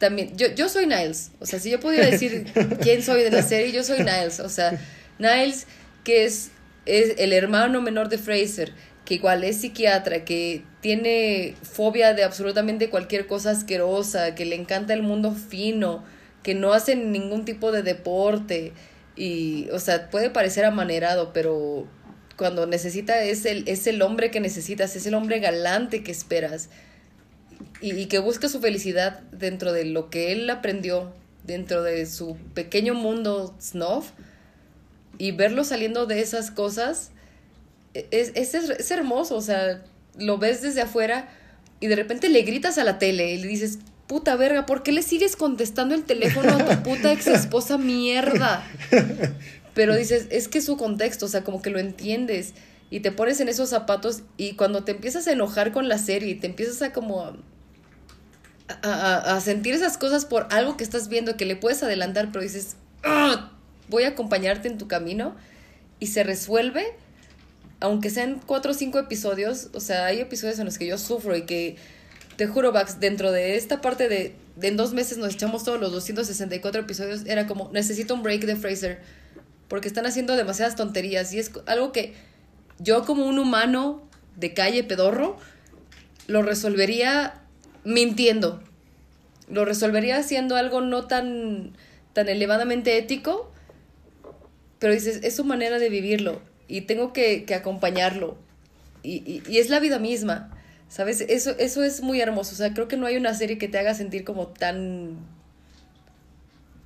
[0.00, 2.46] también, yo, yo soy Niles, o sea, si yo pudiera decir
[2.82, 4.80] quién soy de la serie, yo soy Niles, o sea,
[5.18, 5.66] Niles,
[6.04, 6.50] que es,
[6.86, 8.72] es el hermano menor de Fraser,
[9.10, 14.94] que igual es psiquiatra, que tiene fobia de absolutamente cualquier cosa asquerosa, que le encanta
[14.94, 16.04] el mundo fino,
[16.44, 18.72] que no hacen ningún tipo de deporte
[19.16, 21.88] y, o sea, puede parecer amanerado, pero
[22.36, 26.68] cuando necesita es el, es el hombre que necesitas, es el hombre galante que esperas
[27.80, 31.12] y, y que busca su felicidad dentro de lo que él aprendió,
[31.42, 34.10] dentro de su pequeño mundo snuff
[35.18, 37.10] y verlo saliendo de esas cosas
[37.94, 39.82] es, es, es hermoso, o sea,
[40.18, 41.28] lo ves desde afuera
[41.80, 44.92] y de repente le gritas a la tele y le dices, puta verga, ¿por qué
[44.92, 48.64] le sigues contestando el teléfono a tu puta ex esposa mierda?
[49.74, 52.54] Pero dices, es que su contexto, o sea, como que lo entiendes
[52.90, 56.30] y te pones en esos zapatos y cuando te empiezas a enojar con la serie
[56.30, 57.36] y te empiezas a como a,
[58.82, 62.42] a, a sentir esas cosas por algo que estás viendo que le puedes adelantar, pero
[62.42, 63.52] dices, "Ah,
[63.88, 65.36] voy a acompañarte en tu camino
[66.00, 66.84] y se resuelve
[67.80, 71.36] aunque sean cuatro o cinco episodios, o sea, hay episodios en los que yo sufro
[71.36, 71.76] y que,
[72.36, 75.80] te juro, Bax, dentro de esta parte de, de en dos meses nos echamos todos
[75.80, 79.00] los 264 episodios, era como, necesito un break de Fraser,
[79.68, 82.14] porque están haciendo demasiadas tonterías y es algo que
[82.78, 84.02] yo como un humano
[84.36, 85.36] de calle pedorro,
[86.28, 87.34] lo resolvería
[87.84, 88.62] mintiendo,
[89.48, 91.76] lo resolvería haciendo algo no tan,
[92.12, 93.52] tan elevadamente ético,
[94.78, 98.38] pero dices, es su manera de vivirlo y tengo que, que acompañarlo.
[99.02, 100.50] Y, y, y, es la vida misma,
[100.88, 101.20] ¿sabes?
[101.22, 102.52] Eso, eso es muy hermoso.
[102.52, 105.16] O sea, creo que no hay una serie que te haga sentir como tan.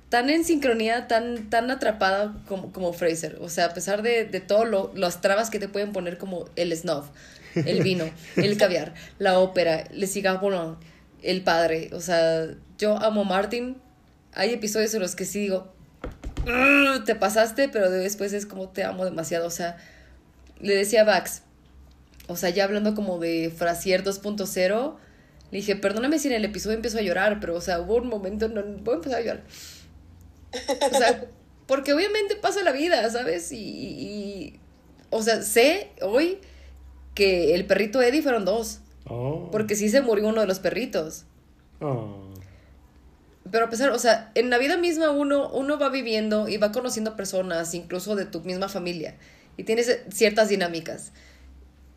[0.09, 3.37] tan en sincronía, tan, tan atrapada como, como Fraser.
[3.41, 6.49] O sea, a pesar de, de todas lo, las trabas que te pueden poner, como
[6.55, 7.05] el snuff,
[7.53, 8.05] el vino,
[8.37, 10.79] el caviar, la ópera, Le Cigare Blanc,
[11.21, 11.89] el padre.
[11.93, 12.47] O sea,
[12.79, 13.77] yo amo a Martin.
[14.33, 15.74] Hay episodios en los que sí digo,
[17.05, 19.47] te pasaste, pero después es como te amo demasiado.
[19.47, 19.77] O sea,
[20.59, 21.43] le decía a Bax,
[22.27, 24.95] o sea, ya hablando como de Frasier 2.0,
[25.51, 28.07] le dije, perdóname si en el episodio empiezo a llorar, pero, o sea, hubo un
[28.07, 29.43] momento, no, voy a empezar a llorar.
[30.91, 31.25] O sea,
[31.67, 33.51] porque obviamente pasa la vida, ¿sabes?
[33.51, 34.59] Y, y, y
[35.09, 36.39] o sea, sé hoy
[37.13, 38.81] que el perrito Eddie fueron dos.
[39.07, 39.49] Oh.
[39.51, 41.25] Porque sí se murió uno de los perritos.
[41.79, 42.24] Oh.
[43.51, 46.71] Pero a pesar, o sea, en la vida misma uno, uno va viviendo y va
[46.71, 49.15] conociendo personas, incluso de tu misma familia,
[49.57, 51.11] y tienes ciertas dinámicas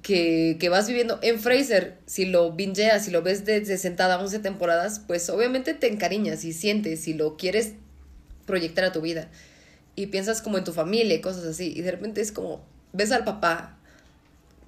[0.02, 1.18] que, que vas viviendo.
[1.22, 5.88] En Fraser, si lo bingeas, si lo ves desde sentada 11 temporadas, pues obviamente te
[5.88, 7.72] encariñas y sientes y lo quieres
[8.46, 9.28] proyectar a tu vida.
[9.96, 11.72] Y piensas como en tu familia y cosas así.
[11.74, 13.76] Y de repente es como, ves al papá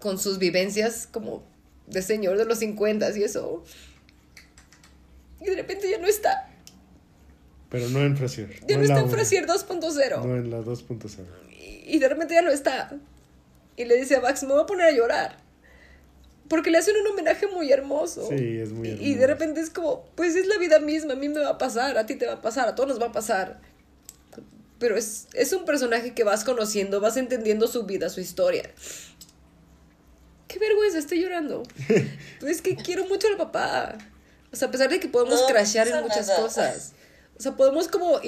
[0.01, 1.44] con sus vivencias como
[1.86, 3.65] de señor de los 50 y eso.
[5.40, 6.49] Y de repente ya no está.
[7.70, 8.51] Pero no en Frasier.
[8.66, 9.10] Ya no, en está la en.
[9.10, 10.24] Frasier 2.0.
[10.24, 11.09] No en la 2.0.
[11.59, 12.92] Y, y de repente ya no está.
[13.76, 15.36] Y le dice a Max, me voy a poner a llorar.
[16.48, 18.26] Porque le hacen un homenaje muy hermoso.
[18.28, 19.09] Sí, es muy Y- hermoso.
[19.09, 21.59] Y de repente es como, pues es la vida misma, a mí me va a
[21.59, 23.60] pasar, a ti te va a pasar, a todos nos va a pasar.
[24.80, 28.68] Pero es, es un personaje que vas conociendo, vas entendiendo su vida, su historia.
[30.48, 31.62] Qué vergüenza, estoy llorando.
[31.86, 32.09] Pero
[32.51, 33.97] es que quiero mucho al papá.
[34.52, 36.40] O sea, a pesar de que podemos No crashear en muchas nada.
[36.40, 36.92] cosas.
[37.40, 38.20] O sea, podemos como,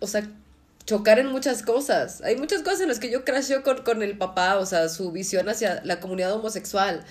[0.00, 0.26] o sea,
[0.86, 2.22] chocar en muchas cosas.
[2.22, 5.12] Hay muchas cosas en las que yo crasheo con, con el papá, o sea, su
[5.12, 7.04] visión hacia la comunidad homosexual.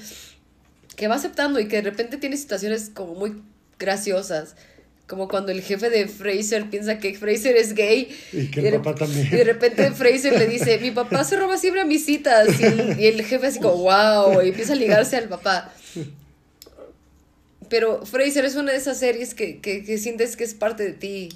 [0.96, 3.40] Que va aceptando y que de repente tiene situaciones como muy
[3.78, 4.56] graciosas.
[5.06, 8.10] Como cuando el jefe de Fraser piensa que Fraser es gay.
[8.34, 9.28] Y que el papá también.
[9.28, 12.60] Y de repente Fraser le dice, mi papá se roba siempre a mis citas.
[12.60, 15.72] Y el, y el jefe así como, wow, y empieza a ligarse al papá.
[17.70, 20.94] Pero Fraser es una de esas series que, que, que sientes que es parte de
[20.94, 21.30] ti.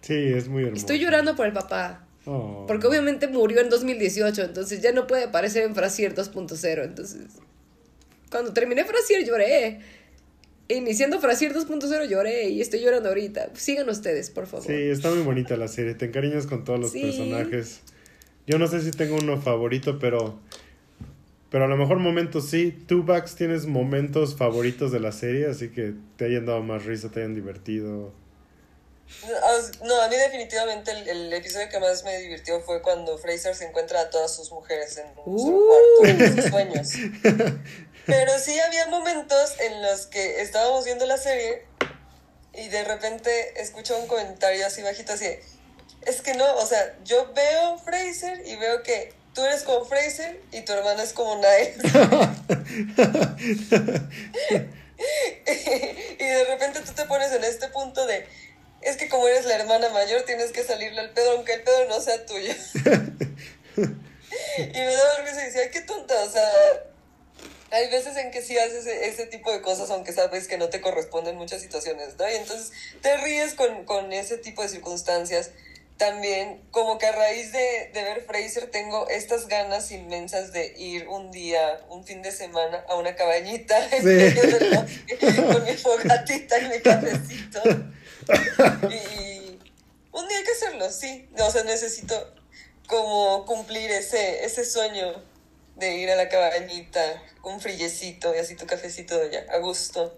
[0.00, 0.80] Sí, es muy hermoso.
[0.80, 2.06] Estoy llorando por el papá.
[2.24, 2.64] Oh.
[2.68, 6.84] Porque obviamente murió en 2018, entonces ya no puede aparecer en Frasier 2.0.
[6.84, 7.22] Entonces,
[8.30, 9.80] cuando terminé Frasier lloré.
[10.68, 13.50] Iniciando Frasier 2.0 lloré y estoy llorando ahorita.
[13.54, 14.66] Sigan ustedes, por favor.
[14.66, 15.94] Sí, está muy bonita la serie.
[15.94, 17.02] Te encariñas con todos los Sí.
[17.02, 17.80] personajes.
[18.46, 20.40] Yo no sé si tengo uno favorito, pero.
[21.52, 22.72] Pero a lo mejor momentos sí.
[22.88, 27.10] Tú, Bax, tienes momentos favoritos de la serie, así que te hayan dado más risa,
[27.10, 28.12] te hayan divertido.
[29.84, 33.66] No, a mí definitivamente el, el episodio que más me divirtió fue cuando Fraser se
[33.66, 35.68] encuentra a todas sus mujeres en Uh.
[36.00, 36.88] cuarto, en sus sueños.
[38.06, 41.66] Pero sí había momentos en los que estábamos viendo la serie
[42.54, 45.26] y de repente escucho un comentario así bajito así,
[46.06, 50.40] es que no, o sea, yo veo Fraser y veo que tú eres como Fraser
[50.52, 51.76] y tu hermana es como Niles.
[56.18, 58.26] y de repente tú te pones en este punto de,
[58.80, 61.88] es que como eres la hermana mayor tienes que salirle al pedo aunque el pedo
[61.88, 62.52] no sea tuyo.
[63.76, 66.48] y me daba risa y decía, qué tonta, o sea,
[67.70, 70.68] hay veces en que sí haces ese, ese, tipo de cosas, aunque sabes que no
[70.68, 72.30] te corresponden muchas situaciones, ¿no?
[72.30, 75.50] Y entonces te ríes con, con ese tipo de circunstancias.
[75.96, 81.06] También, como que a raíz de, de, ver Fraser, tengo estas ganas inmensas de ir
[81.06, 85.18] un día, un fin de semana, a una cabañita en medio del bosque,
[85.52, 87.62] con mi fogatita y mi cafecito.
[88.90, 89.60] Y, y,
[90.10, 91.28] un día hay que hacerlo, sí.
[91.38, 92.34] O sea, necesito
[92.86, 95.22] como cumplir ese, ese sueño
[95.76, 100.16] de ir a la cabañita, un frillecito y así tu cafecito de allá, a gusto.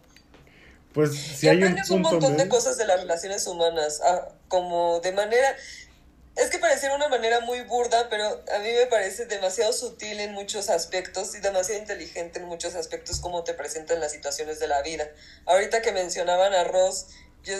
[0.94, 4.00] Pues si y hay un, aprendes un, punto montón de cosas de las relaciones humanas,
[4.02, 5.54] ah, como de manera...
[6.36, 10.32] Es que pareciera una manera muy burda, pero a mí me parece demasiado sutil en
[10.32, 14.82] muchos aspectos y demasiado inteligente en muchos aspectos como te presentan las situaciones de la
[14.82, 15.08] vida.
[15.46, 17.06] Ahorita que mencionaban a Ross,
[17.44, 17.54] yo,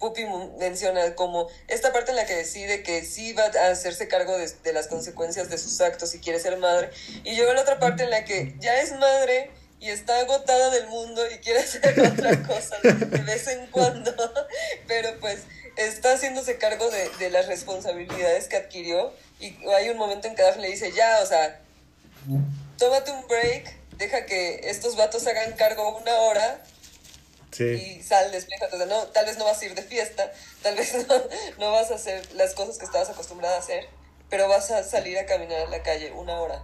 [0.00, 0.26] Pupi
[0.58, 4.50] menciona como esta parte en la que decide que sí va a hacerse cargo de,
[4.64, 6.90] de las consecuencias de sus actos y quiere ser madre.
[7.22, 10.70] Y yo veo la otra parte en la que ya es madre y está agotada
[10.70, 12.92] del mundo y quiere hacer otra cosa de,
[13.22, 14.12] vez en cuando,
[14.86, 15.40] pero pues
[15.76, 20.42] está haciéndose cargo de, de las responsabilidades que adquirió y hay un momento en que
[20.42, 21.60] Daphne le dice, ya, o sea,
[22.76, 26.62] tómate un break, deja que estos vatos hagan cargo una hora
[27.52, 27.64] Sí.
[27.64, 28.76] y sal, despléjate.
[28.76, 30.30] O sea, no, tal vez no vas a ir de fiesta,
[30.62, 31.14] tal vez no,
[31.58, 33.88] no vas a hacer las cosas que estabas acostumbrada a hacer,
[34.28, 36.60] pero vas a salir a caminar a la calle una hora.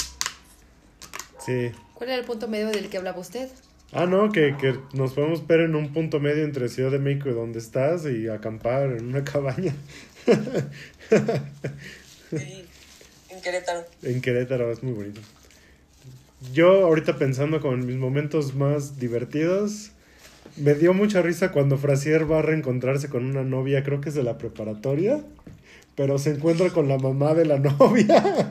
[1.45, 1.73] Sí.
[1.97, 3.49] ¿Cuál era el punto medio del que hablaba usted?
[3.93, 7.31] Ah, no, que, que nos podemos ver en un punto medio entre Ciudad de México
[7.31, 9.75] y donde estás y acampar en una cabaña
[12.31, 12.65] Sí,
[13.31, 13.85] en Querétaro.
[14.03, 15.21] en Querétaro, es muy bonito.
[16.53, 19.93] Yo ahorita pensando con mis momentos más divertidos,
[20.57, 24.15] me dio mucha risa cuando Frasier va a reencontrarse con una novia, creo que es
[24.15, 25.21] de la preparatoria,
[25.97, 28.49] pero se encuentra con la mamá de la novia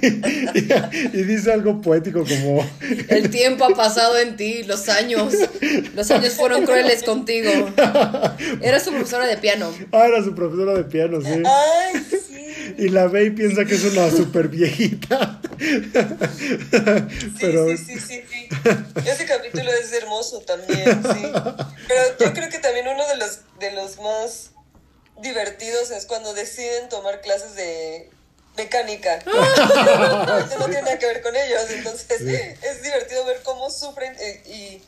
[0.00, 2.64] y, y- y dice algo poético como...
[3.08, 5.34] El tiempo ha pasado en ti, los años.
[5.94, 7.50] Los años fueron crueles contigo.
[8.62, 9.72] Era su profesora de piano.
[9.92, 11.42] Ah, era su profesora de piano, sí.
[11.44, 12.74] ¡Ay, sí!
[12.78, 15.40] Y la ve y piensa que es una super viejita.
[15.58, 18.48] Sí, Pero sí, sí, sí, sí.
[19.04, 21.22] Ese capítulo es hermoso también, sí.
[21.88, 24.50] Pero yo creo que también uno de los, de los más
[25.18, 28.10] divertidos es cuando deciden tomar clases de
[28.56, 29.20] mecánica.
[29.26, 34.42] Obviamente no tiene nada que ver con ellos, entonces es divertido ver cómo sufren eh,
[34.46, 34.82] y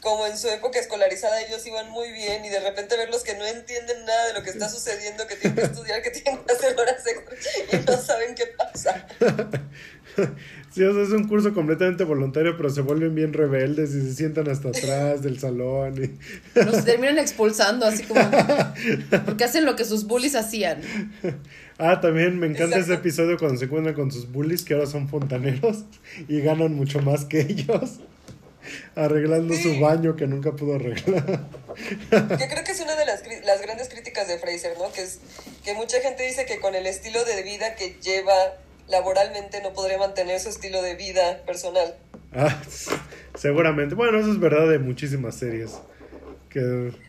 [0.00, 3.44] como en su época escolarizada ellos iban muy bien y de repente verlos que no
[3.46, 6.78] entienden nada de lo que está sucediendo, que tienen que estudiar, que tienen que hacer
[6.78, 7.38] horas extras
[7.72, 9.06] y no saben qué pasa.
[10.72, 14.14] Sí, o sea, es un curso completamente voluntario, pero se vuelven bien rebeldes y se
[14.14, 15.94] sientan hasta atrás del salón.
[16.02, 16.58] Y...
[16.60, 18.20] Los terminan expulsando, así como.
[19.26, 20.80] Porque hacen lo que sus bullies hacían.
[21.78, 25.08] Ah, también me encanta ese episodio cuando se encuentran con sus bullies que ahora son
[25.08, 25.84] fontaneros
[26.28, 27.98] y ganan mucho más que ellos.
[28.94, 29.62] Arreglando Sí.
[29.62, 31.48] su baño que nunca pudo arreglar.
[32.10, 34.92] Que creo que es una de las, las grandes críticas de Fraser, ¿no?
[34.92, 35.18] Que es
[35.64, 38.34] que mucha gente dice que con el estilo de vida que lleva
[38.90, 41.96] laboralmente no podría mantener su estilo de vida personal.
[42.32, 42.60] Ah,
[43.38, 43.94] seguramente.
[43.94, 45.72] Bueno, eso es verdad de muchísimas series.
[46.48, 46.60] Que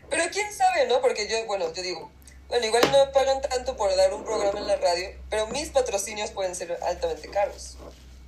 [0.09, 1.01] Pero quién sabe, ¿no?
[1.01, 2.11] Porque yo, bueno, yo digo,
[2.47, 6.31] bueno, igual no pagan tanto por dar un programa en la radio, pero mis patrocinios
[6.31, 7.77] pueden ser altamente caros.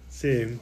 [0.09, 0.59] sí.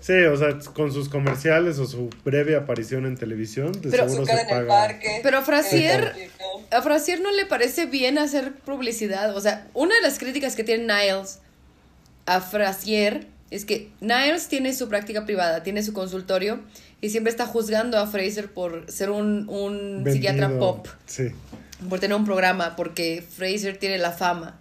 [0.00, 4.22] Sí, o sea, con sus comerciales o su breve aparición en televisión, de Pero seguro
[4.22, 5.20] Su cara se en el parque.
[5.22, 6.28] Pero el Frasier-.
[6.72, 9.36] A Frasier no le parece bien hacer publicidad.
[9.36, 11.38] O sea, una de las críticas que tiene Niles
[12.26, 16.60] a Frasier es que Niles tiene su práctica privada, tiene su consultorio
[17.00, 21.28] y siempre está juzgando a Fraser por ser un, un psiquiatra pop, Sí.
[21.88, 24.58] por tener un programa, porque Fraser tiene la fama.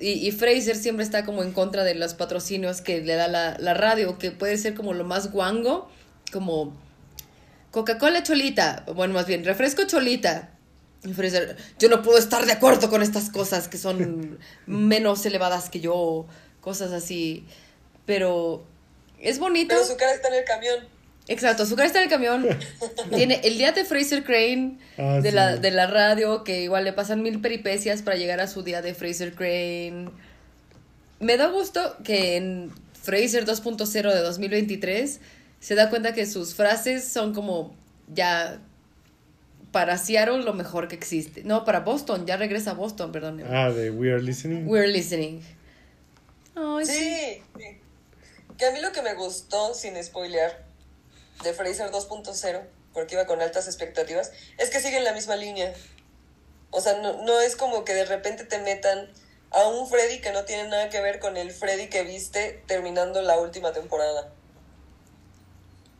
[0.00, 3.56] Y, y Fraser siempre está como en contra de los patrocinios que le da la,
[3.58, 5.90] la radio, que puede ser como lo más guango,
[6.32, 6.74] como
[7.70, 10.50] Coca-Cola Cholita, bueno, más bien, refresco Cholita.
[11.04, 15.70] Y Fraser, yo no puedo estar de acuerdo con estas cosas que son menos elevadas
[15.70, 16.26] que yo,
[16.60, 17.44] cosas así.
[18.06, 18.64] Pero
[19.20, 19.74] es bonito.
[19.74, 20.88] Pero su cara está en el camión.
[21.28, 22.46] Exacto, su cara está en el camión.
[23.14, 25.34] Tiene el día de Fraser Crane Ah, de, sí.
[25.34, 28.80] la, de la radio, que igual le pasan mil peripecias para llegar a su día
[28.82, 30.10] de Fraser Crane.
[31.18, 35.20] Me da gusto que en Fraser 2.0 de 2023
[35.60, 37.74] se da cuenta que sus frases son como
[38.08, 38.60] ya
[39.76, 41.42] para Seattle lo mejor que existe.
[41.44, 43.44] No, para Boston, ya regresa a Boston, perdón.
[43.46, 44.66] Ah, de We Are Listening.
[44.66, 45.42] We're listening.
[46.54, 47.42] Ay, sí.
[47.58, 47.78] Sí.
[48.56, 50.64] Que a mí lo que me gustó, sin spoilear,
[51.44, 52.62] de Fraser 2.0,
[52.94, 55.74] porque iba con altas expectativas, es que siguen la misma línea.
[56.70, 59.10] O sea, no, no es como que de repente te metan
[59.50, 63.20] a un Freddy que no tiene nada que ver con el Freddy que viste terminando
[63.20, 64.32] la última temporada.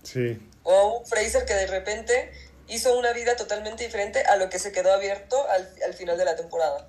[0.03, 0.41] Sí.
[0.63, 2.33] O un Fraser que de repente
[2.69, 6.25] hizo una vida totalmente diferente a lo que se quedó abierto al, al final de
[6.25, 6.89] la temporada.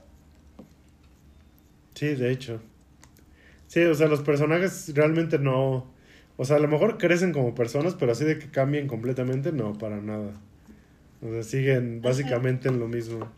[1.95, 2.61] Sí, de hecho.
[3.67, 5.91] Sí, o sea, los personajes realmente no...
[6.37, 9.77] O sea, a lo mejor crecen como personas, pero así de que cambien completamente, no,
[9.77, 10.33] para nada.
[11.21, 13.31] O sea, siguen básicamente en lo mismo.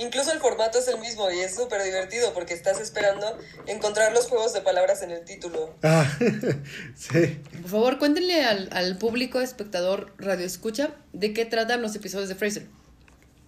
[0.00, 3.26] Incluso el formato es el mismo y es súper divertido porque estás esperando
[3.66, 5.74] encontrar los juegos de palabras en el título.
[5.82, 6.10] Ah,
[6.96, 7.38] sí.
[7.60, 12.34] Por favor, cuéntenle al, al público espectador radio escucha de qué tratan los episodios de
[12.34, 12.66] Fraser.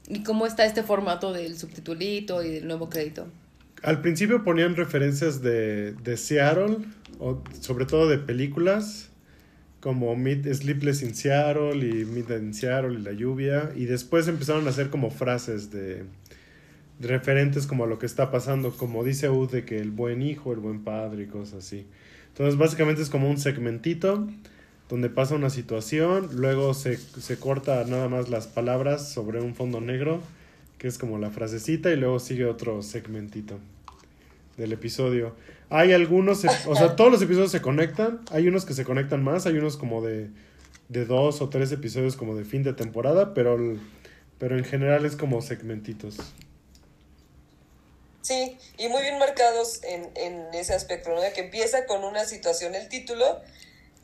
[0.09, 3.29] Y cómo está este formato del subtitulito y del nuevo crédito.
[3.83, 6.79] Al principio ponían referencias de, de Seattle,
[7.19, 9.09] o sobre todo de películas,
[9.81, 14.67] como Mid Sleepless in Seattle y Midnight in Seattle y la lluvia, y después empezaron
[14.67, 16.05] a hacer como frases de
[17.03, 20.53] referentes como a lo que está pasando, como dice U de que el buen hijo,
[20.53, 21.87] el buen padre y cosas así.
[22.29, 24.27] Entonces básicamente es como un segmentito
[24.89, 29.81] donde pasa una situación, luego se, se corta nada más las palabras sobre un fondo
[29.81, 30.21] negro,
[30.79, 33.59] que es como la frasecita, y luego sigue otro segmentito
[34.57, 35.35] del episodio.
[35.71, 39.47] Hay algunos, o sea, todos los episodios se conectan, hay unos que se conectan más,
[39.47, 40.29] hay unos como de,
[40.91, 43.59] de dos o tres episodios como de fin de temporada, pero,
[44.39, 46.19] pero en general es como segmentitos.
[48.23, 51.21] Sí, y muy bien marcados en, en ese aspecto, ¿no?
[51.21, 53.43] De que empieza con una situación el título,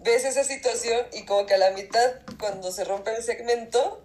[0.01, 4.05] ves esa situación y como que a la mitad, cuando se rompe el segmento,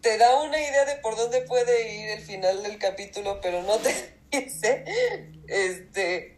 [0.00, 3.78] te da una idea de por dónde puede ir el final del capítulo, pero no
[3.78, 3.92] te
[4.30, 4.84] dice
[5.48, 6.36] este,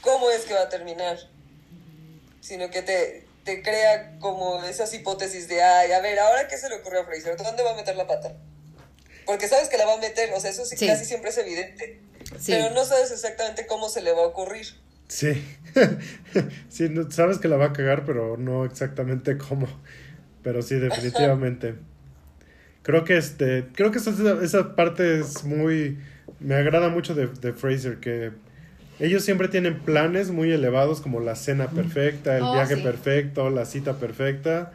[0.00, 1.18] cómo es que va a terminar,
[2.40, 6.70] sino que te, te crea como esas hipótesis de, ay, a ver, ahora qué se
[6.70, 8.34] le ocurrió a Fraser, ¿dónde va a meter la pata?
[9.26, 10.86] Porque sabes que la va a meter, o sea, eso sí, Sí.
[10.86, 12.00] casi siempre es evidente.
[12.38, 12.52] Sí.
[12.52, 14.66] Pero no sabes exactamente cómo se le va a ocurrir.
[15.08, 15.40] Sí,
[16.68, 19.68] sí, no- sabes que la va a cagar, pero no exactamente cómo.
[20.42, 21.76] Pero sí, definitivamente.
[22.82, 24.10] Creo que este, creo que esa,
[24.42, 25.98] esa parte es muy,
[26.38, 28.32] me agrada mucho de, de Fraser, que
[28.98, 32.82] ellos siempre tienen planes muy elevados como la cena perfecta, el Oh, viaje sí.
[32.82, 34.72] perfecto, la cita perfecta.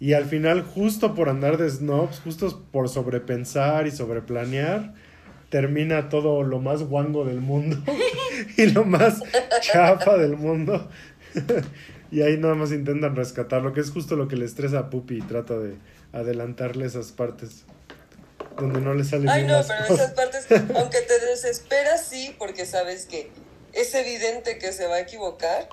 [0.00, 4.94] Y al final, justo por andar de snobs, justo por sobrepensar y sobreplanear,
[5.54, 7.76] termina todo lo más guango del mundo
[8.56, 9.22] y lo más
[9.60, 10.90] chafa del mundo.
[12.10, 15.18] y ahí nada más intentan rescatarlo, que es justo lo que le estresa a Puppy
[15.18, 15.76] y trata de
[16.12, 17.66] adelantarle esas partes
[18.56, 20.00] donde no le salen Ay, bien no, las pero cosas.
[20.00, 23.30] esas partes, aunque te desesperas, sí, porque sabes que
[23.72, 25.68] es evidente que se va a equivocar,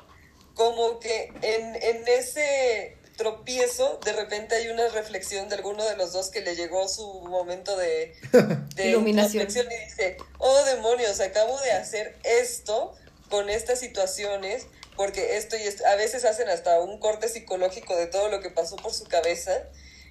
[0.53, 6.13] como que en, en ese tropiezo, de repente hay una reflexión de alguno de los
[6.13, 8.15] dos que le llegó su momento de,
[8.75, 9.43] de Iluminación.
[9.43, 12.93] y dice, oh demonios, acabo de hacer esto
[13.29, 18.07] con estas situaciones, porque esto y esto, a veces hacen hasta un corte psicológico de
[18.07, 19.51] todo lo que pasó por su cabeza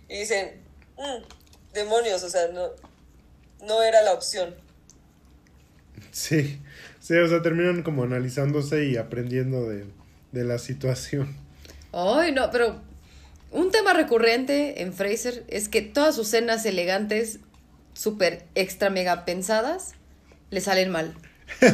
[0.08, 0.62] y dicen,
[0.96, 1.24] "Mm,
[1.74, 2.70] demonios, o sea, no,
[3.60, 4.56] no era la opción.
[6.12, 6.60] Sí,
[7.00, 9.84] sí, o sea, terminan como analizándose y aprendiendo de,
[10.32, 11.36] de la situación.
[11.92, 12.80] Ay, no, pero
[13.50, 17.38] un tema recurrente en Fraser es que todas sus cenas elegantes,
[17.94, 19.92] súper extra mega pensadas,
[20.50, 21.14] le salen mal.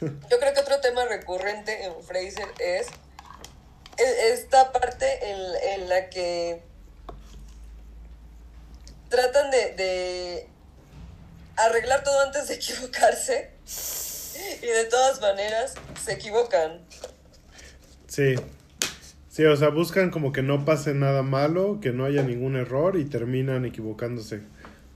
[0.00, 2.86] Yo creo que otro tema recurrente en Fraser es
[3.98, 6.62] e- esta parte en, en la que
[9.08, 10.48] tratan de, de
[11.56, 13.50] arreglar todo antes de equivocarse
[14.62, 15.74] y de todas maneras
[16.04, 16.84] se equivocan.
[18.08, 18.34] Sí.
[19.36, 22.96] Sí, o sea, buscan como que no pase nada malo, que no haya ningún error
[22.96, 24.40] y terminan equivocándose.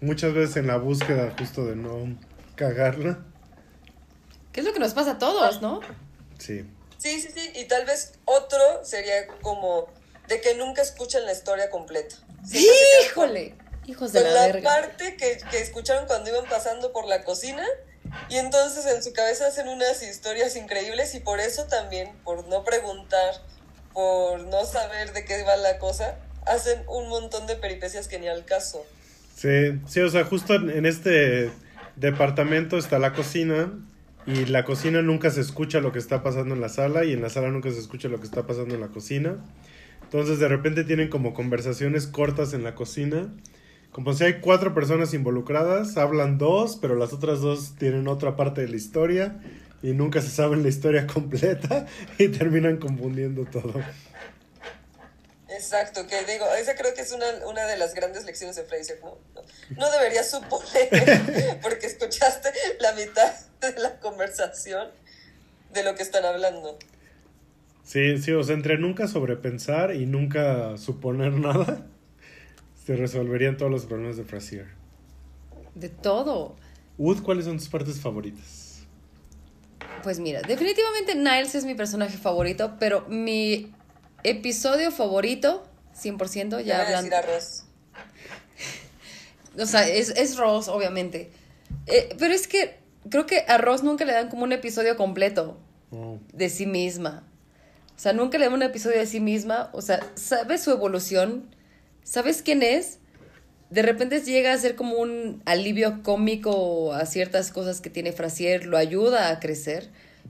[0.01, 2.17] Muchas veces en la búsqueda justo de no
[2.55, 3.19] cagarla.
[4.51, 5.81] ¿Qué es lo que nos pasa a todos, no?
[6.39, 6.65] Sí.
[6.97, 9.89] Sí, sí, sí, y tal vez otro sería como
[10.27, 12.17] de que nunca escuchan la historia completa.
[12.27, 12.51] Con-
[13.05, 13.55] ¡Híjole!
[13.89, 14.71] Hijos de con la la verga.
[14.71, 17.67] parte que, que escucharon cuando iban pasando por la cocina
[18.31, 22.65] y entonces en su cabeza hacen unas historias increíbles y por eso también, por no
[22.65, 23.35] preguntar,
[23.93, 28.29] por no saber de qué va la cosa, hacen un montón de peripecias que ni
[28.29, 28.85] al caso.
[29.35, 31.51] Sí, sí, o sea, justo en este
[31.97, 33.73] departamento está la cocina
[34.27, 37.23] y la cocina nunca se escucha lo que está pasando en la sala y en
[37.23, 39.39] la sala nunca se escucha lo que está pasando en la cocina.
[40.03, 43.33] Entonces de repente tienen como conversaciones cortas en la cocina.
[43.93, 48.61] Como si hay cuatro personas involucradas, hablan dos, pero las otras dos tienen otra parte
[48.61, 49.41] de la historia
[49.83, 51.87] y nunca se saben la historia completa
[52.19, 53.75] y terminan confundiendo todo.
[55.49, 59.01] Exacto, que digo, esa creo que es una, una de las grandes lecciones de Fraser,
[59.03, 59.19] ¿no?
[59.35, 59.43] No,
[59.77, 64.89] no deberías suponer, porque escuchaste la mitad de la conversación
[65.73, 66.79] de lo que están hablando.
[67.85, 71.87] Sí, sí, o sea, entre nunca sobrepensar y nunca suponer nada,
[72.87, 74.67] se resolverían todos los problemas de Frasier.
[75.75, 76.57] De todo.
[76.99, 78.60] Wood, ¿cuáles son tus partes favoritas?
[80.03, 83.73] Pues mira, definitivamente Niles es mi personaje favorito, pero mi
[84.23, 85.67] episodio favorito,
[85.97, 87.17] 100%, Ya hablando.
[89.59, 91.31] O sea, es, es Ross, obviamente.
[91.87, 92.79] Eh, pero es que
[93.09, 95.59] creo que a Ross nunca le dan como un episodio completo
[96.33, 97.25] de sí misma.
[97.97, 99.71] O sea, nunca le dan un episodio de sí misma.
[99.73, 101.55] O sea, sabes su evolución,
[102.05, 103.00] sabes quién es.
[103.71, 108.67] De repente llega a ser como un alivio cómico a ciertas cosas que tiene Frasier,
[108.67, 109.89] lo ayuda a crecer.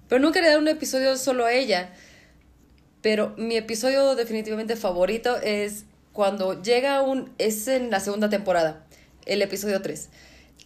[0.09, 1.91] Pero nunca le dan un episodio solo a ella.
[3.01, 7.33] Pero mi episodio definitivamente favorito es cuando llega un...
[7.39, 8.85] Es en la segunda temporada,
[9.25, 10.11] el episodio 3.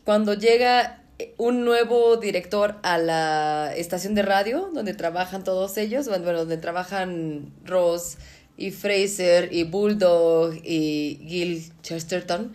[0.04, 1.00] Cuando llega
[1.36, 7.52] un nuevo director a la estación de radio donde trabajan todos ellos, bueno, donde trabajan
[7.64, 8.16] Ross
[8.56, 12.52] y Fraser y Bulldog y Gil Chesterton.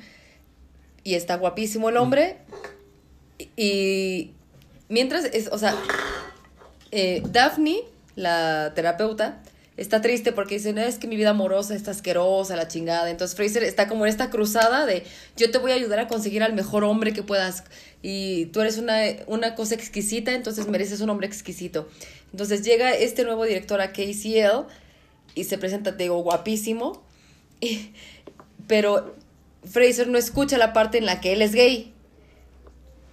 [1.04, 2.38] Y está guapísimo el hombre.
[3.56, 4.32] Y
[4.90, 5.76] mientras, es, o sea,
[6.92, 7.82] eh, Daphne,
[8.16, 9.42] la terapeuta,
[9.78, 13.10] está triste porque dice, no, es que mi vida amorosa está asquerosa, la chingada.
[13.10, 15.04] Entonces Fraser está como en esta cruzada de,
[15.38, 17.64] yo te voy a ayudar a conseguir al mejor hombre que puedas.
[18.02, 21.88] Y tú eres una, una cosa exquisita, entonces mereces un hombre exquisito.
[22.32, 24.68] Entonces llega este nuevo director a KCL
[25.36, 27.04] y se presenta, te digo, guapísimo.
[28.68, 29.16] Pero
[29.64, 31.94] Fraser no escucha la parte en la que él es gay.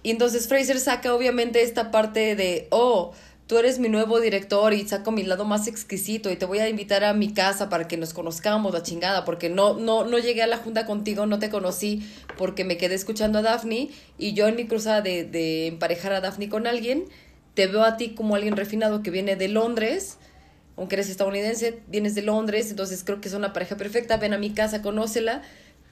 [0.03, 3.13] Y entonces Fraser saca obviamente esta parte de, oh,
[3.47, 6.69] tú eres mi nuevo director y saco mi lado más exquisito y te voy a
[6.69, 10.43] invitar a mi casa para que nos conozcamos, la chingada, porque no, no, no llegué
[10.43, 12.07] a la junta contigo, no te conocí
[12.37, 16.21] porque me quedé escuchando a Daphne y yo en mi cruzada de, de emparejar a
[16.21, 17.05] Daphne con alguien,
[17.53, 20.17] te veo a ti como alguien refinado que viene de Londres,
[20.77, 24.37] aunque eres estadounidense, vienes de Londres, entonces creo que es una pareja perfecta, ven a
[24.37, 25.41] mi casa, conócela,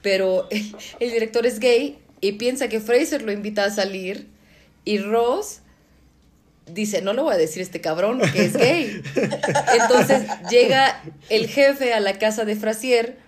[0.00, 0.48] pero
[1.00, 4.28] el director es gay y piensa que Fraser lo invita a salir
[4.84, 5.60] y Ross
[6.72, 9.02] dice, no le voy a decir a este cabrón que es gay.
[9.80, 13.18] Entonces llega el jefe a la casa de Frasier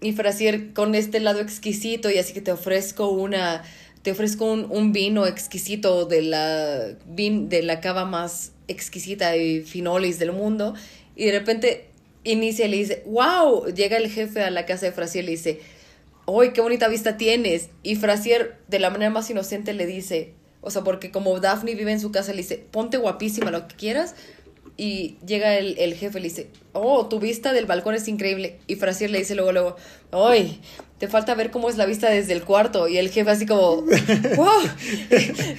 [0.00, 3.62] y Frasier con este lado exquisito y así que te ofrezco una
[4.02, 9.62] te ofrezco un, un vino exquisito de la vin, de la cava más exquisita y
[9.62, 10.74] finolis del mundo
[11.16, 11.86] y de repente
[12.24, 15.32] inicia y le dice, "Wow", llega el jefe a la casa de Frasier y le
[15.32, 15.60] dice,
[16.28, 17.68] ¡Uy, qué bonita vista tienes!
[17.84, 21.92] Y Frasier, de la manera más inocente, le dice, o sea, porque como Daphne vive
[21.92, 24.16] en su casa, le dice, ponte guapísima, lo que quieras.
[24.76, 28.58] Y llega el, el jefe y le dice, oh, tu vista del balcón es increíble.
[28.66, 29.76] Y Frasier le dice luego, luego,
[30.10, 30.60] ¡ay!
[30.98, 32.88] Te falta ver cómo es la vista desde el cuarto.
[32.88, 33.82] Y el jefe así como,
[34.36, 34.50] ¡wow!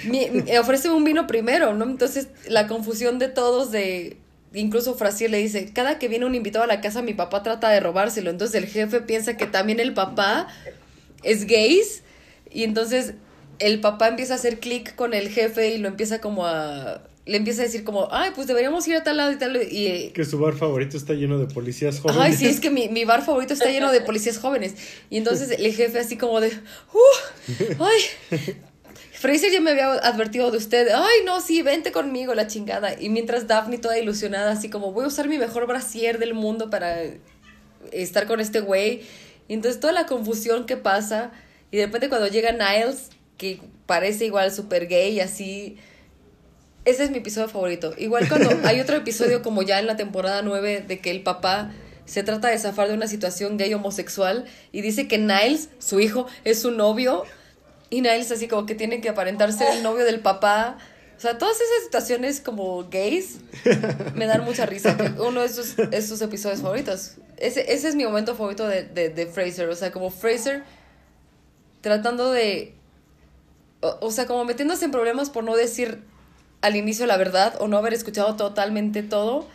[0.05, 1.85] Mi- mi- ofréceme un vino primero, ¿no?
[1.85, 4.17] Entonces, la confusión de todos de...
[4.53, 7.69] Incluso Frasier le dice, cada que viene un invitado a la casa, mi papá trata
[7.69, 8.29] de robárselo.
[8.29, 10.47] Entonces el jefe piensa que también el papá
[11.23, 12.03] es gays.
[12.51, 13.13] Y entonces
[13.59, 17.01] el papá empieza a hacer clic con el jefe y lo empieza como a...
[17.25, 19.57] Le empieza a decir como, ay, pues deberíamos ir a tal lado y tal.
[19.69, 22.21] Y, Que su bar favorito está lleno de policías jóvenes.
[22.21, 24.75] Ay, sí, es que mi, mi bar favorito está lleno de policías jóvenes.
[25.09, 26.47] Y entonces el jefe así como de,
[26.93, 28.39] uh, ay,
[29.17, 30.89] Fraser ya me había advertido de usted.
[30.93, 33.01] Ay, no, sí, vente conmigo, la chingada.
[33.01, 36.69] Y mientras Daphne toda ilusionada, así como, voy a usar mi mejor brasier del mundo
[36.69, 37.01] para
[37.91, 39.01] estar con este güey.
[39.47, 41.31] Y entonces toda la confusión que pasa.
[41.71, 45.77] Y de repente cuando llega Niles, que parece igual súper gay, así...
[46.85, 47.95] Ese es mi episodio favorito.
[47.97, 51.71] Igual cuando hay otro episodio como ya en la temporada 9 de que el papá
[52.05, 56.27] se trata de zafar de una situación gay homosexual y dice que Niles, su hijo,
[56.43, 57.25] es su novio
[57.89, 60.77] y Niles así como que tiene que aparentar ser el novio del papá.
[61.15, 63.39] O sea, todas esas situaciones como gays
[64.15, 64.95] me dan mucha risa.
[65.19, 67.15] Uno de esos episodios favoritos.
[67.37, 69.69] Ese, ese es mi momento favorito de, de, de Fraser.
[69.69, 70.63] O sea, como Fraser
[71.81, 72.75] tratando de...
[73.81, 76.01] O, o sea, como metiéndose en problemas por no decir
[76.61, 79.47] al inicio la verdad o no haber escuchado totalmente todo.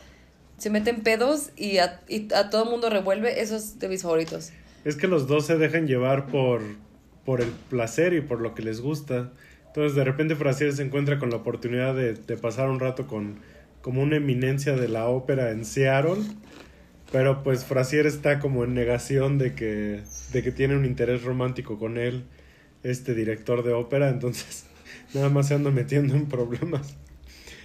[0.58, 3.40] Se meten pedos y a, y a todo mundo revuelve.
[3.40, 4.50] Eso es de mis favoritos.
[4.84, 6.62] Es que los dos se dejan llevar por,
[7.24, 9.32] por el placer y por lo que les gusta.
[9.66, 13.40] Entonces de repente Frasier se encuentra con la oportunidad de, de pasar un rato con
[13.82, 16.22] como una eminencia de la ópera en Seattle.
[17.10, 21.78] Pero pues Frasier está como en negación de que, de que tiene un interés romántico
[21.78, 22.24] con él,
[22.82, 24.08] este director de ópera.
[24.08, 24.64] Entonces
[25.14, 26.96] nada más se anda metiendo en problemas.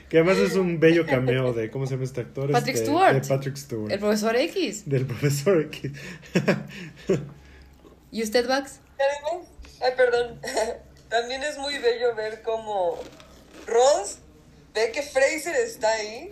[0.09, 2.51] Que además es un bello cameo de, ¿cómo se llama este actor?
[2.51, 3.13] Patrick Este, Stewart.
[3.13, 3.91] De Patrick Stewart.
[3.91, 4.83] El profesor X.
[4.89, 5.91] Del profesor X.
[8.11, 8.79] ¿Y usted, Vax?
[8.99, 9.47] Además,
[9.81, 10.41] ay, perdón.
[11.09, 12.99] También es muy bello ver cómo
[13.65, 14.17] Ross
[14.73, 16.29] ve que Fraser está ahí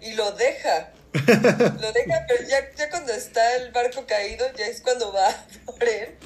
[0.00, 0.92] y lo deja.
[1.80, 5.28] Lo deja, pero ya, ya cuando está el barco caído, ya es cuando va
[5.64, 6.16] por él.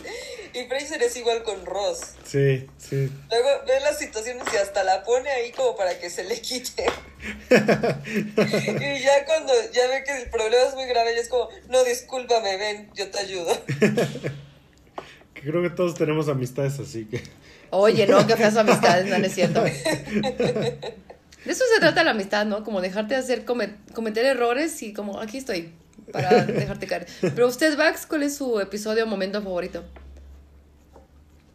[0.52, 2.01] Y Fraser es igual con Ross.
[2.27, 3.10] Sí, sí.
[3.31, 6.85] Luego ve las situaciones y hasta la pone ahí como para que se le quite.
[7.51, 11.85] y ya cuando ya ve que el problema es muy grave, ya es como, no,
[11.85, 13.56] discúlpame, ven, yo te ayudo.
[15.34, 17.22] Creo que todos tenemos amistades así que...
[17.70, 19.62] Oye, no, qué feas amistades, no, no es cierto.
[21.44, 22.62] De eso se trata la amistad, ¿no?
[22.62, 25.74] Como dejarte hacer cometer errores y como aquí estoy
[26.12, 27.06] para dejarte caer.
[27.20, 29.82] Pero usted, Vax, ¿cuál es su episodio o momento favorito?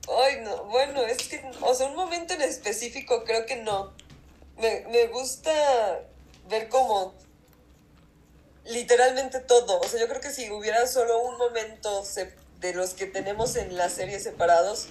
[0.10, 3.94] Ay, no, bueno, es que, o sea, un momento en específico creo que no.
[4.58, 5.52] Me, me gusta
[6.49, 7.14] ver como
[8.66, 9.80] literalmente todo.
[9.80, 12.04] O sea, yo creo que si hubiera solo un momento
[12.60, 14.88] de los que tenemos en la serie separados,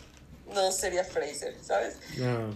[0.53, 1.97] no sería Fraser, ¿sabes?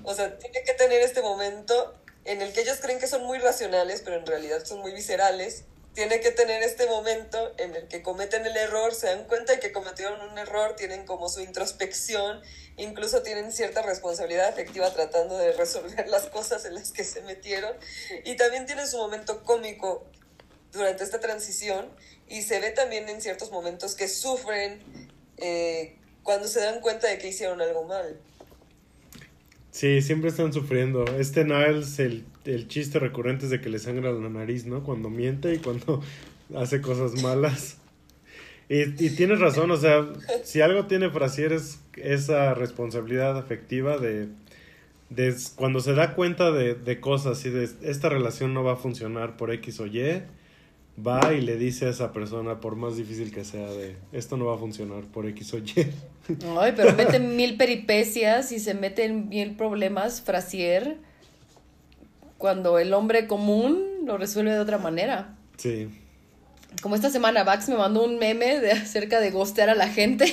[0.05, 3.39] O sea, tiene que tener este momento en el que ellos creen que son muy
[3.39, 8.01] racionales, pero en realidad son muy viscerales, tiene que tener este momento en el que
[8.03, 12.41] cometen el error, se dan cuenta de que cometieron un error, tienen como su introspección,
[12.77, 17.75] incluso tienen cierta responsabilidad afectiva tratando de resolver las cosas en las que se metieron,
[18.25, 20.07] y también tienen su momento cómico
[20.73, 21.87] durante esta transición,
[22.29, 24.81] y se ve también en ciertos momentos que sufren
[25.39, 28.19] eh, cuando se dan cuenta de que hicieron algo mal.
[29.71, 31.05] Sí, siempre están sufriendo.
[31.19, 34.83] Este Niles, el, el chiste recurrente es de que le sangra la nariz, ¿no?
[34.83, 36.03] Cuando miente y cuando
[36.57, 37.77] hace cosas malas.
[38.69, 40.09] Y, y tienes razón, o sea,
[40.45, 44.29] si algo tiene Frasier es esa responsabilidad afectiva de,
[45.09, 48.77] de cuando se da cuenta de, de cosas y de esta relación no va a
[48.77, 50.23] funcionar por X o Y,
[51.07, 54.47] va y le dice a esa persona, por más difícil que sea, de esto no
[54.47, 55.73] va a funcionar por X o Y.
[56.59, 60.97] Ay, pero mete mil peripecias y se mete en mil problemas, Frasier,
[62.39, 65.37] cuando el hombre común lo resuelve de otra manera.
[65.57, 65.89] Sí.
[66.83, 70.27] Como esta semana, Vax me mandó un meme de acerca de gostear a la gente.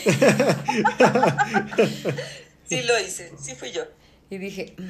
[2.65, 3.83] sí lo hice, sí fui yo.
[4.29, 4.83] Y dije, mm,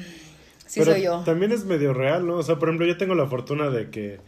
[0.66, 1.22] sí soy yo.
[1.24, 2.36] También es medio real, ¿no?
[2.36, 4.20] O sea, por ejemplo, yo tengo la fortuna de que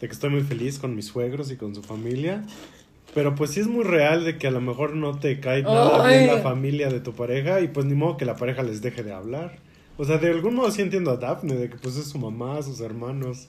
[0.00, 2.42] de que estoy muy feliz con mis suegros y con su familia.
[3.14, 6.06] Pero pues sí es muy real de que a lo mejor no te cae nada
[6.06, 9.02] bien la familia de tu pareja y pues ni modo que la pareja les deje
[9.02, 9.58] de hablar.
[9.96, 12.62] O sea, de algún modo sí entiendo a Daphne, de que pues es su mamá,
[12.62, 13.48] sus hermanos.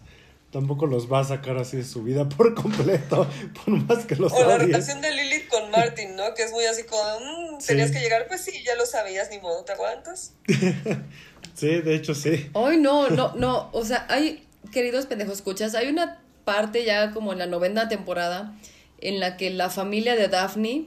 [0.52, 3.26] Tampoco los va a sacar así de su vida por completo,
[3.64, 6.34] por más que los O la relación de Lilith con Martin, ¿no?
[6.34, 9.40] Que es muy así como, mmm, tenías que llegar, pues sí, ya lo sabías, ni
[9.40, 10.34] modo, ¿te aguantas?
[11.54, 12.50] sí, de hecho sí.
[12.54, 17.34] Ay, no, no, no, o sea, hay, queridos pendejos, escuchas, hay una parte ya como
[17.34, 18.56] en la novena temporada
[19.00, 20.86] en la que la familia de Daphne,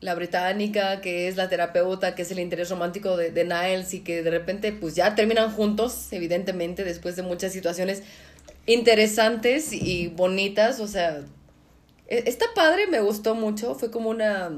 [0.00, 4.00] la británica, que es la terapeuta, que es el interés romántico de, de Niles y
[4.00, 8.02] que de repente pues ya terminan juntos, evidentemente, después de muchas situaciones
[8.66, 11.22] interesantes y bonitas, o sea,
[12.08, 14.50] e, está padre, me gustó mucho, fue como una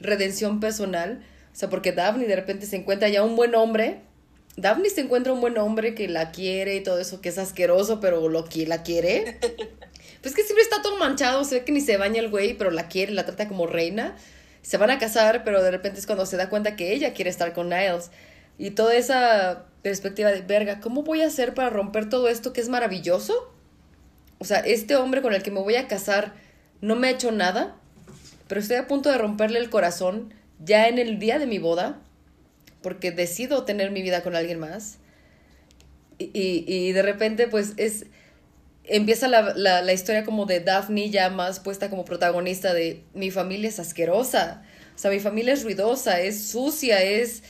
[0.00, 1.22] redención personal,
[1.52, 4.00] o sea, porque Daphne de repente se encuentra ya un buen hombre,
[4.56, 8.00] Daphne se encuentra un buen hombre que la quiere y todo eso, que es asqueroso,
[8.00, 9.38] pero lo que la quiere.
[10.20, 12.70] Pues que siempre está todo manchado, se ve que ni se baña el güey, pero
[12.70, 14.16] la quiere, la trata como reina.
[14.62, 17.28] Se van a casar, pero de repente es cuando se da cuenta que ella quiere
[17.28, 18.10] estar con Niles.
[18.56, 22.62] Y toda esa perspectiva de, verga, ¿cómo voy a hacer para romper todo esto que
[22.62, 23.52] es maravilloso?
[24.38, 26.32] O sea, este hombre con el que me voy a casar
[26.80, 27.76] no me ha hecho nada,
[28.48, 32.00] pero estoy a punto de romperle el corazón ya en el día de mi boda
[32.84, 34.98] porque decido tener mi vida con alguien más.
[36.18, 38.06] Y, y, de repente, pues es.
[38.84, 43.70] Empieza la, la, historia como de Daphne ya más puesta como protagonista de mi familia
[43.70, 44.62] es asquerosa.
[44.94, 47.42] O sea, mi familia es ruidosa, es sucia, es,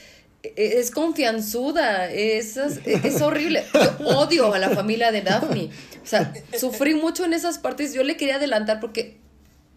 [0.55, 3.65] es confianzuda, es, es, horrible.
[3.75, 5.71] Yo odio a la familia de Daphne.
[6.01, 7.93] O sea, sufrí mucho en esas partes.
[7.93, 9.17] Yo le quería adelantar porque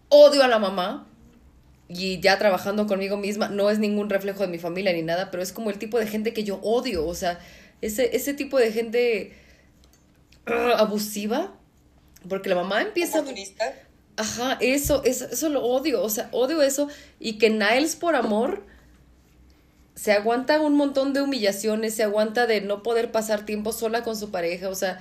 [0.08, 1.08] odio a la mamá
[1.88, 5.42] y ya trabajando conmigo misma, no es ningún reflejo de mi familia ni nada, pero
[5.42, 7.40] es como el tipo de gente que yo odio, o sea,
[7.80, 9.32] ese, ese tipo de gente
[10.46, 11.54] ah, abusiva,
[12.28, 13.24] porque la mamá empieza...
[14.16, 16.88] Ajá, eso, eso, eso lo odio, o sea, odio eso,
[17.20, 18.64] y que Niles por amor
[19.94, 24.16] se aguanta un montón de humillaciones, se aguanta de no poder pasar tiempo sola con
[24.16, 25.00] su pareja, o sea...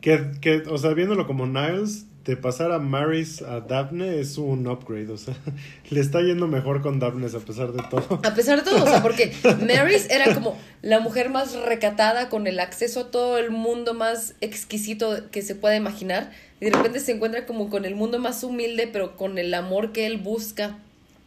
[0.00, 4.66] Que, que o sea, viéndolo como Niles, de pasar a Maris a Daphne es un
[4.66, 5.34] upgrade, o sea,
[5.90, 8.20] le está yendo mejor con Daphne a pesar de todo.
[8.22, 9.32] A pesar de todo, o sea, porque
[9.66, 14.34] Maris era como la mujer más recatada con el acceso a todo el mundo más
[14.40, 16.30] exquisito que se pueda imaginar
[16.60, 19.92] y de repente se encuentra como con el mundo más humilde, pero con el amor
[19.92, 20.76] que él busca,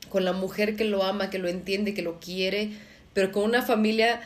[0.09, 2.69] con la mujer que lo ama, que lo entiende, que lo quiere,
[3.13, 4.21] pero con una familia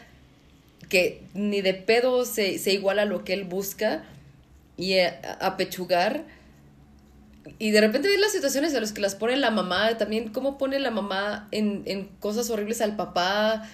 [0.90, 4.04] que ni de pedo se, se iguala a lo que él busca
[4.76, 6.26] y a, a pechugar
[7.60, 10.58] y de repente ves las situaciones en las que las pone la mamá, también cómo
[10.58, 13.70] pone la mamá en, en cosas horribles al papá,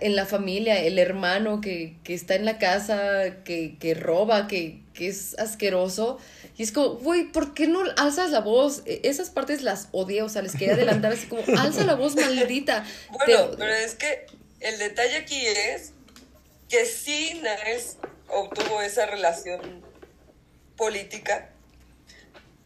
[0.00, 4.82] en la familia, el hermano que, que está en la casa, que, que roba, que,
[4.94, 6.18] que es asqueroso.
[6.56, 8.82] Y es como, güey, ¿por qué no alzas la voz?
[8.86, 12.16] E, esas partes las odié, o sea, les quería adelantar así como, alza la voz,
[12.16, 12.84] maldita.
[13.10, 14.26] Bueno, pero es que
[14.60, 15.92] el detalle aquí es
[16.68, 17.96] que sí Niles
[18.28, 19.82] obtuvo esa relación
[20.76, 21.50] política,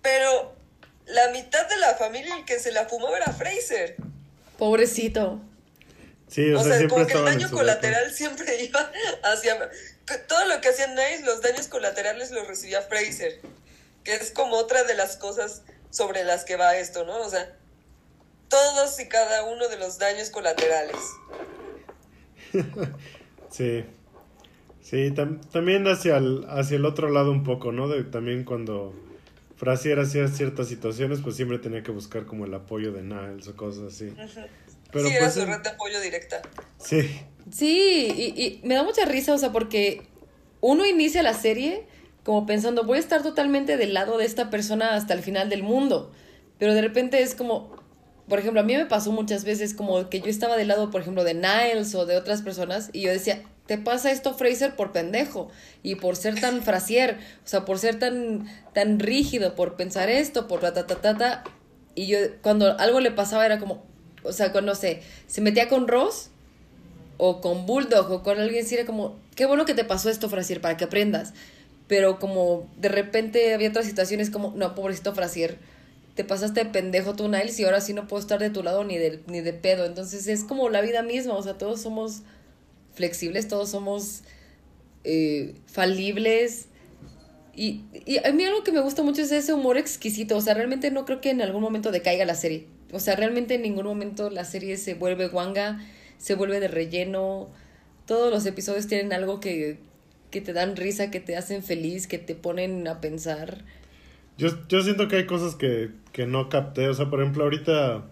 [0.05, 0.55] pero
[1.07, 3.97] la mitad de la familia el que se la fumaba era Fraser.
[4.57, 5.41] Pobrecito.
[6.29, 8.93] Sí, o, O sea, sea, como que el daño colateral siempre iba
[9.25, 9.71] hacia...
[10.29, 13.41] Todo lo que hacía Niles, los daños colaterales los recibía Fraser,
[14.05, 17.19] que es como otra de las cosas sobre las que va esto, ¿no?
[17.21, 17.57] O sea,
[18.49, 20.97] todos y cada uno de los daños colaterales.
[23.51, 23.85] Sí.
[24.83, 27.89] Sí, tam- también hacia el, hacia el otro lado un poco, ¿no?
[27.89, 28.93] De, también cuando
[29.65, 33.57] Frasier hacía ciertas situaciones, pues siempre tenía que buscar como el apoyo de Niles o
[33.57, 34.13] cosas así.
[34.93, 36.43] Pero sí, era pues su en- red de apoyo directa.
[36.79, 37.21] Sí,
[37.51, 40.03] Sí, y, y me da mucha risa, o sea, porque
[40.61, 41.87] uno inicia la serie
[42.25, 45.63] como pensando, voy a estar totalmente del lado de esta persona hasta el final del
[45.63, 46.11] mundo.
[46.59, 47.77] Pero de repente es como,
[48.29, 51.03] por ejemplo, a mí me pasó muchas veces como que yo estaba del lado, por
[51.03, 54.93] ejemplo, de Niles o de otras personas y yo decía, te pasa esto, Fraser, por
[54.93, 55.51] pendejo
[55.83, 60.47] y por ser tan frasier, o sea, por ser tan, tan rígido, por pensar esto,
[60.47, 61.45] por ta, ta, ta, ta, ta.
[61.95, 63.83] Y yo, cuando algo le pasaba era como,
[64.23, 66.31] o sea, cuando se, se metía con Ross,
[67.17, 70.29] o con Bulldog o con alguien así era como, qué bueno que te pasó esto,
[70.29, 71.33] Frasier, para que aprendas.
[71.87, 75.59] Pero como de repente había otras situaciones como, no, pobrecito Frasier,
[76.15, 78.85] te pasaste de pendejo tú, Niles, y ahora sí no puedo estar de tu lado
[78.85, 79.85] ni de, ni de pedo.
[79.85, 82.23] Entonces es como la vida misma, o sea, todos somos
[82.95, 84.23] flexibles, todos somos
[85.05, 86.69] eh, falibles.
[87.57, 90.37] Y, y a mí algo que me gusta mucho es ese humor exquisito.
[90.37, 92.67] O sea, realmente no creo que en algún momento decaiga la serie.
[92.93, 95.81] O sea, realmente en ningún momento la serie se vuelve guanga,
[96.19, 97.51] se vuelve de relleno.
[98.07, 99.79] Todos los episodios tienen algo que,
[100.31, 103.65] que te dan risa, que te hacen feliz, que te ponen a pensar.
[104.37, 106.89] yo, yo siento que hay cosas que, que no capté.
[106.89, 108.05] O sea, por ejemplo, ahorita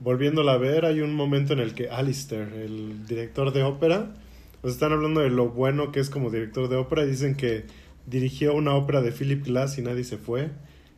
[0.00, 4.14] volviéndola a ver, hay un momento en el que Alistair, el director de ópera,
[4.60, 7.64] pues están hablando de lo bueno que es como director de ópera y dicen que
[8.06, 10.50] dirigió una ópera de Philip Glass y nadie se fue.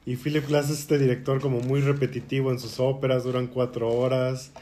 [0.07, 4.53] Y Philip Glass es este director como muy repetitivo en sus óperas, duran cuatro horas.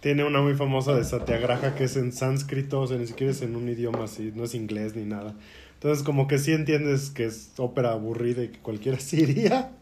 [0.00, 3.42] Tiene una muy famosa de Satyagraha que es en sánscrito, o sea, ni siquiera es
[3.42, 5.34] en un idioma así, no es inglés ni nada.
[5.74, 9.72] Entonces como que sí entiendes que es ópera aburrida y que cualquiera sí iría.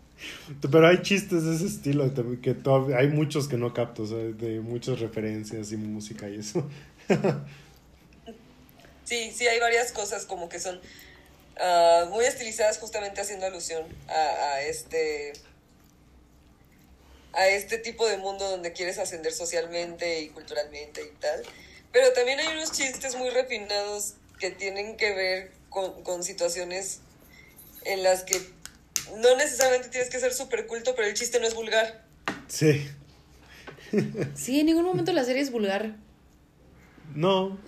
[0.60, 2.10] Pero hay chistes de ese estilo
[2.42, 6.68] que todavía- hay muchos que no capto, o de muchas referencias y música y eso.
[9.04, 10.80] Sí, sí, hay varias cosas como que son
[11.60, 14.12] ah, muy estilizadas justamente haciendo alusión a,
[14.54, 15.32] a este
[17.34, 21.42] a este tipo de mundo donde quieres ascender socialmente y culturalmente y tal.
[21.92, 27.00] Pero también hay unos chistes muy refinados que tienen que ver con, con situaciones
[27.84, 28.40] en las que
[29.18, 32.04] no necesariamente tienes que ser súper culto, pero el chiste no es vulgar.
[32.48, 32.88] Sí.
[34.34, 35.96] Sí, en ningún momento la serie es vulgar.
[37.14, 37.58] No,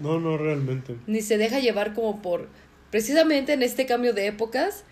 [0.00, 0.96] no, no realmente.
[1.06, 2.48] Ni se deja llevar como por...
[2.90, 4.84] Precisamente en este cambio de épocas,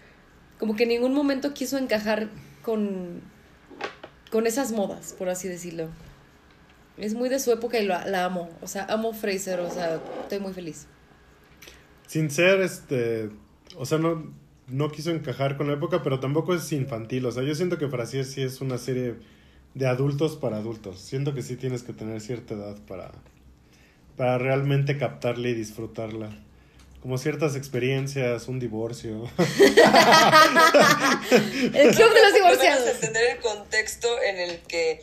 [0.59, 2.31] como que en ningún momento quiso encajar
[2.63, 3.23] con,
[4.31, 5.89] con esas modas, por así decirlo.
[6.99, 8.51] Es muy de su época y la, la amo.
[8.61, 10.87] O sea, amo Fraser, o sea, estoy muy feliz.
[12.07, 13.31] Sin ser este,
[13.77, 14.35] o sea, no,
[14.73, 17.27] no quiso encajar con la época, pero tampoco es infantil.
[17.27, 19.15] O sea, yo siento que Frasier sí es una serie
[19.75, 20.99] de adultos para adultos.
[21.01, 23.13] Siento que sí tienes que tener cierta edad para,
[24.17, 26.31] para realmente captarla y disfrutarla.
[27.03, 29.29] Como ciertas experiencias, un divorcio.
[31.31, 32.89] El club de los divorciados.
[32.95, 35.01] entender el contexto en el que,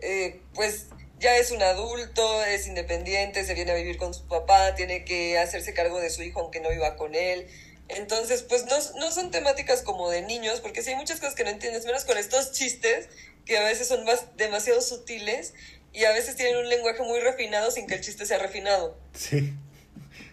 [0.00, 0.86] eh, pues,
[1.20, 5.38] ya es un adulto, es independiente, se viene a vivir con su papá, tiene que
[5.38, 7.46] hacerse cargo de su hijo aunque no viva con él.
[7.88, 11.44] Entonces, pues no, no son temáticas como de niños, porque sí hay muchas cosas que
[11.44, 13.08] no entiendes, menos con estos chistes
[13.46, 15.54] que a veces son más, demasiado sutiles
[15.92, 19.54] y a veces tienen un lenguaje muy refinado sin que el chiste sea refinado sí.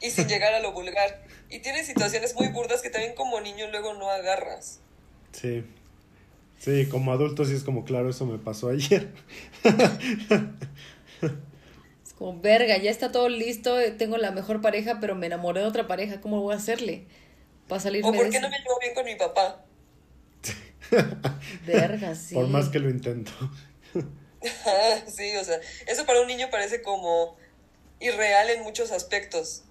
[0.02, 1.24] y sin llegar a lo vulgar.
[1.50, 4.80] Y tiene situaciones muy burdas que también como niño luego no agarras.
[5.32, 5.64] Sí.
[6.60, 9.10] Sí, como adulto sí es como, claro, eso me pasó ayer.
[12.04, 15.68] Es como, verga, ya está todo listo, tengo la mejor pareja, pero me enamoré de
[15.68, 17.06] otra pareja, ¿cómo voy a hacerle?
[17.68, 19.66] Para salirme O por qué no me llevo bien con mi papá.
[21.66, 22.36] Verga, sí.
[22.36, 23.32] Por más que lo intento.
[24.68, 27.36] Ah, sí, o sea, eso para un niño parece como
[28.00, 29.64] irreal en muchos aspectos.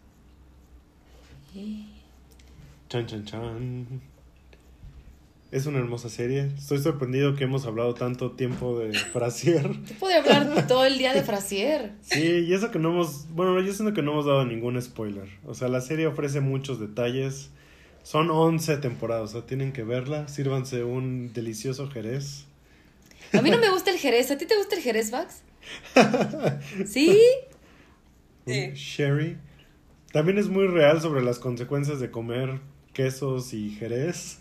[2.89, 4.03] Chan, chan, chan.
[5.53, 6.51] Es una hermosa serie.
[6.59, 9.71] Estoy sorprendido que hemos hablado tanto tiempo de Frasier.
[9.85, 11.93] Yo podría hablar todo el día de Frasier.
[12.01, 15.29] Sí, y eso que no hemos, bueno, yo siento que no hemos dado ningún spoiler.
[15.45, 17.51] O sea, la serie ofrece muchos detalles.
[18.05, 20.29] Son 11 temporadas, o sea, tienen que verla.
[20.29, 22.45] Sírvanse un delicioso jerez.
[23.33, 24.31] A mí no me gusta el jerez.
[24.31, 25.41] ¿A ti te gusta el jerez, Vax?
[26.87, 27.19] ¿Sí?
[28.47, 28.71] Un Sí.
[28.75, 29.39] sherry.
[30.13, 32.61] También es muy real sobre las consecuencias de comer
[32.93, 34.39] quesos y jerez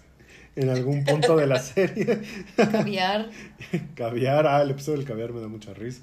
[0.55, 2.21] en algún punto de la serie.
[2.57, 3.29] Caviar.
[3.95, 6.01] caviar, ah, el episodio del caviar me da mucha risa.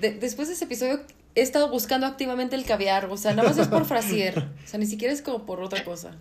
[0.00, 1.00] De- después de ese episodio
[1.36, 3.06] he estado buscando activamente el caviar.
[3.06, 4.38] O sea, nada más es por Frasier.
[4.38, 6.16] O sea, ni siquiera es como por otra cosa.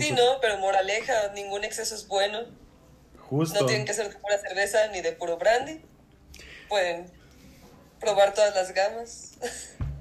[0.00, 2.40] Sí, no, pero moraleja, ningún exceso es bueno.
[3.18, 3.60] Justo.
[3.60, 5.80] No tienen que ser de pura cerveza ni de puro brandy.
[6.68, 7.06] Pueden
[8.00, 9.38] probar todas las gamas.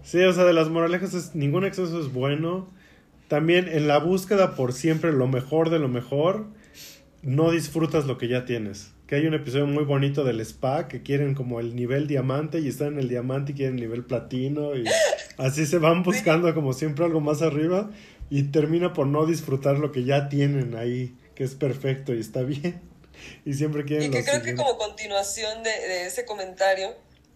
[0.03, 2.67] Sí, o sea, de las moralejas es ningún exceso es bueno.
[3.27, 6.45] También en la búsqueda por siempre lo mejor de lo mejor,
[7.23, 8.94] no disfrutas lo que ya tienes.
[9.07, 12.67] Que hay un episodio muy bonito del spa que quieren como el nivel diamante y
[12.67, 14.83] están en el diamante y quieren el nivel platino y
[15.37, 17.91] así se van buscando como siempre algo más arriba
[18.31, 22.41] y termina por no disfrutar lo que ya tienen ahí, que es perfecto y está
[22.41, 22.81] bien.
[23.45, 24.63] Y siempre quieren Y que creo que siguiente.
[24.63, 26.89] como continuación de, de ese comentario,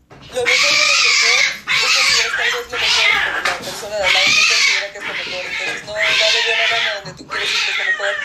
[0.09, 4.03] lo mejor de lo mejor, consideras que algo es lo mejor, pero la persona de
[4.03, 5.43] al lado no considera que es lo mejor.
[5.45, 6.05] Entonces no va de
[6.47, 8.15] buena gana donde tú quieres ir que es lo mejor.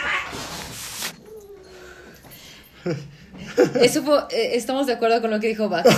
[3.81, 5.89] Eso fue- eh, estamos de acuerdo con lo que dijo Vax.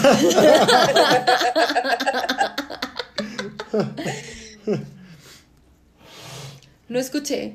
[6.89, 7.55] No escuché.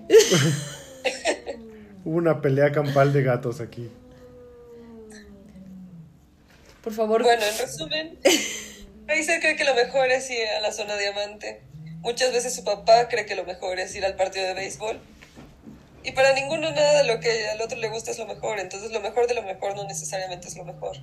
[2.03, 3.89] Hubo una pelea campal de gatos aquí.
[6.83, 7.23] Por favor.
[7.23, 8.17] Bueno, en resumen,
[9.05, 11.61] Fraser cree que lo mejor es ir a la zona diamante.
[11.99, 14.99] Muchas veces su papá cree que lo mejor es ir al partido de béisbol.
[16.03, 18.59] Y para ninguno nada de lo que al otro le gusta es lo mejor.
[18.59, 20.97] Entonces lo mejor de lo mejor no necesariamente es lo mejor.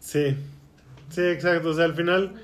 [0.00, 0.36] Sí,
[1.10, 1.68] sí, exacto.
[1.70, 2.34] O sea, al final,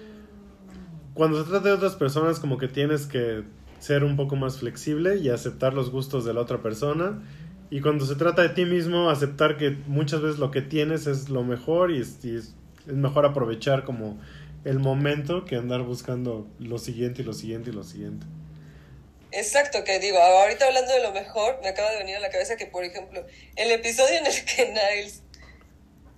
[1.15, 3.43] cuando se trata de otras personas, como que tienes que
[3.81, 7.23] ser un poco más flexible y aceptar los gustos de la otra persona.
[7.71, 11.29] Y cuando se trata de ti mismo, aceptar que muchas veces lo que tienes es
[11.29, 12.55] lo mejor y es, y es-
[12.87, 14.19] mejor aprovechar como
[14.65, 18.27] el momento que andar buscando lo siguiente y lo siguiente y lo siguiente.
[19.31, 22.57] Exacto, que digo, ahorita hablando de lo mejor, me acaba de venir a la cabeza
[22.57, 23.27] que, por ejemplo,
[23.57, 25.23] el episodio en el que Niles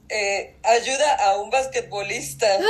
[0.08, 2.46] eh, ayuda a un basquetbolista.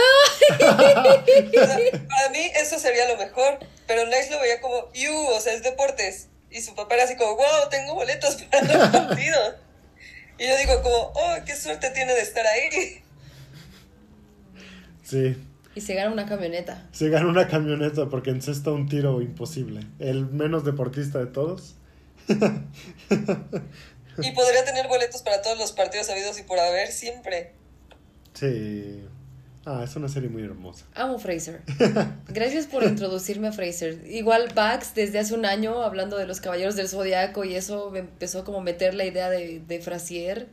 [0.51, 1.77] O sea,
[2.09, 5.15] para mí eso sería lo mejor, pero Niles lo veía como, ¡Yu!
[5.15, 6.29] O sea, es deportes.
[6.51, 7.69] Y su papá era así como, ¡Wow!
[7.71, 9.57] Tengo boletos para los partidos.
[10.39, 11.37] Y yo digo como, ¡Oh!
[11.45, 13.03] ¡Qué suerte tiene de estar ahí!
[15.05, 15.37] Sí,
[15.75, 16.89] Y se gana una camioneta.
[16.93, 19.81] se gana una camioneta porque encesta un tiro imposible.
[19.99, 21.77] El menos deportista de todos.
[24.23, 27.53] Y podría tener boletos para todos los partidos habidos y por haber siempre.
[28.35, 29.03] Sí.
[29.65, 30.87] Ah, es una serie muy hermosa.
[30.95, 31.63] Amo Fraser.
[32.29, 34.03] Gracias por introducirme a Fraser.
[34.07, 38.01] Igual Bax, desde hace un año, hablando de los Caballeros del Zodiaco y eso, me
[38.01, 40.49] empezó como a meter la idea de, de Frasier.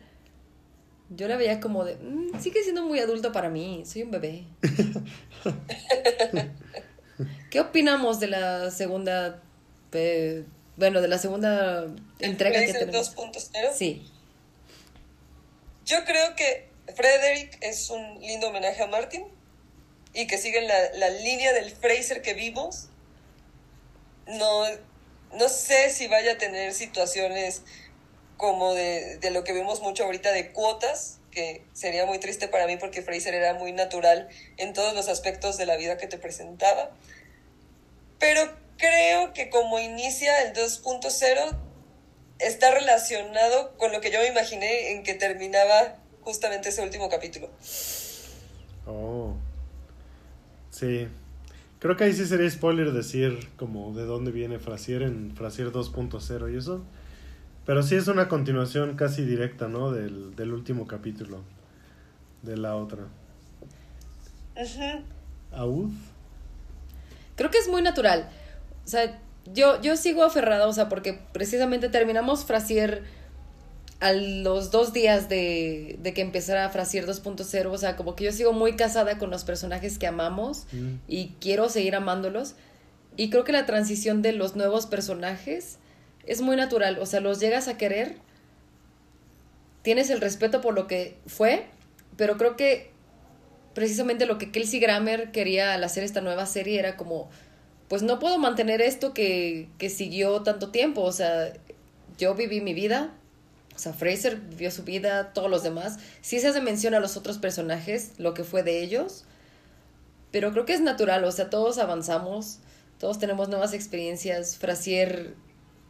[1.09, 4.43] Yo la veía como de, "Mm, sigue siendo muy adulto para mí, soy un bebé.
[7.49, 9.41] ¿Qué opinamos de la segunda,
[9.93, 10.43] eh,
[10.75, 11.87] bueno, de la segunda
[12.19, 13.15] entrega que tenemos?
[13.15, 13.73] 2.0.
[13.73, 14.05] Sí,
[15.85, 19.23] Yo creo que Frederick es un lindo homenaje a Martin
[20.13, 22.89] y que siguen la, la línea del Fraser que vimos.
[24.27, 24.65] No,
[25.37, 27.61] no sé si vaya a tener situaciones
[28.37, 32.65] como de, de lo que vemos mucho ahorita de cuotas, que sería muy triste para
[32.67, 36.17] mí porque Fraser era muy natural en todos los aspectos de la vida que te
[36.17, 36.91] presentaba.
[38.19, 38.41] Pero
[38.77, 41.57] creo que como inicia el 2.0,
[42.39, 47.49] está relacionado con lo que yo me imaginé en que terminaba justamente ese último capítulo.
[48.85, 49.35] Oh.
[50.71, 51.07] Sí.
[51.79, 56.53] Creo que ahí sí sería spoiler decir como de dónde viene Frasier en Frasier 2.0
[56.53, 56.83] y eso.
[57.67, 59.91] Pero sí es una continuación casi directa, ¿no?
[59.91, 61.41] Del, del último capítulo.
[62.41, 63.03] De la otra.
[64.55, 65.03] Ujú.
[65.51, 65.91] ¿Aud?
[67.35, 68.27] creo que es muy natural.
[68.83, 69.19] O sea,
[69.53, 73.03] yo, yo sigo aferrada, o sea, porque precisamente terminamos Frasier
[73.99, 78.31] a los dos días de, de que empezara Frasier 2.0, o sea, como que yo
[78.31, 80.95] sigo muy casada con los personajes que amamos Mm.
[81.07, 82.55] y quiero seguir amándolos.
[83.17, 85.77] Y creo que la transición de los nuevos personajes
[86.27, 88.17] es muy natural, o sea, los llegas a querer,
[89.81, 91.65] tienes el respeto por lo que fue,
[92.17, 92.91] pero creo que
[93.73, 97.29] precisamente lo que Kelsey Grammer quería al hacer esta nueva serie era como
[97.87, 101.03] pues no puedo mantener esto que, que siguió tanto tiempo.
[101.03, 101.53] O sea,
[102.17, 103.13] yo viví mi vida,
[103.75, 105.97] o sea, Fraser vivió su vida, todos los demás.
[106.21, 109.23] Sí se hace mención a los otros personajes, lo que fue de ellos,
[110.31, 112.59] pero creo que es natural, o sea, todos avanzamos,
[112.99, 114.57] todos tenemos nuevas experiencias.
[114.57, 115.35] Frasier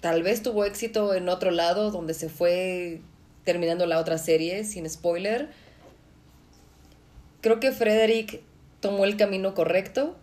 [0.02, 3.02] tal vez tuvo éxito en otro lado, donde se fue
[3.44, 5.49] terminando la otra serie, sin spoiler.
[7.41, 8.41] Creo que Frederick
[8.80, 10.15] tomó el camino correcto,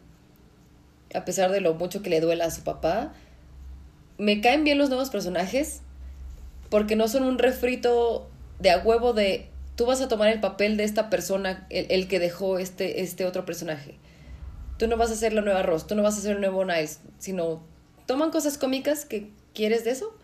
[1.15, 3.13] a pesar de lo mucho que le duela a su papá.
[4.19, 5.81] Me caen bien los nuevos personajes,
[6.71, 8.29] porque no son un refrito
[8.59, 12.09] de a huevo de tú vas a tomar el papel de esta persona, el, el
[12.09, 13.97] que dejó este, este otro personaje.
[14.79, 16.65] Tú no vas a ser la nueva Ross, tú no vas a ser el nuevo
[16.65, 17.63] Nice, sino
[18.07, 20.15] toman cosas cómicas que quieres de eso,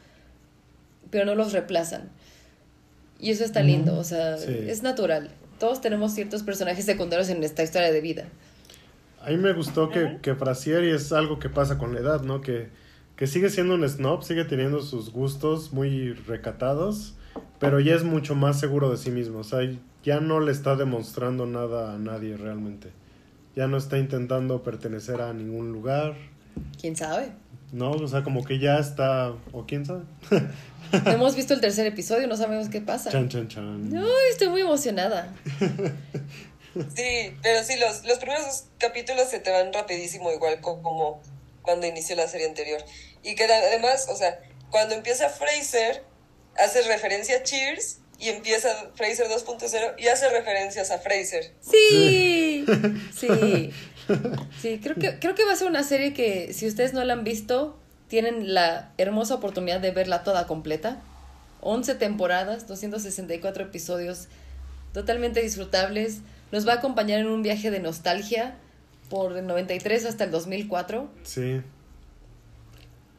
[1.10, 2.08] pero no los reemplazan.
[3.18, 4.50] Y eso está lindo, o sea, Sí.
[4.66, 5.30] es natural.
[5.58, 8.24] Todos tenemos ciertos personajes secundarios en esta historia de vida.
[9.22, 12.22] A mí me gustó que, que Frasier, y es algo que pasa con la edad,
[12.22, 12.40] ¿no?
[12.40, 12.68] Que,
[13.16, 17.14] que sigue siendo un snob, sigue teniendo sus gustos muy recatados,
[17.58, 19.40] pero ya es mucho más seguro de sí mismo.
[19.40, 19.58] O sea,
[20.02, 22.88] ya no le está demostrando nada a nadie realmente.
[23.54, 26.14] Ya no está intentando pertenecer a ningún lugar,
[26.80, 27.32] ¿Quién sabe?
[27.72, 27.90] ¿No?
[27.92, 30.02] O sea, como que ya está, o quién sabe.
[31.04, 33.10] No hemos visto el tercer episodio, no sabemos qué pasa.
[33.10, 33.92] Chan, chan, chan.
[33.96, 35.32] Ay, estoy muy emocionada.
[36.94, 41.20] Sí, pero sí, los, los primeros dos capítulos se te van rapidísimo, igual co- como
[41.62, 42.80] cuando inició la serie anterior.
[43.24, 44.38] Y que además, o sea,
[44.70, 46.04] cuando empieza Fraser,
[46.56, 51.52] hace referencia a Cheers y empieza Fraser 2.0 y hace referencias a Fraser.
[51.60, 52.64] Sí,
[53.18, 53.70] sí,
[54.60, 57.12] sí, creo que, creo que va a ser una serie que si ustedes no la
[57.12, 57.78] han visto,
[58.08, 61.00] tienen la hermosa oportunidad de verla toda completa.
[61.62, 64.28] 11 temporadas, 264 episodios
[64.92, 66.18] totalmente disfrutables.
[66.52, 68.56] Nos va a acompañar en un viaje de nostalgia
[69.08, 71.10] por el 93 hasta el 2004.
[71.22, 71.60] Sí.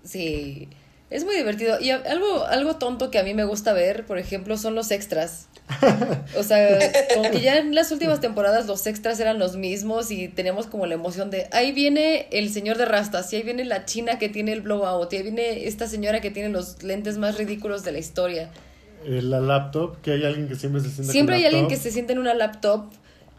[0.03, 0.68] Sí,
[1.09, 1.80] es muy divertido.
[1.80, 5.47] Y algo, algo tonto que a mí me gusta ver, por ejemplo, son los extras.
[6.38, 6.79] O sea,
[7.13, 10.85] como que ya en las últimas temporadas los extras eran los mismos y teníamos como
[10.85, 14.29] la emoción de, ahí viene el señor de rastas, y ahí viene la china que
[14.29, 17.91] tiene el blowout, y ahí viene esta señora que tiene los lentes más ridículos de
[17.93, 18.49] la historia.
[19.05, 21.91] Eh, la laptop, que hay alguien que siempre se sienta Siempre hay alguien que se
[21.91, 22.91] siente en una laptop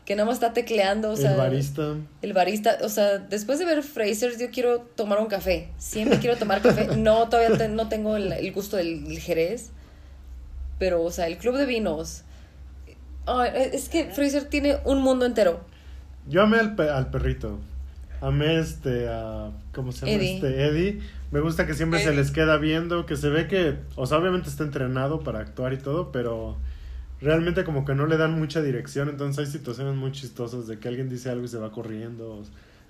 [0.04, 1.32] que nada más está tecleando, o sea...
[1.32, 1.94] El barista.
[2.22, 5.68] El barista, o sea, después de ver Frasers, yo quiero tomar un café.
[5.78, 6.96] Siempre quiero tomar café.
[6.96, 9.70] No, todavía te- no tengo el, el gusto del, del Jerez.
[10.82, 12.24] Pero, o sea, el club de vinos.
[13.24, 15.60] Ay, es que Fraser tiene un mundo entero.
[16.28, 17.60] Yo amé al, pe- al perrito.
[18.20, 19.52] Amé este a.
[19.72, 20.18] ¿Cómo se llama?
[20.18, 20.34] Eddie.
[20.34, 21.00] Este Eddie.
[21.30, 23.76] Me gusta que siempre se les queda viendo, que se ve que.
[23.94, 26.56] O sea, obviamente está entrenado para actuar y todo, pero
[27.20, 29.08] realmente como que no le dan mucha dirección.
[29.08, 32.38] Entonces hay situaciones muy chistosas de que alguien dice algo y se va corriendo.
[32.38, 32.44] O,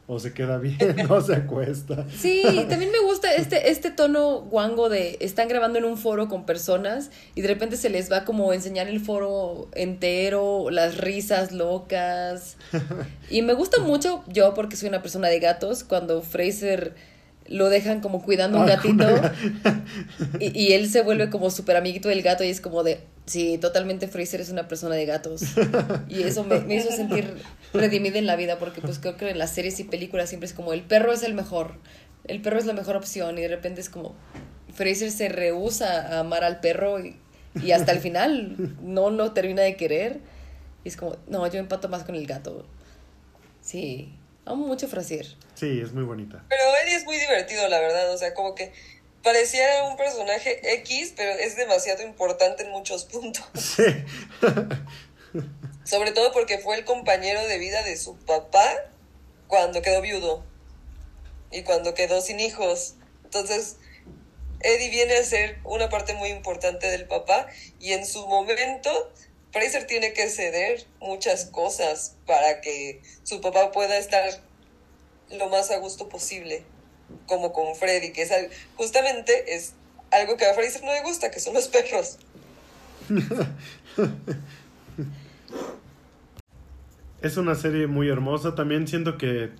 [0.07, 0.79] o se queda bien,
[1.11, 2.07] o se acuesta.
[2.17, 6.45] Sí, también me gusta este, este tono guango de están grabando en un foro con
[6.45, 12.57] personas y de repente se les va como enseñar el foro entero, las risas locas.
[13.31, 16.95] Y me gusta mucho yo porque soy una persona de gatos cuando Fraser
[17.47, 19.07] lo dejan como cuidando un Ah, gatito
[20.39, 23.59] y, y él se vuelve como súper amiguito del gato y es como de, sí,
[23.59, 25.43] totalmente Fraser es una persona de gatos.
[26.09, 27.35] Y eso me, me hizo sentir
[27.75, 30.53] redimida en la vida porque pues creo que en las series y películas siempre es
[30.53, 31.75] como el perro es el mejor,
[32.27, 34.15] el perro es la mejor opción y de repente es como
[34.75, 37.17] Fraser se rehúsa a amar al perro y,
[37.63, 40.21] y hasta el final no lo termina de querer
[40.85, 42.65] y es como, no, yo empato más con el gato.
[43.61, 44.13] Sí,
[44.45, 45.27] amo mucho a Frasier.
[45.63, 46.45] Sí, es muy bonita.
[46.49, 48.13] Pero Eddie es muy divertido, la verdad.
[48.13, 48.73] O sea, como que
[49.23, 53.45] parecía un personaje X, pero es demasiado importante en muchos puntos.
[53.55, 53.85] Sí.
[55.85, 58.75] Sobre todo porque fue el compañero de vida de su papá
[59.47, 60.45] cuando quedó viudo
[61.53, 62.97] y cuando quedó sin hijos.
[63.23, 63.77] Entonces,
[64.63, 67.47] Eddie viene a ser una parte muy importante del papá
[67.79, 69.13] y en su momento
[69.53, 74.51] Fraser tiene que ceder muchas cosas para que su papá pueda estar
[75.39, 76.63] lo más a gusto posible,
[77.27, 78.31] como con Freddy, que es
[78.77, 79.75] justamente es
[80.11, 82.19] algo que a Fraser no le gusta, que son los perros.
[87.23, 88.57] Es una serie muy hermosa.
[88.57, 89.51] También siento que,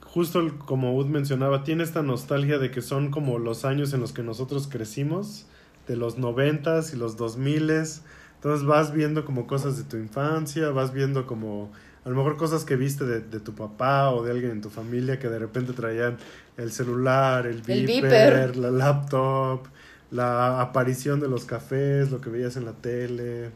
[0.00, 4.12] justo como Ud mencionaba, tiene esta nostalgia de que son como los años en los
[4.12, 5.44] que nosotros crecimos,
[5.86, 8.00] de los noventas y los dos miles.
[8.36, 11.70] Entonces vas viendo como cosas de tu infancia, vas viendo como
[12.08, 14.70] a lo mejor cosas que viste de, de tu papá o de alguien en tu
[14.70, 16.16] familia que de repente traían
[16.56, 18.56] el celular, el beeper, beeper.
[18.56, 19.66] la laptop,
[20.10, 23.50] la aparición de los cafés, lo que veías en la tele.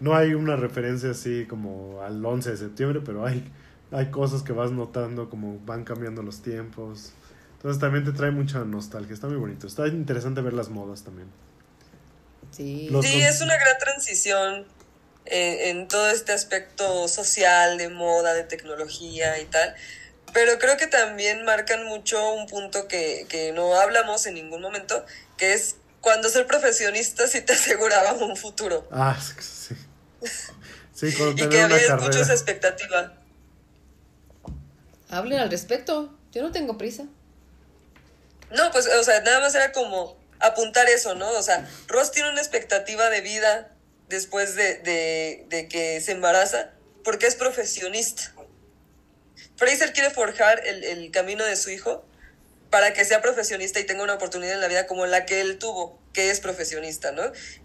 [0.00, 3.44] No hay una referencia así como al 11 de septiembre, pero hay,
[3.92, 7.12] hay cosas que vas notando como van cambiando los tiempos.
[7.56, 9.66] Entonces también te trae mucha nostalgia, está muy bonito.
[9.66, 11.28] Está interesante ver las modas también.
[12.52, 12.88] Sí.
[12.90, 14.64] Los- Sí, es una gran transición
[15.26, 19.74] eh, en todo este aspecto social, de moda, de tecnología y tal.
[20.32, 25.04] Pero creo que también marcan mucho un punto que, que no hablamos en ningún momento,
[25.36, 28.86] que es cuando ser profesionista sí te aseguraba un futuro.
[28.90, 29.74] Ah, sí.
[30.94, 32.20] Sí, cuando Y que tener había mucho carrera.
[32.22, 33.12] esa expectativa.
[35.10, 36.14] Hablen al respecto.
[36.32, 37.04] Yo no tengo prisa.
[38.50, 41.28] No, pues, o sea, nada más era como apuntar eso, ¿no?
[41.30, 43.72] O sea, Ross tiene una expectativa de vida
[44.08, 46.72] después de, de, de que se embaraza
[47.04, 48.34] porque es profesionista.
[49.56, 52.04] Fraser quiere forjar el, el camino de su hijo
[52.70, 55.58] para que sea profesionista y tenga una oportunidad en la vida como la que él
[55.58, 57.22] tuvo, que es profesionista, ¿no?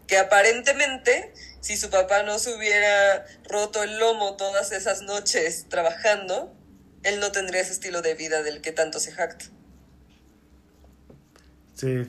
[0.07, 6.55] Que aparentemente, si su papá no se hubiera roto el lomo todas esas noches trabajando,
[7.03, 9.45] él no tendría ese estilo de vida del que tanto se jacta.
[11.76, 12.05] Sí.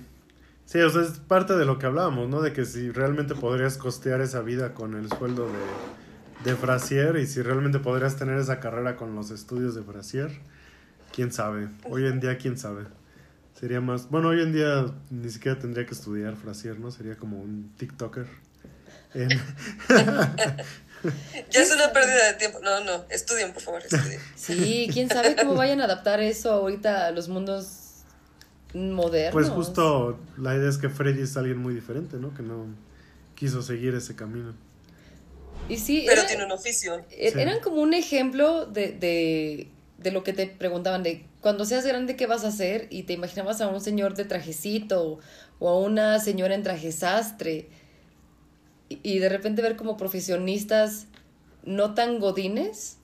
[0.72, 2.40] Sí, o sea, es parte de lo que hablábamos, ¿no?
[2.40, 7.26] De que si realmente podrías costear esa vida con el sueldo de, de Frasier y
[7.26, 10.30] si realmente podrías tener esa carrera con los estudios de Frasier,
[11.14, 11.68] quién sabe.
[11.84, 12.84] Hoy en día, quién sabe.
[13.60, 14.08] Sería más.
[14.08, 16.90] Bueno, hoy en día ni siquiera tendría que estudiar Frasier, ¿no?
[16.90, 18.24] Sería como un TikToker.
[19.12, 19.28] En-
[21.50, 22.60] Ya es una pérdida de tiempo.
[22.62, 24.20] No, no, estudien, por favor, estudien.
[24.36, 27.81] Sí, quién sabe cómo vayan a adaptar eso ahorita a los mundos
[28.74, 29.32] modernos.
[29.32, 32.32] Pues justo la idea es que Freddy es alguien muy diferente, ¿no?
[32.34, 32.66] Que no
[33.34, 34.54] quiso seguir ese camino.
[35.68, 37.04] Y sí, Pero era- tiene un oficio.
[37.10, 37.38] e- Sí.
[37.40, 39.68] eran como un ejemplo de, de,
[39.98, 43.12] de lo que te preguntaban de cuando seas grande qué vas a hacer y te
[43.12, 45.18] imaginabas a un señor de trajecito
[45.58, 47.68] o a una señora en traje sastre
[48.88, 51.06] y, y de repente ver como profesionistas
[51.64, 52.98] no tan godines.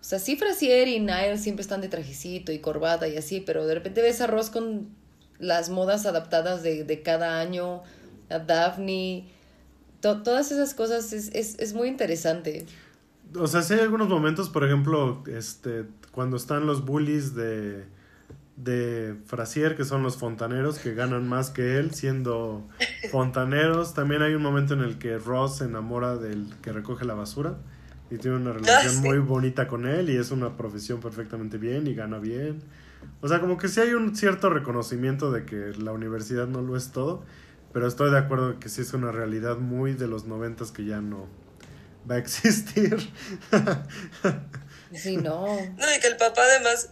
[0.00, 3.66] O sea, sí Frasier y Niles siempre están de trajecito y corbata y así, pero
[3.66, 4.88] de repente ves a Ross con
[5.42, 7.82] las modas adaptadas de, de cada año,
[8.30, 9.28] a Daphne,
[10.00, 12.64] to- todas esas cosas es, es, es muy interesante.
[13.34, 17.84] O sea, sí hay algunos momentos, por ejemplo, este, cuando están los bullies de,
[18.56, 22.68] de Frasier, que son los fontaneros, que ganan más que él siendo
[23.10, 23.94] fontaneros.
[23.94, 27.56] También hay un momento en el que Ross se enamora del que recoge la basura
[28.10, 29.00] y tiene una relación sí.
[29.00, 32.60] muy bonita con él y es una profesión perfectamente bien y gana bien.
[33.20, 36.76] O sea, como que sí hay un cierto reconocimiento de que la universidad no lo
[36.76, 37.24] es todo,
[37.72, 41.00] pero estoy de acuerdo que sí es una realidad muy de los noventas que ya
[41.00, 41.28] no
[42.10, 42.96] va a existir.
[44.94, 45.46] Sí, no.
[45.46, 46.90] No, y que el papá además,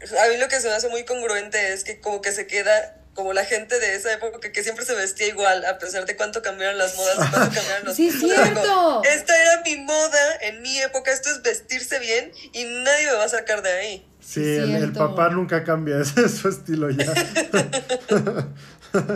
[0.00, 2.99] a mí lo que se me hace muy congruente es que como que se queda
[3.14, 6.16] como la gente de esa época que, que siempre se vestía igual, a pesar de
[6.16, 7.96] cuánto cambiaron las modas, cuánto cambiaron los...
[7.96, 8.60] Sí, es cierto.
[8.60, 13.12] como, Esta era mi moda en mi época, esto es vestirse bien y nadie me
[13.14, 14.06] va a sacar de ahí.
[14.20, 17.12] Sí, el, el papá nunca cambia, ese es su estilo ya.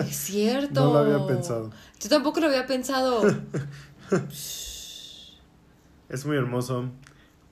[0.09, 0.85] Es cierto.
[0.85, 1.73] No lo había pensado.
[1.99, 3.25] Yo tampoco lo había pensado.
[6.09, 6.93] Es muy hermoso.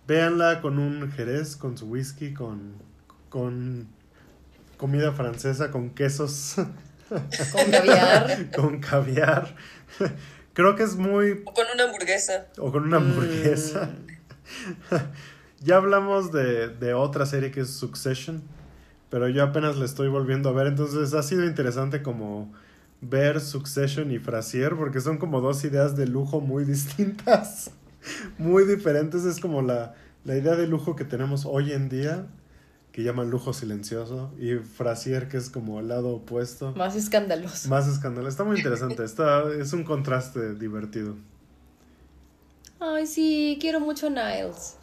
[0.07, 2.75] Véanla con un jerez, con su whisky, con,
[3.29, 3.89] con
[4.83, 6.57] comida francesa, con quesos,
[7.09, 8.51] Con caviar.
[8.51, 9.55] con caviar.
[10.55, 11.43] Creo que es muy...
[11.47, 12.47] O con una hamburguesa.
[12.59, 13.03] o con una Mm.
[13.03, 13.91] hamburguesa.
[15.61, 18.43] ya hablamos de, de otra serie que es Succession,
[19.09, 22.53] pero yo apenas la estoy volviendo a ver, entonces ha sido interesante como
[23.01, 27.71] ver Succession y Frasier, porque son como dos ideas de lujo muy distintas,
[28.39, 29.95] muy diferentes, es como la,
[30.25, 32.27] la idea de lujo que tenemos hoy en día,
[32.93, 36.73] que llaman lujo silencioso, y Frasier que es como el lado opuesto.
[36.77, 37.69] Más escandaloso.
[37.69, 38.29] Más escándalo.
[38.29, 39.03] Está muy interesante.
[39.03, 41.17] Está, es un contraste divertido.
[42.79, 44.77] Ay, sí, quiero mucho a Niles.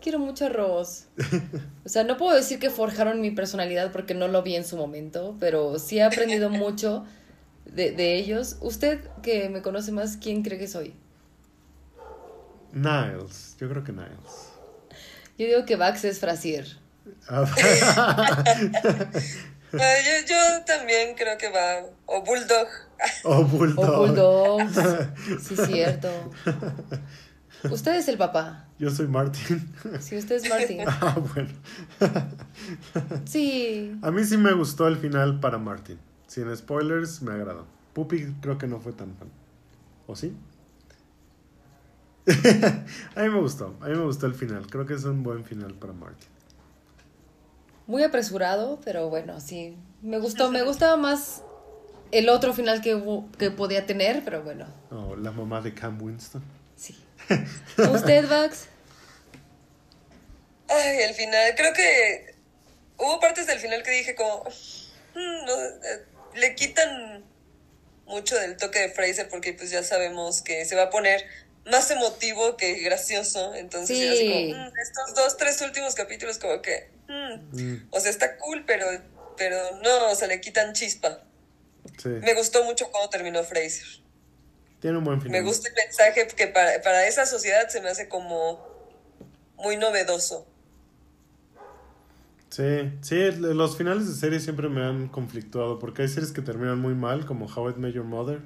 [0.00, 1.06] Quiero mucho a Ross.
[1.84, 4.76] O sea, no puedo decir que forjaron mi personalidad porque no lo vi en su
[4.76, 7.04] momento, pero sí he aprendido mucho
[7.64, 8.56] de, de ellos.
[8.60, 10.94] Usted, que me conoce más, ¿quién cree que soy?
[12.72, 13.56] Niles.
[13.58, 14.52] Yo creo que Niles.
[15.38, 16.66] Yo digo que Vax es Frasier.
[17.28, 17.44] Ah,
[19.72, 21.86] yo, yo también creo que va.
[22.06, 22.68] O Bulldog.
[23.24, 24.18] o Bulldog.
[24.18, 24.58] O.
[25.40, 26.08] Sí, cierto.
[27.70, 28.68] Usted es el papá.
[28.78, 29.72] Yo soy Martin.
[30.00, 30.80] Sí, usted es Martin.
[30.86, 31.48] ah, bueno.
[33.24, 33.98] Sí.
[34.02, 35.98] A mí sí me gustó el final para Martin.
[36.26, 37.66] Sin spoilers, me agradó.
[37.92, 39.28] Puppy creo que no fue tan fan.
[40.06, 40.36] ¿O sí?
[43.16, 43.76] a mí me gustó.
[43.80, 44.66] A mí me gustó el final.
[44.66, 46.28] Creo que es un buen final para Martin.
[47.86, 49.76] Muy apresurado, pero bueno, sí.
[50.02, 51.42] Me gustó, me gustaba más
[52.12, 56.00] el otro final que, hubo- que podía tener, pero bueno, Oh, la mamá de Cam
[56.02, 56.42] Winston.
[56.76, 56.96] sí.
[57.78, 58.66] ¿Usted, Vax?
[60.68, 61.54] Ay, el final.
[61.56, 62.34] Creo que
[62.98, 64.44] hubo partes del final que dije como,
[65.14, 66.04] "Mm, no, eh,
[66.34, 67.24] le quitan
[68.06, 71.24] mucho del toque de Fraser porque pues ya sabemos que se va a poner
[71.70, 74.02] más emotivo que gracioso, entonces Sí.
[74.04, 74.40] era así como,
[74.70, 78.86] "Mm, estos dos, tres últimos capítulos como que, mm, Mm, o sea, está cool, pero,
[79.36, 81.22] pero no, o sea, le quitan chispa.
[82.02, 82.08] sí.
[82.08, 83.86] Me gustó mucho cómo terminó Fraser.
[84.80, 85.40] Tiene un buen final.
[85.40, 88.60] Me gusta el mensaje que para, para esa sociedad se me hace como
[89.56, 90.46] muy novedoso.
[92.50, 96.78] Sí, sí, los finales de serie siempre me han conflictuado porque hay series que terminan
[96.78, 98.40] muy mal, como How I Met Your Mother.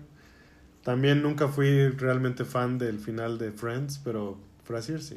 [0.84, 5.16] También nunca fui realmente fan del final de Friends, pero Frasier sí.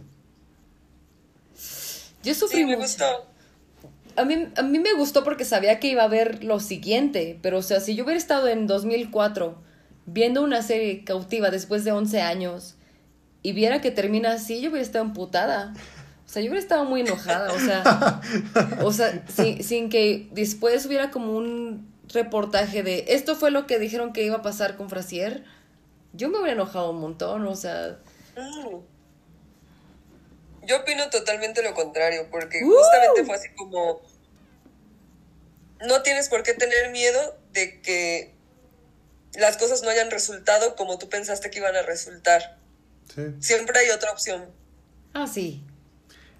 [2.23, 2.87] Yo sufrí Sí, me mucho.
[2.87, 3.05] gustó.
[4.15, 7.57] A mí, a mí me gustó porque sabía que iba a haber lo siguiente, pero
[7.59, 9.57] o sea, si yo hubiera estado en 2004
[10.05, 12.75] viendo una serie cautiva después de 11 años
[13.41, 15.73] y viera que termina así, yo hubiera estado emputada.
[16.25, 18.21] O sea, yo hubiera estado muy enojada, o sea,
[18.83, 23.79] o sea, sin, sin que después hubiera como un reportaje de esto fue lo que
[23.79, 25.43] dijeron que iba a pasar con Frasier.
[26.13, 27.97] Yo me hubiera enojado un montón, o sea,
[28.35, 28.77] Mm.
[30.65, 32.71] Yo opino totalmente lo contrario, porque ¡Uh!
[32.71, 34.01] justamente fue así como,
[35.85, 38.33] no tienes por qué tener miedo de que
[39.35, 42.57] las cosas no hayan resultado como tú pensaste que iban a resultar.
[43.13, 43.23] Sí.
[43.39, 44.45] Siempre hay otra opción.
[45.13, 45.63] ah, sí.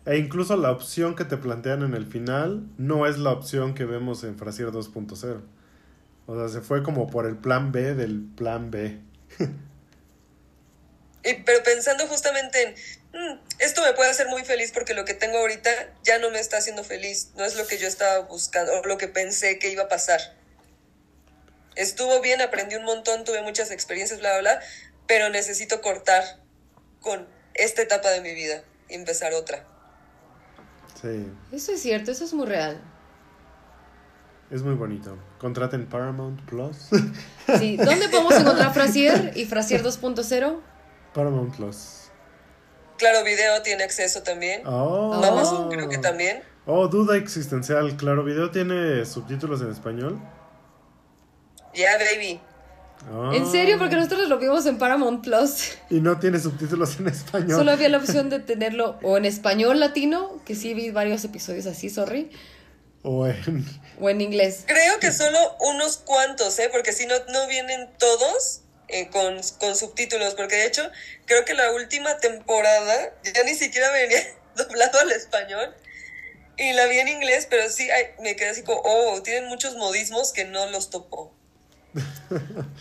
[0.05, 3.85] E incluso la opción que te plantean en el final no es la opción que
[3.85, 5.41] vemos en Frasier 2.0.
[6.25, 8.99] O sea, se fue como por el plan B del plan B.
[11.25, 12.73] Y, pero pensando justamente en,
[13.13, 15.69] "Mm, esto me puede hacer muy feliz porque lo que tengo ahorita
[16.03, 18.97] ya no me está haciendo feliz, no es lo que yo estaba buscando o lo
[18.97, 20.19] que pensé que iba a pasar.
[21.75, 24.65] Estuvo bien, aprendí un montón, tuve muchas experiencias, bla, bla, bla,
[25.07, 26.23] pero necesito cortar
[27.01, 29.65] con esta etapa de mi vida y empezar otra.
[31.01, 32.81] Sí, Eso es cierto, eso es muy real.
[34.53, 35.17] Es muy bonito.
[35.39, 36.89] Contraten Paramount Plus.
[37.57, 40.59] Sí, ¿dónde podemos encontrar Frasier y Frasier 2.0?
[41.13, 42.09] Paramount Plus.
[42.97, 44.61] Claro, video tiene acceso también.
[44.65, 45.13] Oh.
[45.13, 46.41] Amazon creo que también.
[46.65, 47.97] Oh, duda existencial.
[47.97, 50.21] Claro, video tiene subtítulos en español.
[51.73, 52.39] Ya, baby.
[53.11, 53.31] Ah.
[53.34, 53.77] ¿En serio?
[53.77, 55.77] Porque nosotros lo vimos en Paramount Plus.
[55.89, 57.57] Y no tiene subtítulos en español.
[57.57, 61.65] Solo había la opción de tenerlo o en español latino, que sí vi varios episodios
[61.65, 62.31] así, sorry,
[63.03, 63.65] O en.
[63.99, 64.63] o en inglés.
[64.65, 66.69] Creo que solo unos cuantos, ¿eh?
[66.71, 70.35] Porque si no, no vienen todos eh, con, con subtítulos.
[70.35, 70.89] Porque de hecho,
[71.25, 74.23] creo que la última temporada ya ni siquiera venía
[74.55, 75.75] doblado al español.
[76.57, 79.75] Y la vi en inglés, pero sí ay, me quedé así como, oh, tienen muchos
[79.75, 81.34] modismos que no los topo.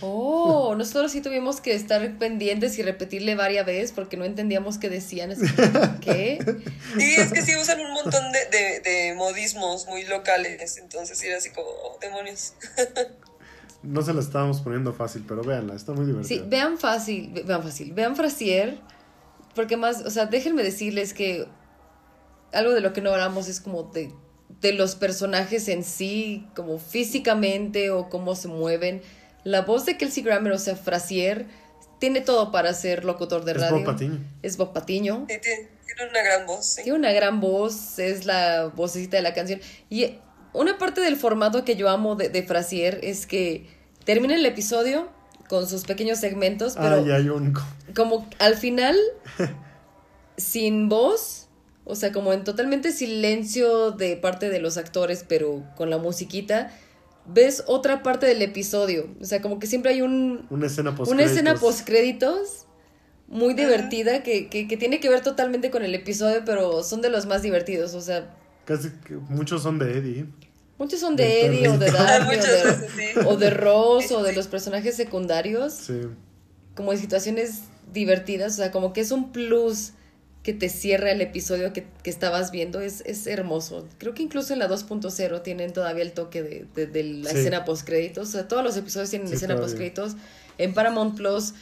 [0.01, 4.89] Oh, nosotros sí tuvimos que estar pendientes y repetirle varias veces porque no entendíamos qué
[4.89, 5.31] decían.
[5.33, 5.43] Así,
[6.01, 6.39] ¿Qué?
[6.99, 10.77] Sí, es que sí usan un montón de, de, de modismos muy locales.
[10.79, 12.55] Entonces sí era así como, oh, demonios.
[13.83, 16.45] No se la estábamos poniendo fácil, pero véanla, está muy Sí, divertida.
[16.49, 18.79] vean fácil, ve- vean fácil, vean Frasier,
[19.55, 21.47] porque más, o sea, déjenme decirles que
[22.53, 24.13] algo de lo que no hablamos es como de,
[24.63, 29.03] de los personajes en sí, como físicamente o cómo se mueven.
[29.45, 31.47] La voz de Kelsey Grammer, o sea, Frasier,
[31.99, 33.77] tiene todo para ser locutor de Es radio.
[33.77, 34.19] Bob Patiño.
[34.43, 35.27] Es Bob Patiño.
[35.29, 36.65] Sí, tiene, tiene una gran voz.
[36.67, 36.83] sí.
[36.85, 39.61] Tiene una gran voz, es la vocecita de la canción.
[39.91, 40.17] Y
[40.53, 43.67] una parte del formato que yo amo de, de Frasier es que
[44.05, 45.09] termina el episodio
[45.49, 47.53] con sus pequeños segmentos, pero Ah, ya hay un.
[47.95, 48.97] como al final,
[50.37, 51.42] sin voz,
[51.85, 56.73] o sea, como en totalmente silencio de parte de los actores, pero con la musiquita,
[57.27, 59.09] ves otra parte del episodio.
[59.21, 62.67] O sea, como que siempre hay un, Una escena post una escena post créditos
[63.29, 67.09] muy divertida que, que, que tiene que ver totalmente con el episodio, pero son de
[67.11, 67.95] los más divertidos.
[67.95, 68.35] O sea,
[68.65, 70.27] Casi que muchos son de Eddie.
[70.79, 71.91] muchos son de Eddie o de.
[71.91, 73.21] Darby o Muchas de, veces, sí.
[73.27, 76.01] o de Ross o de los personajes secundarios, Sí.
[76.77, 78.53] como en situaciones divertidas.
[78.53, 79.93] O sea, como que es un plus
[80.43, 82.81] que te cierra el episodio que, que estabas viendo.
[82.81, 83.89] Es, es hermoso.
[83.99, 87.39] Creo que incluso en la 2.0 tienen todavía el toque de, de- de la Sí.
[87.39, 88.29] escena post créditos.
[88.29, 89.67] O sea, todos los episodios tienen Sí, escena todavía.
[89.69, 90.17] post créditos.
[90.59, 91.55] En Paramount Plus,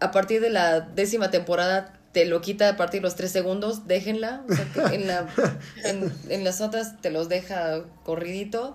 [0.00, 3.86] a partir de la décima temporada, te lo quita a partir de los tres segundos,
[3.86, 4.44] déjenla.
[4.48, 5.26] O sea, que en, la,
[5.84, 8.74] en, en las otras te los deja corridito.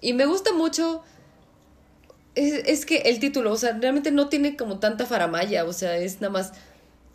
[0.00, 1.02] Y me gusta mucho.
[2.34, 5.64] Es, es que el título, o sea, realmente no tiene como tanta faramaya.
[5.64, 6.52] O sea, es nada más.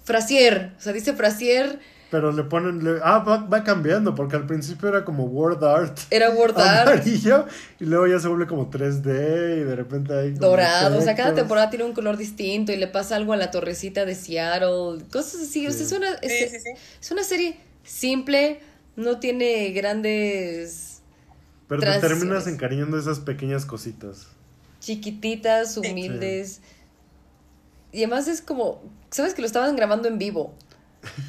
[0.04, 0.74] Frasier.
[0.78, 1.80] O sea, dice Frasier.
[2.10, 2.84] Pero le ponen.
[2.84, 5.98] le- ah, va, va cambiando, porque al principio era como word art.
[6.10, 6.88] Era word art.
[6.90, 7.46] Amarillo,
[7.80, 10.32] y luego ya se vuelve como 3D, y de repente hay.
[10.34, 13.50] dorado, o sea, cada temporada tiene un color distinto y le pasa algo a la
[13.50, 16.70] torrecita de Seattle, cosas así, o sea, es una, es, sí, sí.
[17.00, 18.60] es una serie simple,
[18.98, 21.02] no tiene grandes
[21.70, 24.28] Pero te terminas encariñando esas pequeñas cositas.
[24.82, 26.60] chiquititas, humildes.
[27.92, 30.54] Y además es como, sabes que lo estaban grabando en vivo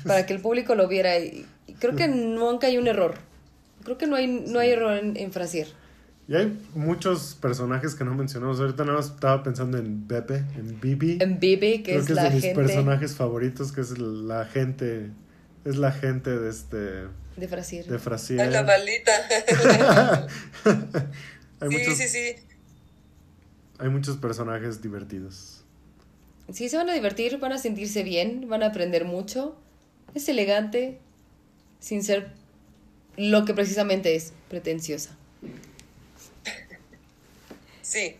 [0.07, 3.15] para que el público lo viera y, y creo que nunca hay un error.
[3.85, 5.69] Creo que no hay no hay error en, en Frasier.
[6.29, 8.61] Y hay muchos personajes que no mencionamos.
[8.61, 11.19] Ahorita nada más estaba pensando en Beppe, en Bibi.
[11.21, 13.99] En Bibi, que Creo es que es la de mis gente personajes favoritos, que es
[13.99, 15.11] la gente.
[15.65, 16.77] Es la gente de este.
[17.37, 17.87] de Frasier.
[17.87, 18.51] De Frasier.
[18.51, 19.13] La maldita.
[21.61, 22.37] hay, sí, muchos, sí, sí.
[23.79, 25.62] hay muchos personajes divertidos.
[26.52, 29.56] Sí, se van a divertir, van a sentirse bien, van a aprender mucho.
[30.14, 30.98] Es elegante,
[31.81, 32.32] sin ser
[33.16, 35.16] lo que precisamente es, pretenciosa.
[37.82, 38.16] Sí,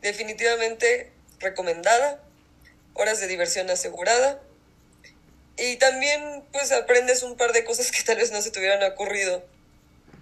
[0.00, 2.22] definitivamente recomendada,
[2.94, 4.40] horas de diversión asegurada.
[5.56, 8.82] Y también pues aprendes un par de cosas que tal vez no se te hubieran
[8.90, 9.44] ocurrido.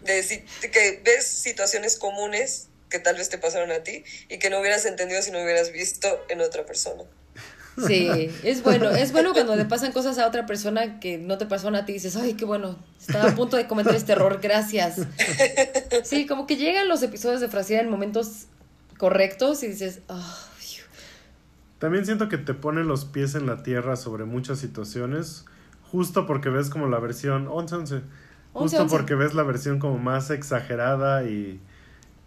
[0.02, 4.60] De, que ves situaciones comunes que tal vez te pasaron a ti y que no
[4.60, 7.04] hubieras entendido si no hubieras visto en otra persona.
[7.86, 11.46] Sí, es bueno, es bueno cuando le pasan cosas a otra persona que no te
[11.46, 14.38] pasaron a ti y dices, ay, qué bueno, estaba a punto de cometer este error,
[14.42, 15.00] gracias.
[16.04, 18.46] Sí, como que llegan los episodios de Frasier en momentos
[18.98, 20.48] correctos y dices, ah,
[21.78, 25.44] También siento que te pone los pies en la tierra sobre muchas situaciones,
[25.90, 28.02] justo porque ves como la versión 11-11.
[28.54, 28.90] Justo 11-11.
[28.90, 31.60] porque ves la versión como más exagerada y,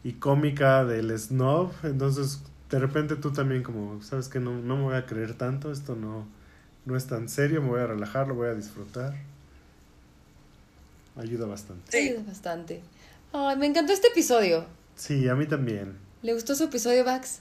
[0.04, 1.72] y cómica del snob.
[1.84, 5.72] Entonces, de repente tú también como, sabes que no, no me voy a creer tanto,
[5.72, 6.28] esto no,
[6.86, 9.14] no es tan serio, me voy a relajar, lo voy a disfrutar.
[11.16, 11.92] Ayuda bastante.
[11.92, 12.10] Sí.
[12.10, 12.82] ayuda bastante.
[13.32, 14.66] Ay, me encantó este episodio.
[14.96, 15.98] Sí, a mí también.
[16.22, 17.40] ¿Le gustó su episodio, Vax?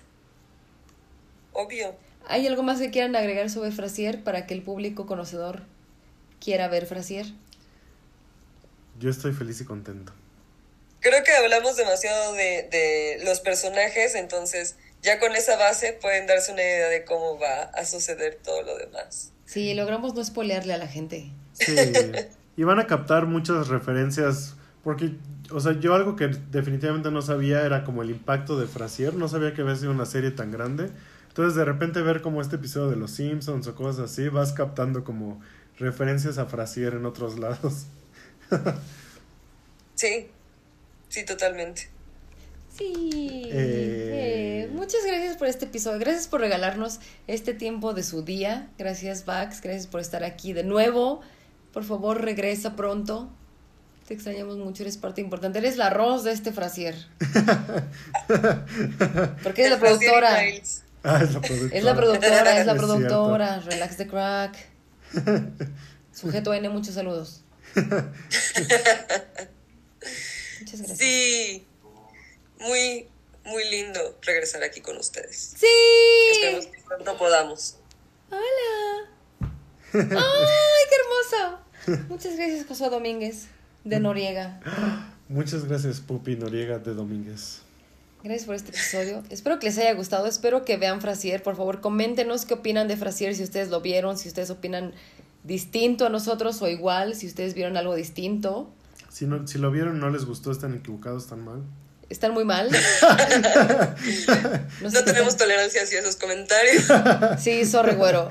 [1.52, 1.94] Obvio.
[2.26, 5.62] ¿Hay algo más que quieran agregar sobre Frasier para que el público conocedor
[6.40, 7.26] quiera ver Frasier?
[8.98, 10.12] Yo estoy feliz y contento.
[11.00, 16.52] Creo que hablamos demasiado de, de los personajes, entonces ya con esa base pueden darse
[16.52, 19.32] una idea de cómo va a suceder todo lo demás.
[19.44, 21.30] Sí, logramos no spoilearle a la gente.
[21.52, 21.76] Sí.
[22.56, 24.56] y van a captar muchas referencias.
[24.82, 25.12] Porque,
[25.50, 29.14] o sea, yo algo que definitivamente no sabía era como el impacto de Frasier.
[29.14, 30.90] No sabía que había sido una serie tan grande.
[31.28, 35.04] Entonces, de repente, ver como este episodio de Los Simpsons o cosas así, vas captando
[35.04, 35.40] como
[35.78, 37.86] referencias a Frasier en otros lados.
[39.96, 40.28] Sí,
[41.08, 41.93] sí, totalmente.
[42.76, 43.48] Sí.
[43.52, 43.52] Eh.
[43.52, 45.98] eh, muchas gracias por este episodio.
[45.98, 48.68] Gracias por regalarnos este tiempo de su día.
[48.78, 49.60] Gracias, Vax.
[49.60, 51.20] Gracias por estar aquí de nuevo.
[51.72, 53.30] Por favor, regresa pronto.
[54.06, 54.82] Te extrañamos mucho.
[54.82, 55.58] Eres parte importante.
[55.58, 56.96] Eres la arroz de este Frasier.
[59.42, 60.36] Porque es la productora.
[61.04, 61.78] Ah, es la productora.
[61.78, 63.60] Es la productora, es la Es productora.
[63.60, 64.56] Relax the crack.
[66.12, 67.44] Sujeto N, muchos saludos.
[70.60, 70.98] Muchas gracias.
[70.98, 71.66] Sí,
[72.64, 73.08] muy,
[73.44, 75.54] muy lindo regresar aquí con ustedes.
[75.56, 75.66] ¡Sí!
[76.32, 77.76] Esperemos que pronto podamos.
[78.30, 79.10] ¡Hola!
[79.92, 80.00] ¡Ay,
[80.88, 82.08] qué hermoso!
[82.08, 83.46] Muchas gracias, Josué Domínguez,
[83.84, 84.60] de Noriega.
[85.28, 87.60] Muchas gracias, Pupi Noriega de Domínguez.
[88.22, 89.22] Gracias por este episodio.
[89.28, 90.26] Espero que les haya gustado.
[90.26, 91.42] Espero que vean Frasier.
[91.42, 94.94] Por favor, coméntenos qué opinan de Frasier, si ustedes lo vieron, si ustedes opinan
[95.42, 98.70] distinto a nosotros o igual, si ustedes vieron algo distinto.
[99.10, 101.62] Si, no, si lo vieron no les gustó, están equivocados, están mal.
[102.10, 102.68] ¿Están muy mal?
[104.80, 106.84] No sé No qué tenemos están- tolerancia hacia esos comentarios.
[107.40, 108.30] Sí, sorry, güero.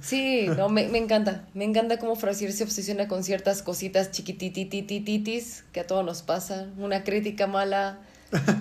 [0.00, 1.44] Sí, no, me, me encanta.
[1.54, 6.66] Me encanta cómo Frasier se obsesiona con ciertas cositas chiquitititititis que a todos nos pasa.
[6.78, 7.98] Una crítica mala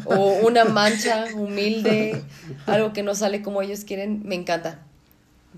[0.05, 2.21] o una mancha humilde,
[2.65, 4.21] algo que no sale como ellos quieren.
[4.25, 4.79] Me encanta.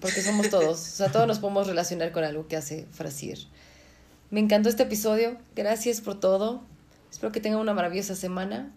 [0.01, 0.79] Porque somos todos.
[0.79, 3.37] O sea, todos nos podemos relacionar con algo que hace Frasier.
[4.31, 5.37] Me encantó este episodio.
[5.55, 6.63] Gracias por todo.
[7.13, 8.73] Espero que tengan una maravillosa semana.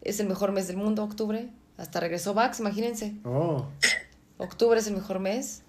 [0.00, 1.50] Es el mejor mes del mundo, octubre.
[1.76, 3.16] Hasta regresó Vax, imagínense.
[3.24, 3.66] Oh,
[4.36, 5.62] Octubre es el mejor mes.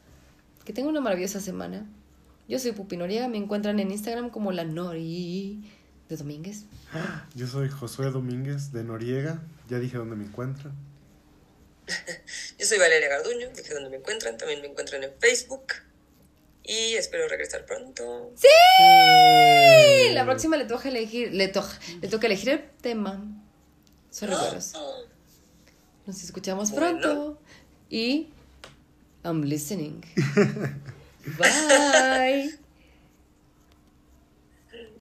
[0.65, 1.89] Que tengan una maravillosa semana.
[2.47, 3.27] Yo soy Pupi Noriega.
[3.27, 5.67] Me encuentran en Instagram como la Nori
[6.07, 6.65] de Domínguez.
[7.33, 9.41] yo soy Josué Domínguez de Noriega.
[9.67, 10.73] Ya dije dónde me encuentran.
[12.59, 15.73] Yo soy Valeria Garduño, dije donde me encuentran, también me encuentran en Facebook.
[16.67, 18.31] Y espero regresar pronto.
[18.35, 18.47] ¡Sí!
[18.81, 20.11] Eh.
[20.13, 21.67] La próxima le toca elegir, le, to-
[22.01, 23.21] le toca elegir el tema.
[24.09, 24.73] Sorry, güeros.
[26.05, 26.99] Nos escuchamos Bueno.
[27.01, 27.41] pronto.
[27.89, 28.29] Y
[29.23, 30.01] I'm listening.
[31.37, 32.57] Bye.